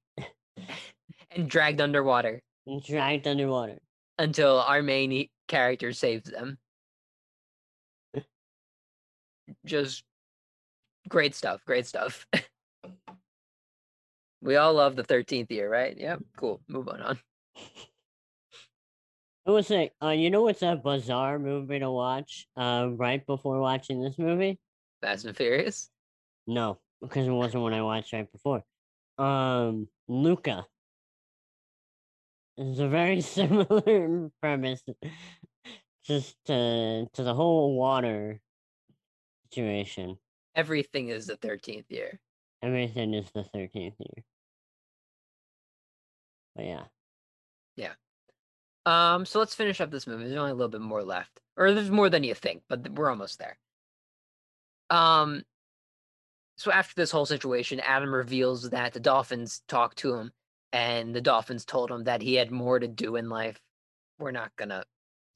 [1.32, 3.80] and dragged underwater and dragged underwater.
[4.18, 6.58] until our main character saves them.
[9.66, 10.04] Just
[11.08, 11.62] great stuff.
[11.66, 12.26] Great stuff.
[14.42, 15.98] we all love the 13th year, right?
[15.98, 16.24] Yep.
[16.38, 16.62] Cool.
[16.68, 17.02] Move on.
[17.02, 17.20] on.
[19.46, 23.60] I was say, uh, you know what's a bizarre movie to watch uh, right before
[23.60, 24.58] watching this movie?
[25.02, 25.90] Fast and Furious.
[26.48, 28.64] No, because it wasn't what I watched right before.
[29.18, 30.66] Um, Luca.
[32.56, 34.82] It's a very similar premise,
[36.06, 38.40] just to to the whole water
[39.54, 40.18] situation.
[40.56, 42.20] Everything is the 13th year.
[42.62, 44.24] Everything is the thirteenth year.
[46.56, 46.84] But yeah,
[48.86, 50.24] Um, so let's finish up this movie.
[50.26, 53.10] There's only a little bit more left, or there's more than you think, but we're
[53.10, 53.58] almost there.
[54.90, 55.44] Um,
[56.58, 60.32] so after this whole situation, Adam reveals that the dolphins talked to him,
[60.72, 63.60] and the dolphins told him that he had more to do in life.
[64.20, 64.86] We're not gonna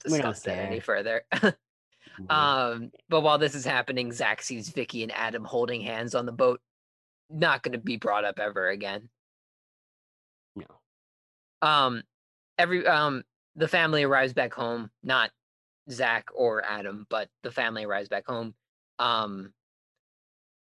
[0.03, 1.25] discuss that any further.
[2.19, 2.31] Mhm.
[2.31, 6.31] um, but while this is happening, Zach sees Vicky and Adam holding hands on the
[6.31, 6.61] boat.
[7.29, 9.09] Not gonna be brought up ever again.
[10.55, 10.65] no.
[11.61, 12.03] um
[12.57, 13.23] every um
[13.55, 15.31] the family arrives back home not
[15.91, 18.53] zach or adam but the family arrives back home
[18.99, 19.53] um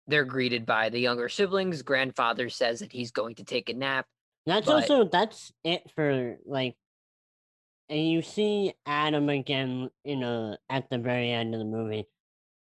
[0.08, 4.06] they're greeted by the younger siblings grandfather says that he's going to take a nap
[4.46, 6.76] That's But- also that's it for like
[7.90, 12.08] and you see Adam again in a at the very end of the movie.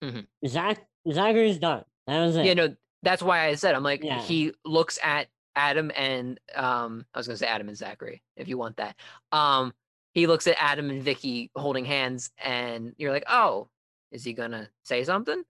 [0.03, 0.27] Mhm.
[0.47, 1.85] Zach Zachary's done.
[2.07, 2.45] That was it.
[2.47, 4.21] Yeah, no, that's why I said I'm like Yeah.
[4.21, 8.59] he looks at Adam and um I was gonna say Adam and Zachary if you
[8.59, 8.97] want that.
[9.33, 9.73] Um
[10.15, 13.69] he looks at Adam and Vicky holding hands and you're like, oh,
[14.13, 15.43] is he gonna say something?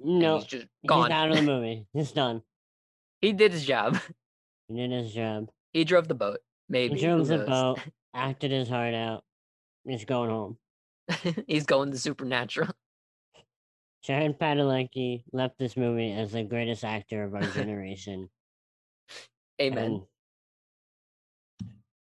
[0.00, 1.12] And no, he's just he's gone.
[1.12, 1.86] out of the movie.
[1.92, 2.42] He's done.
[3.20, 3.98] he did his job.
[4.68, 5.50] He did his job.
[5.72, 6.38] He drove the boat.
[6.68, 7.78] Maybe He drove the boat,
[8.14, 9.24] acted his heart out.
[9.84, 10.56] He's going home.
[11.46, 12.70] He's going to supernatural.
[14.02, 18.28] Jared Padalecki left this movie as the greatest actor of our generation.
[19.60, 19.84] Amen.
[19.84, 20.02] and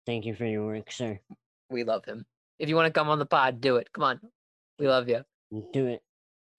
[0.06, 1.20] Thank you for your work, sir.
[1.70, 2.26] We love him.
[2.60, 3.92] If you want to come on the pod, do it.
[3.92, 4.20] Come on.
[4.78, 5.24] We love you.
[5.74, 6.02] Do it.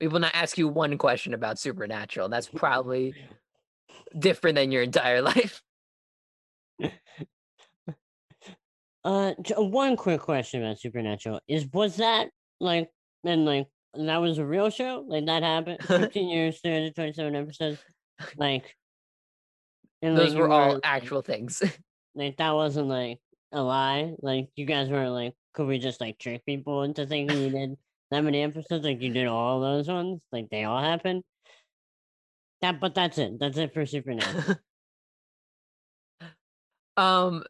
[0.01, 2.28] We will not ask you one question about supernatural.
[2.28, 3.14] That's probably
[4.18, 5.62] different than your entire life.
[9.07, 12.27] Uh, uh, one quick question about Supernatural is: Was that
[12.59, 12.91] like,
[13.23, 15.05] and like that was a real show?
[15.07, 15.78] Like that happened?
[15.87, 17.78] Fifteen years, three hundred twenty-seven episodes.
[18.37, 18.74] Like,
[20.03, 21.62] and Those like, were all like- actual things.
[22.19, 23.19] Like that wasn't like
[23.53, 24.15] a lie.
[24.23, 27.77] Like you guys weren't like, could we just like trick people into thinking you did
[28.11, 28.87] that many episodes?
[28.87, 30.23] Like you did all those ones?
[30.33, 31.24] Like they all happened.
[32.62, 33.39] That, but that's it.
[33.39, 34.57] That's it for Supernatural.
[36.97, 37.45] um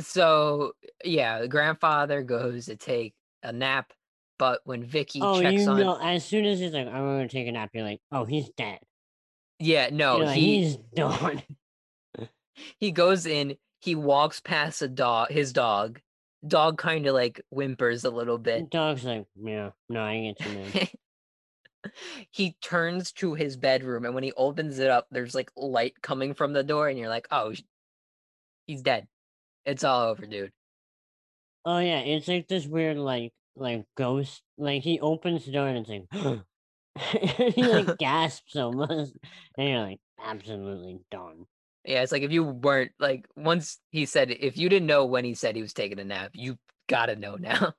[0.00, 0.72] so
[1.04, 3.92] yeah, the grandfather goes to take a nap,
[4.38, 7.28] but when Vicky oh, checks you on know, as soon as he's like, I'm gonna
[7.28, 8.78] take a nap, you're like, oh, he's dead.
[9.58, 11.42] Yeah, no, like, he he's done.
[12.78, 16.00] he goes in, he walks past a dog his dog.
[16.46, 18.70] Dog kind of like whimpers a little bit.
[18.70, 20.88] Dog's like, yeah, no, I get you, man.
[22.30, 26.34] he turns to his bedroom and when he opens it up there's like light coming
[26.34, 27.54] from the door and you're like oh
[28.66, 29.06] he's dead
[29.68, 30.52] it's all over dude
[31.64, 34.42] Oh yeah, it's like this weird like like ghost.
[34.56, 36.44] Like he opens the door and it's like,
[37.54, 39.16] he like gasps almost,
[39.56, 41.46] and you're like, absolutely done.
[41.84, 45.24] yeah it's like if you weren't like once he said if you didn't know when
[45.24, 46.58] he said he was taking a nap you
[46.88, 47.72] gotta know now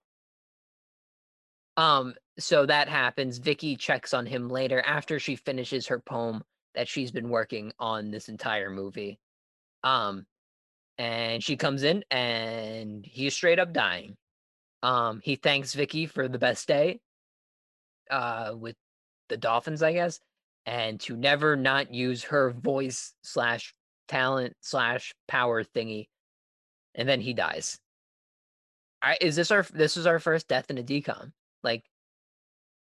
[1.78, 6.44] um so that happens vicky checks on him later after she finishes her poem
[6.76, 9.20] that she's been working on this entire movie
[9.84, 10.26] um
[10.99, 14.15] and she comes in and he's straight up dying
[14.84, 16.99] um he thanks vicky for the best day
[18.11, 18.76] uh with
[19.30, 20.19] the dolphins i guess
[20.65, 23.73] and to never not use her voice slash
[24.07, 26.07] talent slash power thingy
[26.95, 27.80] and then he dies
[29.01, 31.31] I, is this our this is our first death in a DCOM
[31.63, 31.84] like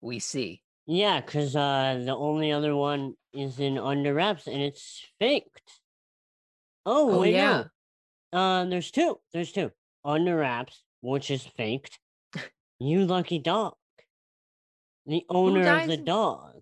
[0.03, 5.07] we see Yeah, because uh, the only other one is in under wraps and it's
[5.19, 5.63] faked.
[6.85, 7.65] Oh, Oh, yeah.
[8.33, 9.19] Uh, there's two.
[9.33, 9.71] There's two.
[10.05, 11.99] Under wraps, which is faked.
[12.81, 13.75] you lucky dog.
[15.07, 16.61] The owner of the dog.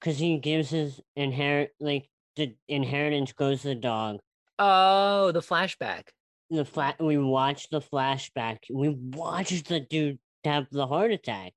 [0.00, 4.20] Because he gives his inherit like the inheritance goes to the dog.
[4.58, 6.04] oh the flashback
[6.48, 8.58] The flat we watched the flashback.
[8.72, 11.52] We watched the dude have the heart attack.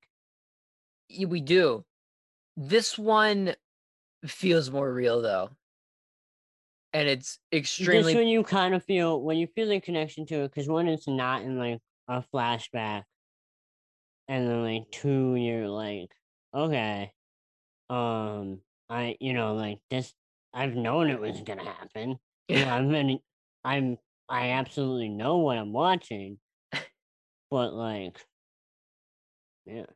[1.26, 1.84] We do
[2.56, 3.54] this one
[4.26, 5.50] feels more real though
[6.94, 10.52] and it's extremely one you kind of feel when you feel the connection to it,
[10.54, 13.02] because one it's not in like a flashback,
[14.28, 16.10] and then like two you're like,
[16.54, 17.12] okay,
[17.90, 20.14] um, I you know like this
[20.54, 22.16] I've known it was gonna happen.
[22.46, 23.18] You know, I'm in,
[23.64, 23.98] I'm
[24.28, 26.38] I absolutely know what I'm watching,
[27.50, 28.24] but like,
[29.66, 29.86] yeah.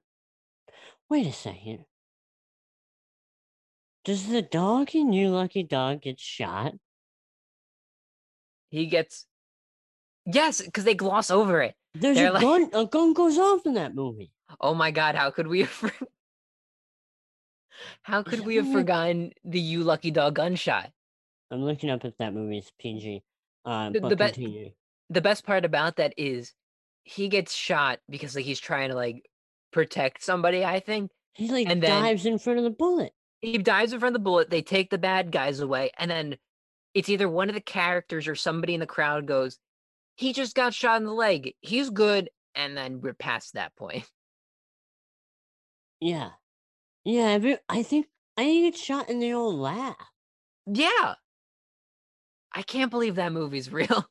[1.09, 1.85] Wait a second.
[4.05, 6.75] Does the dog in You Lucky Dog get shot?
[8.71, 9.27] He gets
[10.27, 12.71] yes because they gloss over it There's They're a like- gun.
[12.75, 14.33] A gun goes off in that movie.
[14.61, 15.93] oh my god how could we have
[18.03, 20.91] how could we have forgotten the you lucky dog gunshot
[21.51, 23.23] I'm looking up if that movie is PG.
[23.65, 24.75] Uh, The- the be-
[25.09, 26.53] the best part about that is
[27.05, 29.25] he gets shot because like he's trying to like
[29.73, 33.13] protect somebody i think He like and dives in front of the bullet.
[33.41, 36.37] he dives in front of the bullet they take the bad guys away and then
[36.95, 39.59] it's either one of the characters or somebody in the crowd goes
[40.17, 44.05] he just got shot in the leg he's good and then we're past that point
[46.01, 46.31] Yeah,
[47.05, 47.31] yeah.
[47.31, 48.07] Every, I think
[48.37, 49.97] I think it's shot in the old lab.
[50.67, 51.15] yeah
[52.53, 54.09] i can't believe that movie's real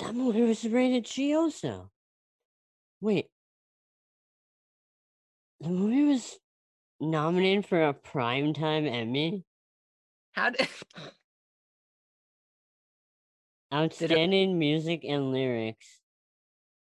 [0.00, 1.90] That movie was rated G also.
[3.00, 3.28] Wait,
[5.60, 6.38] the movie was
[7.00, 9.44] nominated for a primetime Emmy.
[10.38, 10.68] How did
[13.74, 16.00] Outstanding music and lyrics.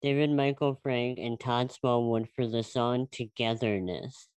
[0.02, 4.28] David Michael Frank and Todd Smallwood for the song Togetherness.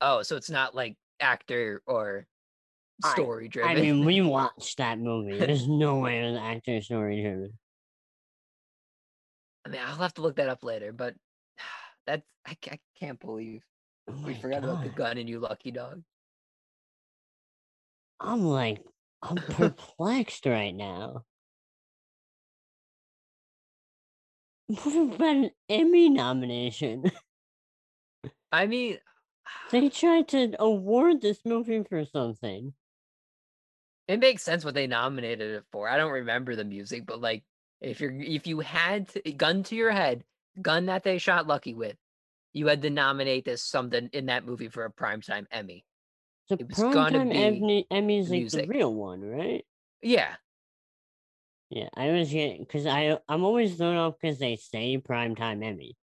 [0.00, 2.26] Oh, so it's not like actor or
[3.12, 3.76] story driven.
[3.76, 5.38] I mean, we watched that movie.
[5.38, 7.58] There's no way it was actor story driven.
[9.66, 11.14] I mean, I'll have to look that up later, but
[12.06, 13.62] that's I, I can't believe
[14.08, 16.02] Oh we forgot about the gun and you lucky dog.
[18.24, 18.82] I'm like,
[19.22, 21.24] I'm perplexed right now.
[24.66, 27.04] What about an Emmy nomination?
[28.52, 28.98] I mean,
[29.70, 32.72] They tried to award this movie for something.
[34.08, 35.88] it makes sense what they nominated it for.
[35.88, 37.44] I don't remember the music, but like
[37.80, 40.24] if you're if you had to, gun to your head,
[40.60, 41.96] gun that they shot Lucky with,
[42.52, 45.84] you had to nominate this something in that movie for a primetime Emmy.
[46.46, 48.66] So It was primetime Emmy, Emmy's like music.
[48.66, 49.64] the real one, right?
[50.02, 50.36] Yeah,
[51.70, 55.96] Yeah, I was getting because I I'm always thrown off because they say primetime Emmy,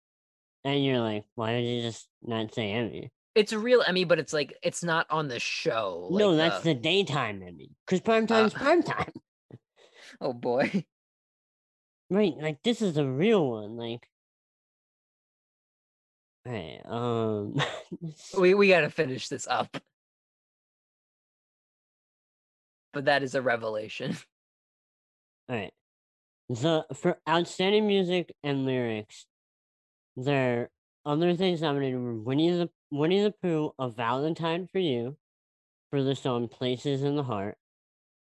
[0.63, 3.11] and you're like, why did you just not say Emmy?
[3.35, 6.07] it's a real Emmy, but it's like it's not on the show.
[6.11, 9.11] no, that's uh, the daytime Emmy because primetime's Uh, primetime,
[10.21, 10.85] oh boy.
[12.09, 12.33] right?
[12.37, 13.75] Like this is a real one.
[13.77, 14.07] Like,
[16.45, 16.79] right?
[16.85, 17.55] Um,
[18.39, 19.77] we we got to finish this up.
[22.93, 24.17] But that is a revelation.
[25.51, 25.73] Alright.
[26.49, 29.27] The for outstanding music and lyrics,
[30.15, 30.61] there
[31.05, 35.17] are other things nominated were Winnie the Winnie the Pooh, A Valentine for You,
[35.91, 37.57] for the song Places in the Heart,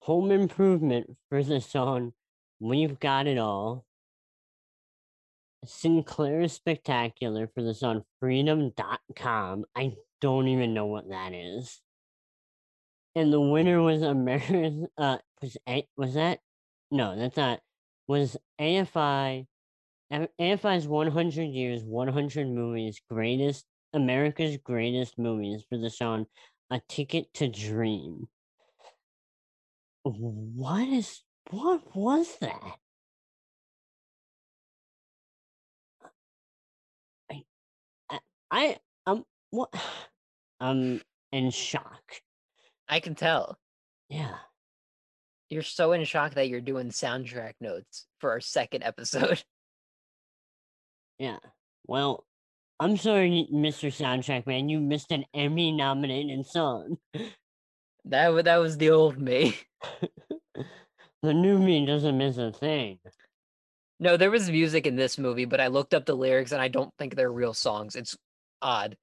[0.03, 2.13] Home Improvement for the song
[2.59, 3.85] We've Got It All,
[5.65, 9.65] Sinclair Spectacular for the song Freedom.com.
[9.77, 11.81] I don't even know what that is.
[13.19, 16.39] And the winner was America's uh was A, was that
[16.93, 17.59] no, that's not.
[18.07, 19.45] Was AFI
[20.12, 26.27] AFI's 100 Years, 100 Movies Greatest America's Greatest Movies for the song
[26.70, 28.28] A Ticket to Dream.
[30.05, 32.77] What is what was that?
[37.32, 37.43] I
[38.09, 38.19] I,
[38.53, 38.78] I
[39.09, 39.74] um what
[40.61, 42.23] I'm in shock.
[42.89, 43.59] I can tell.
[44.09, 44.35] Yeah.
[45.51, 49.43] You're so in shock that you're doing soundtrack notes for our second episode.
[51.20, 51.39] Yeah.
[51.89, 52.24] Well,
[52.78, 53.89] I'm sorry, Mr.
[53.90, 54.69] Soundtrack Man.
[54.69, 56.98] You missed an Emmy nominated song.
[58.05, 59.55] That that was the old me.
[61.23, 63.01] the new me doesn't miss a thing.
[64.01, 66.69] No, there was music in this movie, but I looked up the lyrics and I
[66.69, 67.97] don't think they're real songs.
[67.97, 68.16] It's
[68.62, 68.97] odd.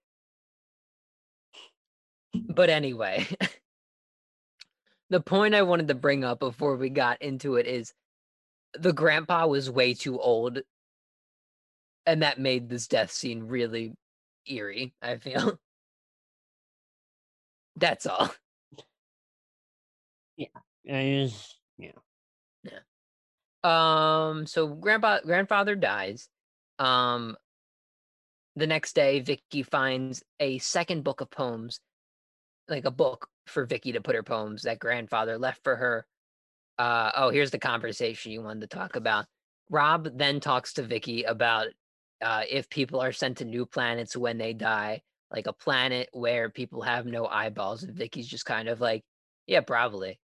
[2.34, 3.28] But anyway,
[5.10, 7.94] the point I wanted to bring up before we got into it is
[8.74, 10.60] the grandpa was way too old.
[12.06, 13.94] And that made this death scene really
[14.48, 15.60] eerie, I feel.
[17.76, 18.34] That's all.
[20.38, 20.48] Yeah.
[20.84, 21.28] Yeah,
[22.64, 22.80] yeah.
[23.64, 26.30] Um, so grandpa grandfather dies.
[26.78, 27.38] Um
[28.56, 31.80] the next day Vicky finds a second book of poems,
[32.70, 36.06] like a book for Vicky to put her poems that grandfather left for her.
[36.78, 39.26] Uh oh, here's the conversation you wanted to talk about.
[39.70, 41.68] Rob then talks to Vicky about
[42.22, 45.02] uh if people are sent to new planets when they die,
[45.32, 49.04] like a planet where people have no eyeballs, and Vicky's just kind of like,
[49.48, 50.20] yeah, probably.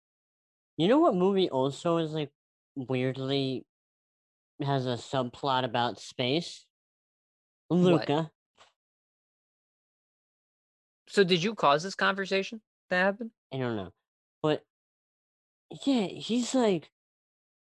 [0.77, 2.31] You know what movie also is like
[2.77, 3.67] weirdly
[4.63, 6.65] has a subplot about space?
[7.71, 8.31] Luca.
[11.09, 12.61] So did you cause this conversation
[12.97, 13.31] happen?
[13.53, 13.93] I don't know.
[14.43, 14.65] But
[15.87, 16.91] yeah, he's like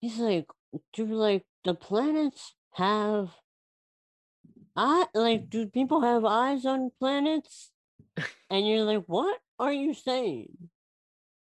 [0.01, 0.47] he's like
[0.93, 3.29] do like the planets have
[4.75, 7.71] I like do people have eyes on planets?
[8.49, 10.69] And you're like, what are you saying?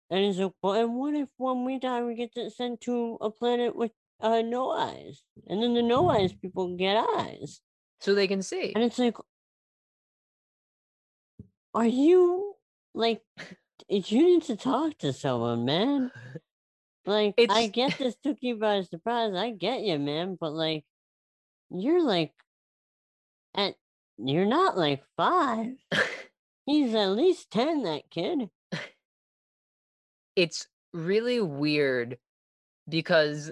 [0.10, 3.30] And he's like, well, and what if when we die we get sent to a
[3.30, 5.22] planet with uh no eyes?
[5.48, 7.62] And then the no eyes people get eyes.
[8.00, 8.74] So they can see.
[8.74, 9.18] And it's like,
[11.74, 12.56] are you
[12.94, 13.22] like,
[13.90, 16.12] you need to talk to someone, man.
[17.06, 19.34] Like, I It's- get this took you by surprise.
[19.34, 20.36] I get you, man.
[20.40, 20.84] But like,
[21.70, 22.34] you're like,
[23.56, 23.76] at
[24.18, 25.74] you're not like five.
[26.66, 27.84] He's at least ten.
[27.84, 28.50] That kid.
[30.36, 32.18] it's really weird
[32.90, 33.52] because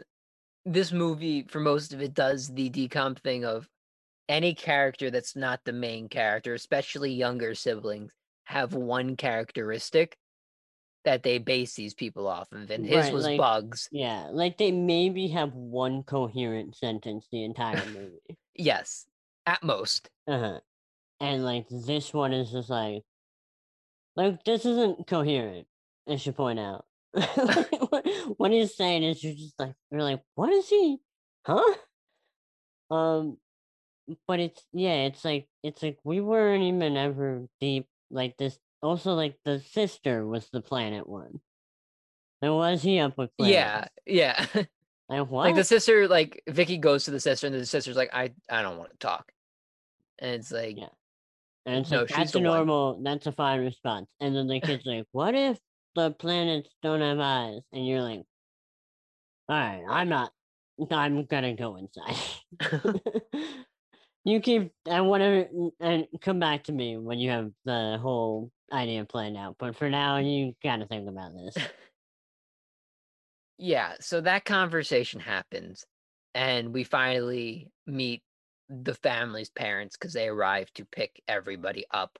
[0.66, 3.68] this movie for most of it does the DCOM thing of
[4.28, 8.12] any character that's not the main character especially younger siblings
[8.46, 10.18] have one characteristic
[11.06, 13.88] that they base these people off of, and his Right, was like- bugs.
[13.92, 18.38] Yeah, like they maybe have one coherent sentence the entire movie.
[18.56, 19.06] Yes,
[19.46, 20.10] at most.
[20.28, 20.60] Uh-huh.
[21.20, 23.04] And like this one is just like
[24.16, 25.68] like this isn't coherent,
[26.10, 26.86] I should point out.
[27.38, 28.08] Like, what,
[28.38, 30.98] what he's saying is you're just like you're like, what is he?
[31.46, 31.74] Huh?
[32.92, 33.38] Um
[34.28, 39.14] but it's yeah, it's like it's like we weren't even ever deep like this also
[39.14, 41.40] like the sister was the planet one.
[42.42, 44.46] And was he up with Yeah, yeah.
[45.08, 45.46] Like what?
[45.46, 48.64] like the sister, like Vicky goes to the sister, and the sister's like, "I, I
[48.64, 49.32] don't want to talk,"
[50.18, 50.88] and it's like, Yeah.
[51.68, 52.44] And it's No, like that's a one.
[52.44, 54.10] normal, that's a fine response.
[54.20, 55.60] And then the kid's like, "What if
[55.96, 58.24] the planets don't have eyes?" And you're like,
[59.48, 60.32] "All right, I'm not.
[60.92, 62.16] I'm gonna go inside."
[64.24, 64.72] you keep.
[64.90, 69.38] I want to and come back to me when you have the whole idea planned
[69.38, 69.56] out.
[69.60, 71.58] But for now, you gotta think about this.
[73.58, 73.94] yeah.
[74.00, 75.86] So that conversation happens,
[76.34, 78.24] and we finally meet
[78.70, 82.18] the family's parents because they arrive to pick everybody up.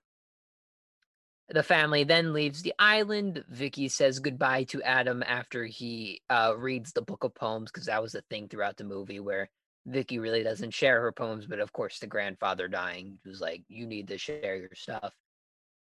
[1.50, 3.44] The family then leaves the island.
[3.50, 8.02] Vicky says goodbye to Adam after he uh, reads the book of poems because that
[8.02, 9.50] was a thing throughout the movie where
[9.86, 13.86] Vicky really doesn't share her poems, but of course the grandfather dying was like, "You
[13.86, 15.14] need to share your stuff."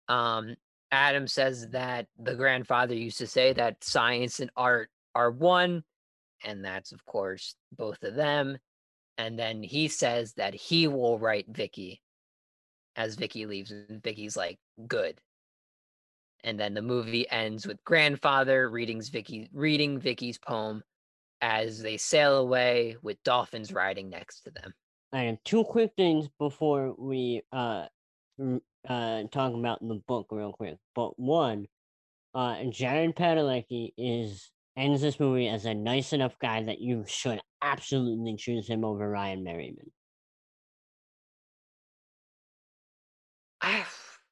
[0.08, 0.56] Um,
[0.92, 5.84] Adam says that the grandfather used to say that science and art are one,
[6.44, 8.58] and that's of course both of them.
[9.18, 12.02] And then he says that he will write Vicky
[12.96, 15.20] as Vicky leaves, and Vicky's like, "Good."
[16.44, 20.84] And then the movie ends with grandfather reading Vicky reading Vicky's poem
[21.42, 24.74] as they sail away with dolphins riding next to them.
[25.14, 27.88] Have two quick things before we uh
[28.88, 30.78] uh talk about in the book real quick.
[30.96, 31.68] But one,
[32.34, 37.42] uh Jared Padalecki is ends this movie as a nice enough guy that you should
[37.62, 39.92] absolutely choose him over Ryan Merriman.
[43.62, 43.86] I,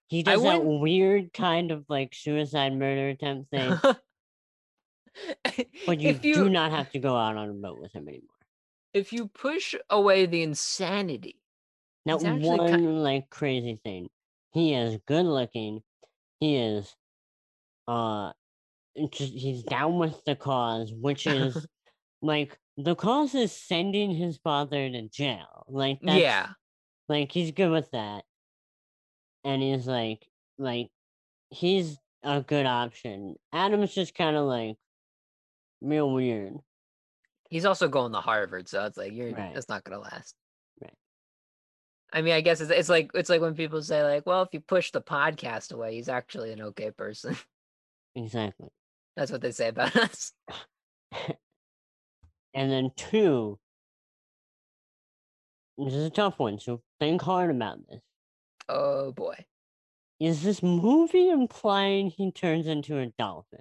[0.08, 3.80] He does that weird kind of like suicide murder attempt thing,
[5.86, 8.28] but you, you do not have to go out on a boat with him anymore.
[8.94, 11.42] if you push away the insanity,
[12.06, 14.10] Not He's actually one like crazy thing.
[14.52, 15.82] He is good looking.
[16.40, 16.96] He is
[17.88, 18.32] uh
[19.12, 21.66] just he's down with the cause, which is
[22.22, 25.66] like the cause is sending his father to jail.
[25.68, 26.48] Like that's yeah,
[27.08, 28.24] like he's good with that.
[29.44, 30.26] And he's like
[30.58, 30.90] like
[31.50, 33.36] he's a good option.
[33.54, 34.76] Adam's just kind of like
[35.82, 36.56] real weird.
[37.50, 39.54] he's also going to Harvard, so it's like you're Right.
[39.54, 40.36] that's not gonna last.
[42.12, 44.50] I mean, I guess it's, it's like it's like when people say like, well, if
[44.52, 47.36] you push the podcast away, he's actually an okay person.
[48.16, 48.68] Exactly.
[49.16, 50.34] that's what they say about us.
[52.56, 53.60] And then two,
[55.78, 58.02] this is a tough one, so think hard about this.
[58.68, 59.46] Oh boy.
[60.20, 63.60] Is this movie implying he turns into a dolphin?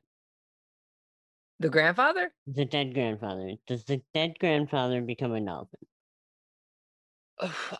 [1.61, 2.33] The grandfather?
[2.47, 3.53] The dead grandfather.
[3.66, 5.81] Does the dead grandfather become a dolphin?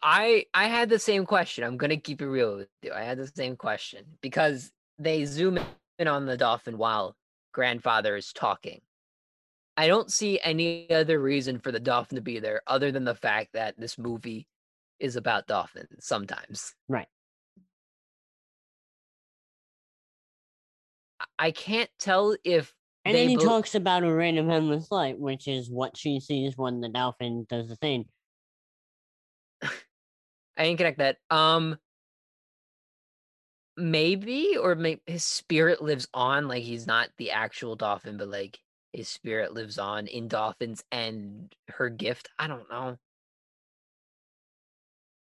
[0.03, 1.65] I I had the same question.
[1.65, 2.93] I'm gonna keep it real with you.
[2.93, 5.59] I had the same question because they zoom
[5.99, 7.17] in on the dolphin while
[7.53, 8.81] grandfather is talking.
[9.77, 13.15] I don't see any other reason for the dolphin to be there other than the
[13.15, 14.49] fact that this movie
[14.99, 16.75] is about dolphins sometimes.
[16.89, 17.07] Right.
[21.39, 22.75] I- can't tell if
[23.05, 26.57] And then he bel- talks about a random endless light, which is what she sees
[26.57, 28.07] when the dolphin does the thing.
[30.59, 31.19] I didn't connect that.
[31.31, 31.79] Um,
[33.77, 38.59] maybe or maybe his spirit lives on, like he's not the actual dolphin, but like
[38.93, 42.29] his spirit lives on in dolphins and her gift.
[42.39, 42.97] I don't know.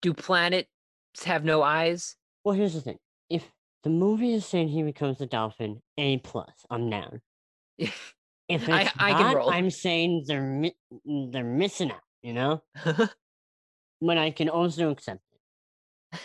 [0.01, 0.69] Do planets
[1.25, 2.15] have no eyes?
[2.43, 2.99] Well, here's the thing.
[3.29, 3.43] If
[3.83, 7.21] the movie is saying he becomes a dolphin, A plus, I'm down.
[8.49, 9.53] If it's I- I can not.
[9.53, 12.63] I'm saying they're mi- they're missing out, you know?
[14.01, 15.21] But I can also accept
[16.13, 16.19] it.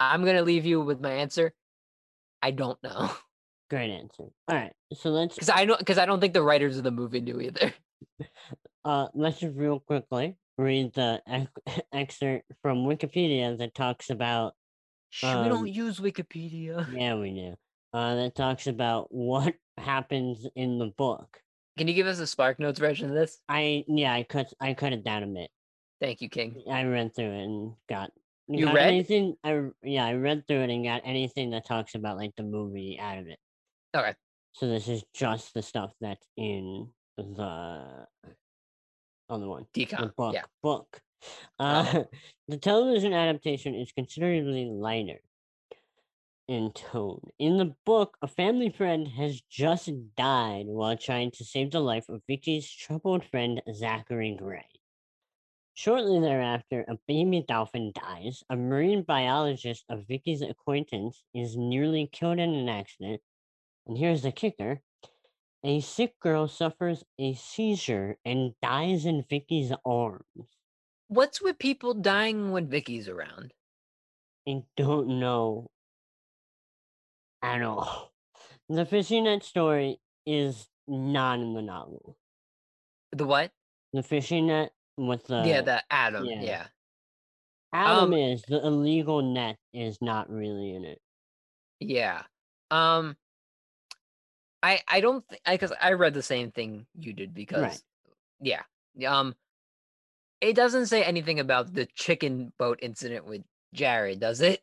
[0.00, 1.54] I'm gonna leave you with my answer.
[2.42, 3.10] I don't know
[3.70, 4.24] Great answer.
[4.48, 6.90] All right, so let's because I don't because I don't think the writers of the
[6.90, 7.72] movie knew either.
[8.84, 14.54] uh let's just real quickly read the ex- excerpt from Wikipedia that talks about
[15.10, 16.86] Shh, we Um, don't use Wikipedia.
[16.92, 17.54] yeah we do
[17.94, 21.40] uh that talks about what happens in the book.
[21.78, 23.40] Can you give us a Spark Notes version of this?
[23.48, 25.50] I yeah I cut I cut it down a bit.
[26.02, 26.64] Thank you, King.
[26.68, 28.10] I read through it and got
[28.48, 28.88] You got read?
[28.88, 32.42] anything I yeah I read through it and got anything that talks about like the
[32.42, 33.38] movie out of it.
[33.94, 34.12] Okay.
[34.54, 38.06] So this is just the stuff that's in the
[39.30, 39.66] other one.
[39.74, 40.34] The book.
[40.34, 40.42] Yeah.
[40.60, 41.00] Book.
[41.60, 41.64] Oh.
[41.64, 42.04] Uh,
[42.48, 45.20] the television adaptation is considerably lighter
[46.48, 47.30] in tone.
[47.38, 52.08] In the book, a family friend has just died while trying to save the life
[52.08, 54.66] of Vicky's troubled friend Zachary Gray.
[55.74, 58.44] Shortly thereafter, a baby dolphin dies.
[58.50, 63.22] A marine biologist of Vicky's acquaintance is nearly killed in an accident.
[63.86, 64.82] And here's the kicker
[65.64, 70.24] a sick girl suffers a seizure and dies in Vicky's arms.
[71.08, 73.54] What's with people dying when Vicky's around?
[74.48, 75.70] I don't know
[77.42, 78.10] at all.
[78.68, 82.16] The fishing net story is not in the novel.
[83.10, 83.52] The what?
[83.92, 86.24] The fishing net with the yeah, the Adam.
[86.24, 86.42] yeah.
[86.42, 86.66] Yeah.
[87.72, 91.00] Adam um, is the illegal net is not really in it.
[91.80, 92.22] Yeah.
[92.70, 93.16] Um
[94.62, 97.82] I I don't think I cuz I read the same thing you did because
[98.40, 98.62] yeah.
[99.06, 99.34] Um
[100.40, 103.42] it doesn't say anything about the chicken boat incident with
[103.72, 104.60] Jared, does it?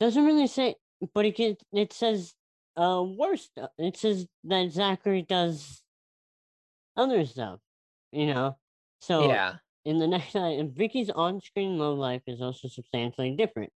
[0.00, 0.76] Doesn't really say,
[1.12, 2.34] but it get, it says
[2.76, 3.70] uh worse stuff.
[3.76, 5.82] It says that Zachary does
[6.96, 7.60] other stuff,
[8.12, 8.56] you know.
[9.00, 9.54] So yeah.
[9.84, 13.72] in the next and Vicky's on-screen love life is also substantially different.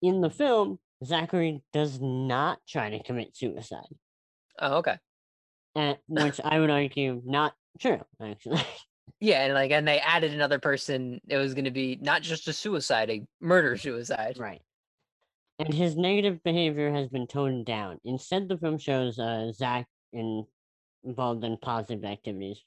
[0.00, 3.86] In the film, Zachary does not try to commit suicide,
[4.58, 4.96] Oh, okay.
[5.74, 8.62] and, which I would argue not true, actually.
[9.20, 11.20] Yeah, and like and they added another person.
[11.28, 14.36] It was going to be not just a suicide, a murder suicide.
[14.38, 14.60] right.
[15.58, 17.98] And his negative behavior has been toned down.
[18.04, 20.44] Instead, the film shows uh, Zach in,
[21.04, 22.60] involved in positive activities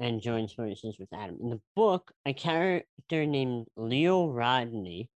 [0.00, 1.36] and joins forces with Adam.
[1.40, 5.10] In the book, a character named Leo Rodney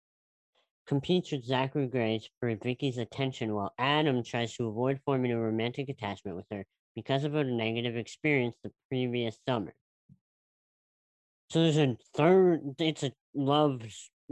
[0.86, 5.88] competes with Zachary Gray for Vicky's attention while Adam tries to avoid forming a romantic
[5.88, 9.72] attachment with her because of a negative experience the previous summer.
[11.50, 13.82] So there's a third, it's a love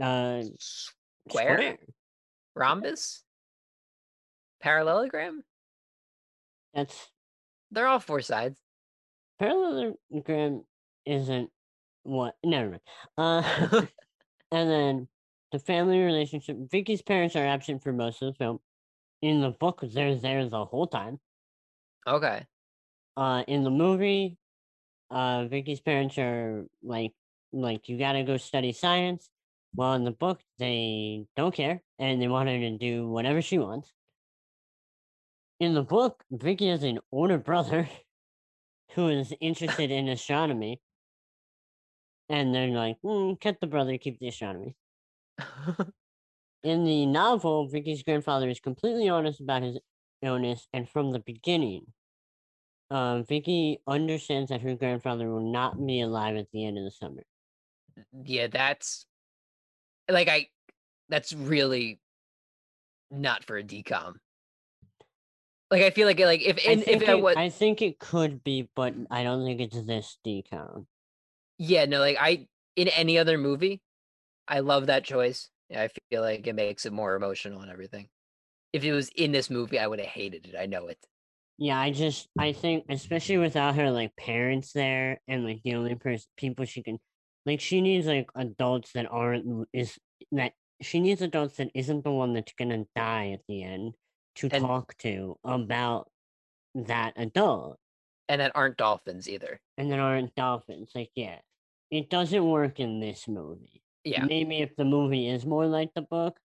[0.01, 0.43] uh,
[1.29, 1.77] Square?
[2.55, 3.23] Rhombus?
[4.61, 5.43] Parallelogram?
[6.73, 7.09] That's
[7.71, 8.60] They're all four sides.
[9.41, 10.63] Parallelogram
[11.05, 11.49] isn't
[12.03, 12.81] what never mind.
[13.17, 13.41] Uh
[14.51, 15.07] and then
[15.51, 16.57] the family relationship.
[16.71, 18.59] Vicky's parents are absent for most of the film.
[19.21, 21.19] In the book, they're there the whole time.
[22.07, 22.45] Okay.
[23.17, 24.37] Uh in the movie,
[25.09, 27.11] uh Vicky's parents are like
[27.51, 29.29] like you gotta go study science.
[29.73, 33.57] Well, in the book they don't care and they want her to do whatever she
[33.57, 33.91] wants.
[35.59, 37.87] In the book, Vicky has an older brother
[38.95, 40.81] who is interested in astronomy.
[42.29, 44.75] And they're like, mm, cut the brother, keep the astronomy.
[46.63, 49.79] In the novel, Vicky's grandfather is completely honest about his
[50.21, 51.87] illness, and from the beginning,
[52.91, 56.91] um, Vicky understands that her grandfather will not be alive at the end of the
[56.91, 57.23] summer.
[58.25, 59.05] yeah, that's
[60.09, 60.49] like I
[61.09, 61.99] that's really
[63.09, 64.13] not for a DCOM.
[65.71, 68.69] Like I feel like like if in, if it, was I think it could be,
[68.75, 70.85] but I don't think it's this DCOM.
[71.57, 73.81] yeah no like I in any other movie,
[74.47, 75.49] I love that choice.
[75.73, 78.09] I feel like it makes it more emotional and everything.
[78.73, 80.55] If it was in this movie, I would have hated it.
[80.59, 80.97] I know it.
[81.57, 85.95] Yeah, I just I think especially without her like parents there and like the only
[85.95, 86.99] person people she can
[87.45, 89.97] like she needs like adults that aren't is
[90.33, 93.93] that she needs adults that isn't the one that's gonna die at the end
[94.35, 96.09] to And- talk to about
[96.75, 97.79] that adult
[98.29, 99.59] And that aren't dolphins either.
[99.77, 100.91] and that aren't dolphins.
[100.95, 101.39] Like yeah,
[101.89, 103.83] it doesn't work in this movie.
[104.03, 104.23] Yeah.
[104.25, 106.39] Maybe if the movie is more like the book,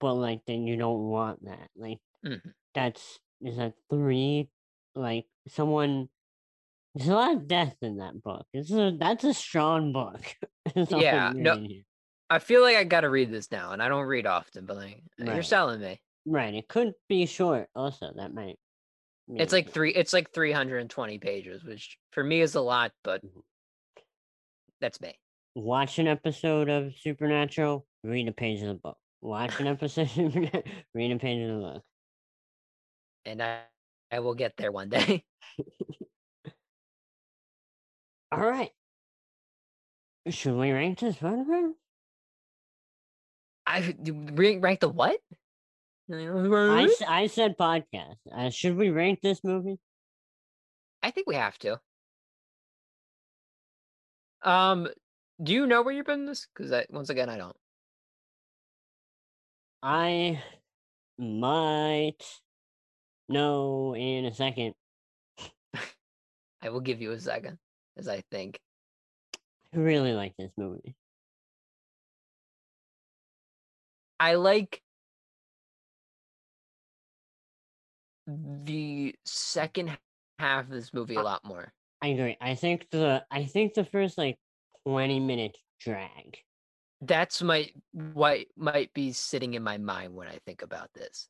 [0.00, 1.70] but like then you don't want that.
[1.76, 2.52] Like Mhm.
[2.74, 4.48] that's is that three
[4.94, 6.08] like someone
[6.94, 8.46] there's a lot of death in that book.
[8.52, 10.22] It's a that's a strong book.
[10.76, 11.66] is all I'm Yeah, no-.
[12.30, 15.02] I feel like I gotta read this now, and I don't read often, but like
[15.18, 15.44] you're Right.
[15.44, 16.00] selling me.
[16.26, 16.54] Right.
[16.54, 18.12] It could be short also.
[18.16, 18.58] That might
[19.28, 19.92] It's like three.
[19.94, 23.42] It's like 320 pages, which for me is a lot, but Mhm.
[24.80, 25.18] that's me.
[25.54, 28.98] watch an episode of Supernatural, read a page of the book.
[29.20, 30.34] Watch an episode of
[30.94, 31.84] read a page of the book.
[33.24, 33.62] And I,
[34.10, 35.24] I will get there one day.
[38.32, 38.72] All right.
[40.28, 41.74] Should we rank this photograph?
[43.66, 45.20] I rank the what?
[46.12, 48.16] I, s- I said podcast.
[48.34, 49.78] Uh, should we rank this movie?
[51.02, 51.80] I think we have to.
[54.42, 54.88] Um,
[55.42, 56.46] do you know where you've been this?
[56.54, 57.56] Because I once again I don't.
[59.82, 60.42] I
[61.18, 62.22] might
[63.28, 64.74] No, in a second.
[66.62, 67.58] I will give you a second,
[67.96, 68.60] as I think.
[69.74, 70.94] I really like this movie.
[74.20, 74.80] I like
[78.26, 79.98] the second
[80.38, 81.74] half of this movie a Uh, lot more.
[82.02, 82.36] I agree.
[82.40, 84.38] I think the I think the first like
[84.86, 86.38] twenty minutes drag.
[87.00, 91.28] That's my what might be sitting in my mind when I think about this.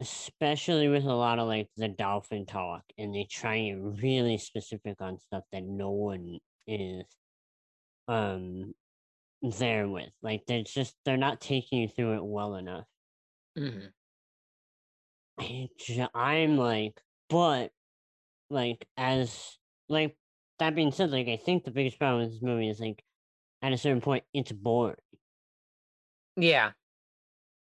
[0.00, 5.00] especially with a lot of like the dolphin talk and they try and really specific
[5.00, 7.04] on stuff that no one is
[8.08, 8.74] um
[9.42, 12.86] there with like they're just they're not taking you through it well enough
[13.56, 13.94] Mhm.
[16.14, 17.70] I'm like but
[18.50, 19.58] like as
[19.88, 20.16] like
[20.58, 23.02] that being said like i think the biggest problem with this movie is like
[23.62, 24.96] at a certain point it's boring
[26.36, 26.72] Yeah,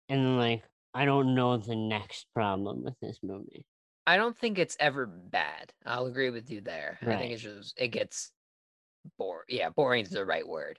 [0.08, 0.62] and like
[0.94, 3.66] i don't know the next problem with this movie
[4.08, 5.70] I don't think it's ever bad.
[5.84, 6.98] I'll agree with you there.
[7.02, 8.32] I think it's just it gets
[9.18, 9.44] bored.
[9.50, 10.78] Yeah, boring is the right word.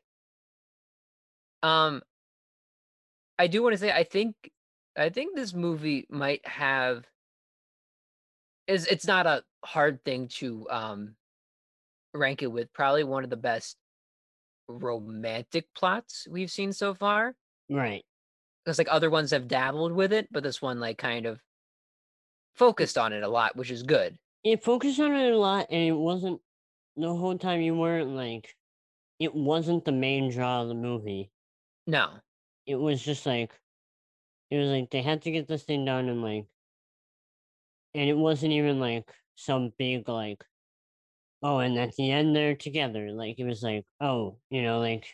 [1.62, 2.02] Um,
[3.38, 4.34] I do want to say I think
[5.00, 7.06] I think this movie might have
[8.68, 11.16] is it's not a hard thing to um
[12.14, 13.78] rank it with probably one of the best
[14.68, 17.36] romantic plots we've seen so far.
[17.70, 18.04] right
[18.64, 21.40] Because like other ones have dabbled with it, but this one like kind of
[22.56, 24.18] focused on it a lot, which is good.
[24.44, 26.42] it focused on it a lot and it wasn't
[26.98, 28.56] the whole time you weren't like
[29.20, 31.32] it wasn't the main draw of the movie
[31.88, 32.20] No.
[32.66, 33.52] it was just like
[34.52, 36.46] it was like they had to get this thing done and like
[37.94, 40.44] and it wasn't even like some big like
[41.42, 43.12] oh and at the end they're together.
[43.12, 45.08] Like it was like oh you know like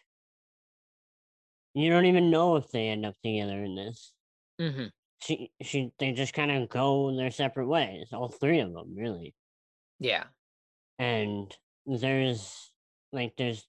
[1.74, 4.14] you don't even know if they end up together in this.
[4.60, 4.88] Hmm
[5.26, 9.34] she she they just kind of go their separate ways all three of them really.
[10.00, 10.26] Yeah.
[11.00, 11.56] and
[11.86, 12.72] there's
[13.12, 13.66] like there's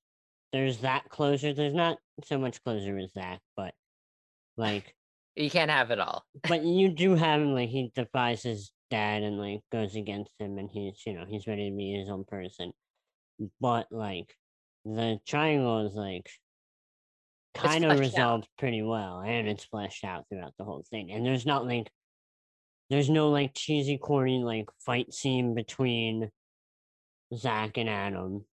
[0.53, 3.75] there's that closure there's not so much closure as that but
[4.57, 4.96] like
[5.37, 6.25] You can't have it all.
[6.49, 10.59] but you do have him like he defies his dad and like goes against him
[10.59, 12.73] and he's you know he's ready to be his own person
[13.61, 14.35] but like
[14.85, 16.31] the triangle is like
[17.55, 17.99] kind of fleshed out.
[17.99, 21.91] resolved pretty well and it's fleshed out throughout the whole thing and there's not like
[22.91, 26.31] there's no like cheesy corny like fight scene between
[27.35, 28.45] zach and adam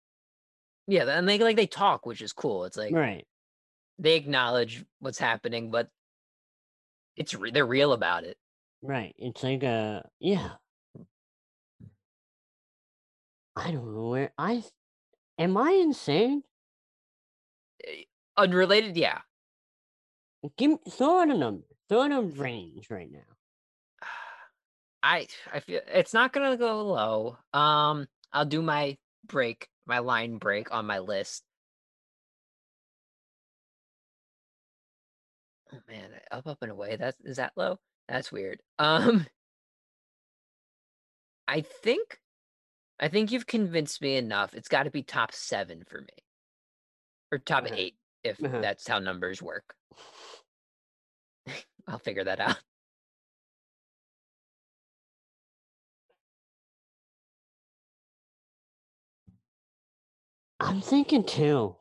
[0.87, 2.65] Yeah, and they like they talk, which is cool.
[2.65, 3.25] It's like right
[3.99, 5.87] they acknowledge what's happening, but
[7.15, 8.37] it's re- they're real about it.
[8.81, 10.49] right it's like a yeah
[13.55, 14.63] i don't know where i
[15.37, 16.43] am i insane
[18.37, 19.19] Unrelated, yeah.
[20.57, 21.65] Give me, throw out a number.
[21.87, 23.19] Throw out a range right now.
[25.03, 27.37] I I feel it's not gonna go low.
[27.53, 31.43] Um, I'll do my break, my line break on my list.
[35.73, 36.95] Oh man, up, up and away.
[36.97, 37.77] That's is that low?
[38.07, 38.61] That's weird.
[38.79, 39.25] Um,
[41.47, 42.19] I think,
[42.99, 44.53] I think you've convinced me enough.
[44.53, 46.07] It's got to be top seven for me,
[47.31, 47.75] or top Uh-huh.
[47.75, 48.61] eight if Uh-huh.
[48.61, 49.75] that's how numbers work.
[51.87, 52.57] I'll figure that out.
[60.59, 61.75] I'm thinking two.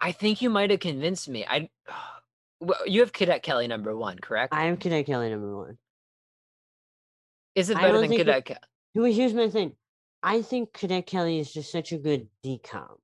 [0.00, 1.44] I think you might have convinced me.
[1.46, 1.68] I,
[2.60, 4.54] well, you have Cadet Kelly number one, correct?
[4.54, 5.78] I am Cadet Kelly number one.
[7.54, 8.44] Is it better than Cadet?
[8.44, 8.58] Kelly?
[8.94, 9.72] Here- Here's my thing.
[10.22, 12.96] I think Cadet Kelly is just such a good DCOM.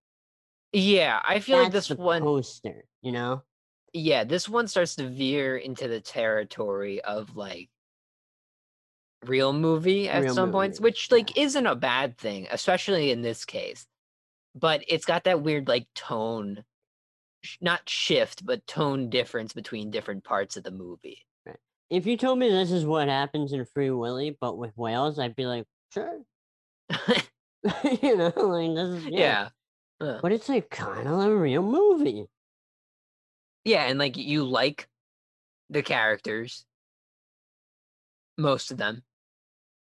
[0.73, 2.23] Yeah, I feel like this one.
[2.23, 3.43] poster, you know?
[3.93, 7.71] Yeah, this one starts to veer into the territory of like
[9.25, 13.23] real movie at Real some points, movie, which like isn't a bad thing, especially in
[13.23, 13.87] this case.
[14.55, 16.65] But it's got that weird like tone,
[17.61, 21.27] not shift, but tone difference between different parts of the movie.
[21.45, 21.57] right.
[21.91, 25.37] If you told me this is what happens in Free Willy, but with whales, I'd
[25.37, 26.21] be like, sure.
[28.03, 29.49] you know, like this is yeah.
[30.01, 30.07] yeah.
[30.07, 32.27] Uh, But it's like kind of a real movie.
[33.65, 34.89] Yeah, and like you like
[35.71, 36.65] the characters,
[38.39, 39.03] most of them.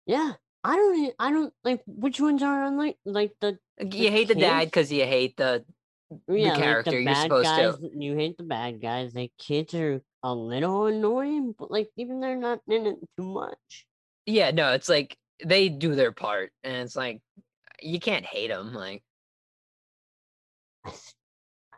[0.06, 0.32] Yeah.
[0.62, 4.28] I don't i don't like which ones are unlike like the Like, The You hate
[4.28, 5.64] the dad because you hate the
[6.28, 9.12] yeah, character, like the you're bad supposed to- guys, You hate the bad guys.
[9.12, 13.86] The kids are a little annoying, but like even they're not in it too much.
[14.26, 14.50] yeah.
[14.50, 17.20] No, it's like they do their part, and it's like
[17.82, 18.74] you can't hate them.
[18.74, 19.02] Like
[20.84, 21.14] I, th-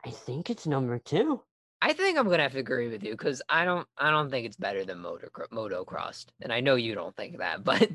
[0.05, 1.43] I think it's number two.
[1.81, 4.47] I think I'm gonna have to agree with you because I don't I don't think
[4.47, 7.89] it's better than Moto Motocrossed, and I know you don't think that, but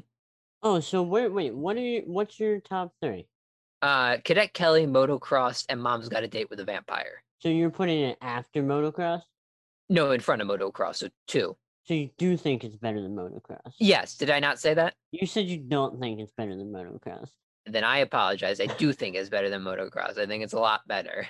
[0.63, 1.53] Oh, so wait, wait.
[1.55, 2.03] What are you?
[2.05, 3.27] What's your top three?
[3.81, 7.23] Uh, Cadet Kelly, Motocross, and Mom's Got a Date with a Vampire.
[7.39, 9.21] So you're putting it after motocross.
[9.89, 11.55] No, in front of Motocross, so two.
[11.83, 13.73] So you do think it's better than motocross?
[13.79, 14.95] Yes, did I not say that?
[15.11, 17.29] You said you don't think it's better than motocross.
[17.67, 18.61] Then I apologize.
[18.61, 20.17] I do think it's better than Motocross.
[20.17, 21.27] I think it's a lot better.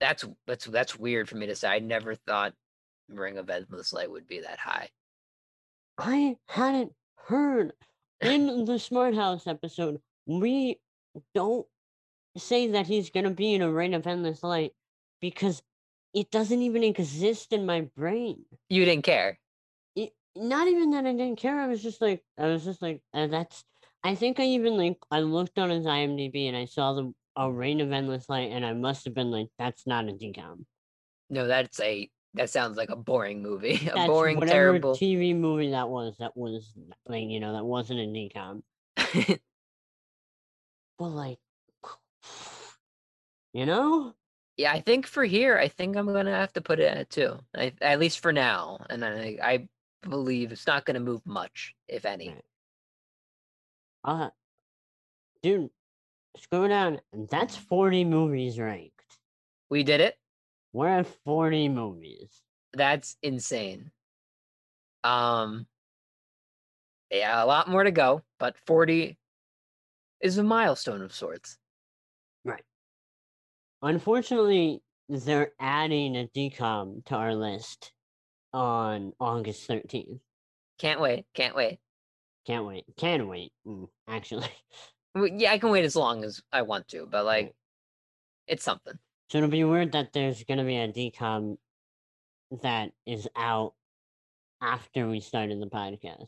[0.00, 1.68] That's that's that's weird for me to say.
[1.68, 2.52] I never thought
[3.08, 4.90] Ring of Endless Light would be that high.
[5.96, 7.72] I hadn't heard
[8.20, 10.00] in the Smart House episode.
[10.26, 10.80] We
[11.34, 11.66] don't
[12.36, 14.72] say that he's gonna be in a Ring of Endless Light
[15.20, 15.62] because
[16.12, 18.44] it doesn't even exist in my brain.
[18.68, 19.38] You didn't care.
[19.96, 21.58] It, not even that I didn't care.
[21.58, 23.64] I was just like, I was just like, uh, that's.
[24.02, 27.50] I think I even like I looked on his IMDb and I saw the a
[27.50, 30.64] Ring of Endless Light, and I must have been like, that's not a DCOM.
[31.30, 33.74] No, that's a that sounds like a boring movie.
[33.92, 34.94] A That's boring, whatever terrible.
[34.94, 36.16] TV movie that was.
[36.18, 36.72] That was
[37.06, 38.62] like you know that wasn't a DCOM.
[40.98, 41.38] But like,
[43.52, 44.14] you know,
[44.56, 47.38] yeah, I think for here, I think I'm gonna have to put it at two.
[47.56, 49.68] I, at least for now, and I I
[50.08, 52.28] believe it's not gonna move much, if any.
[52.28, 52.42] Right.
[54.04, 54.30] uh,
[55.42, 55.70] dude,
[56.36, 58.92] scroll down, that's forty movies ranked.
[59.70, 60.16] We did it.
[60.74, 62.42] We're at forty movies.
[62.72, 63.92] That's insane.
[65.04, 65.66] Um,
[67.12, 69.16] yeah, a lot more to go, but 40
[70.20, 71.58] is a milestone of sorts.
[72.44, 72.64] Right.
[73.82, 77.92] Unfortunately, they're adding a DCOM to our list
[78.52, 80.22] on August thirteenth.
[80.78, 81.26] Can't wait.
[81.34, 81.78] Can't wait.
[82.46, 82.84] Can't wait.
[82.96, 83.52] Can wait.
[83.66, 84.48] mm, Actually.
[85.16, 87.54] Yeah, I can wait as long as I want to, but like,
[88.48, 88.98] it's something.
[89.30, 91.56] So it'll be weird that there's gonna be a DCOM
[92.62, 93.74] that is out
[94.60, 96.26] after we started the podcast.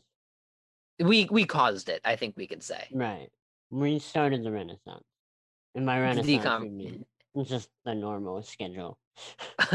[0.99, 2.01] We we caused it.
[2.03, 2.87] I think we could say.
[2.91, 3.29] Right.
[3.69, 5.03] We started the Renaissance.
[5.75, 7.05] And by The Renaissance, DCOM- we mean
[7.35, 8.97] it's just the normal schedule.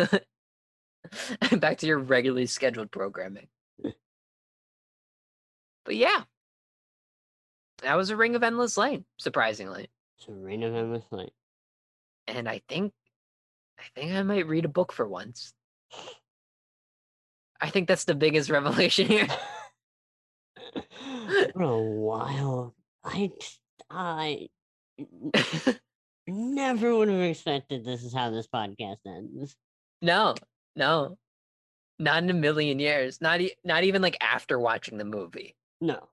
[1.53, 3.47] Back to your regularly scheduled programming.
[5.85, 6.23] but yeah,
[7.82, 9.90] that was a Ring of Endless Lane, surprisingly.
[10.16, 11.32] So Reign of Endless Light.
[12.27, 12.93] And I think,
[13.82, 15.52] I think I might read a book for once.
[17.60, 19.26] I think that's the biggest revelation here.
[21.54, 22.70] what a
[23.04, 23.30] I
[23.90, 24.48] I
[25.04, 25.76] I
[26.26, 29.56] never would have expected this is how this podcast ends.
[30.00, 30.34] no,
[30.76, 31.18] no,
[31.98, 33.20] not in a million years.
[33.20, 35.56] Not e- not even like after watching the movie.
[35.80, 36.09] No.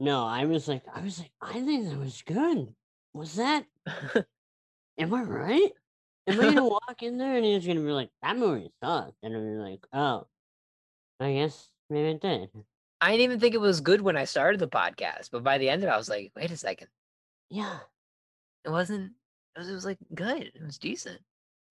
[0.00, 2.74] No, I was like, I was like, I think that was good.
[3.14, 3.64] Was that?
[4.98, 5.72] Am I right?
[6.28, 9.34] Am I gonna walk in there and he's gonna be like, that movie sucked, and
[9.36, 10.26] I'm like, oh,
[11.20, 12.50] I guess maybe it did.
[13.00, 15.68] I didn't even think it was good when I started the podcast, but by the
[15.68, 16.88] end of it, I was like, wait a second,
[17.50, 17.78] Yeah,
[18.64, 19.12] it wasn't.
[19.54, 20.50] It was, it was like good.
[20.54, 21.20] It was decent.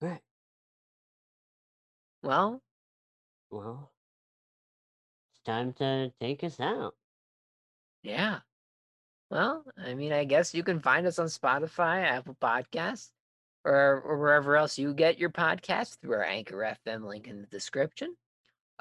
[0.02, 0.22] right.
[2.24, 2.62] Well,
[3.52, 3.92] Well,
[5.32, 6.96] it's time to take us out.
[8.04, 8.40] yeah.
[9.32, 13.12] Well, I mean, I guess you can find us on Spotify, Apple Podcasts,
[13.66, 18.16] or, wherever else you get your podcasts through our Anchor FM link in the description.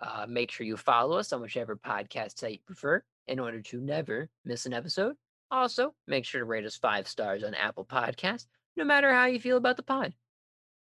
[0.01, 3.81] Uh, make sure you follow us on whichever podcast site you prefer in order to
[3.81, 5.17] never miss an episode.
[5.51, 8.47] Also, make sure to rate us five stars on Apple Podcasts,
[8.77, 10.13] no matter how you feel about the pod.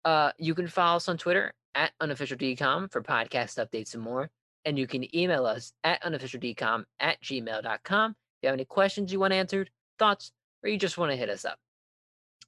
[0.04, 4.30] Uh, you can follow us on Twitter at unofficialdcom for podcast updates and more.
[4.64, 9.20] And you can email us at unofficialdcom at gmail.com if you have any questions you
[9.20, 10.32] want answered, thoughts,
[10.62, 11.58] or you just want to hit us up.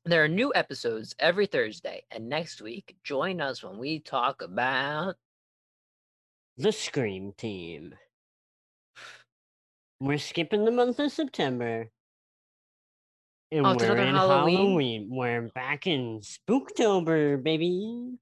[0.07, 5.17] There are new episodes every Thursday, and next week, join us when we talk about
[6.57, 7.93] The Scream Team.
[9.99, 11.91] We're skipping the month of September.
[13.51, 14.57] And Oh, we're in Halloween?
[14.57, 15.09] Halloween.
[15.11, 18.17] We're back in Spooktober, baby.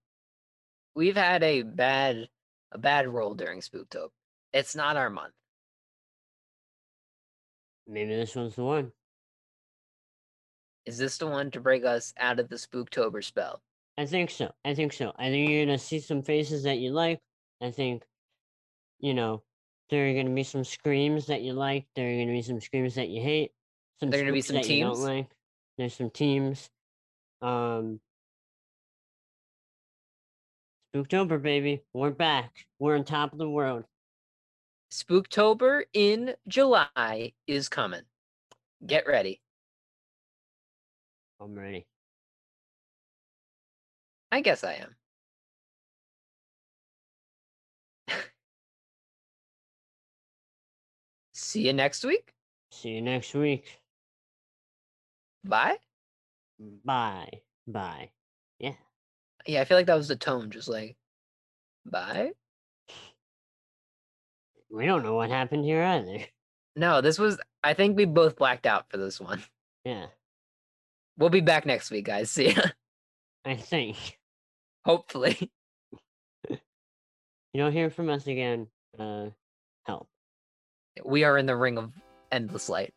[0.95, 2.29] we've had a bad
[2.73, 4.09] a bad roll during Spooktober.
[4.55, 5.35] It's not our month.
[7.87, 8.93] Maybe this one's the one.
[10.87, 13.63] Is this the one to break us out of the Spooktober spell?
[13.97, 14.53] I think so.
[14.65, 15.13] I think so.
[15.19, 17.21] I think you're gonna see some faces that you like.
[17.63, 18.05] I think,
[18.99, 19.43] you know,
[19.91, 21.87] there are gonna be some screams that you like.
[21.95, 23.53] There are gonna be some screams that you hate.
[24.01, 25.01] Some There are gonna be some teams?
[25.01, 25.29] like.
[25.79, 26.69] There's some teams.
[27.41, 28.01] Um,
[30.95, 31.83] Spooktober, baby.
[31.93, 32.67] We're back.
[32.79, 33.85] We're on top of the world.
[34.93, 38.03] Spooktober in July is coming.
[38.87, 39.41] Get ready.
[41.41, 41.87] I'm ready.
[44.33, 44.97] I guess I am.
[51.33, 52.33] See you next week.
[52.73, 53.81] See you next week.
[55.45, 55.77] Bye.
[56.59, 57.43] Bye.
[57.67, 58.11] Bye.
[58.59, 58.75] Yeah.
[59.47, 60.97] Yeah, I feel like that was the tone, just like
[61.87, 62.33] bye.
[64.71, 66.25] We don't know what happened here either.
[66.77, 67.39] No, this was.
[67.63, 69.43] I think we both blacked out for this one.
[69.85, 70.07] Yeah.
[71.19, 72.31] We'll be back next week, guys.
[72.31, 72.63] See ya.
[73.45, 74.19] I think.
[74.85, 75.51] Hopefully.
[77.53, 78.67] You don't hear from us again.
[78.99, 79.27] Uh
[79.85, 80.09] help.
[81.05, 81.93] We are in the ring of
[82.33, 82.93] endless light.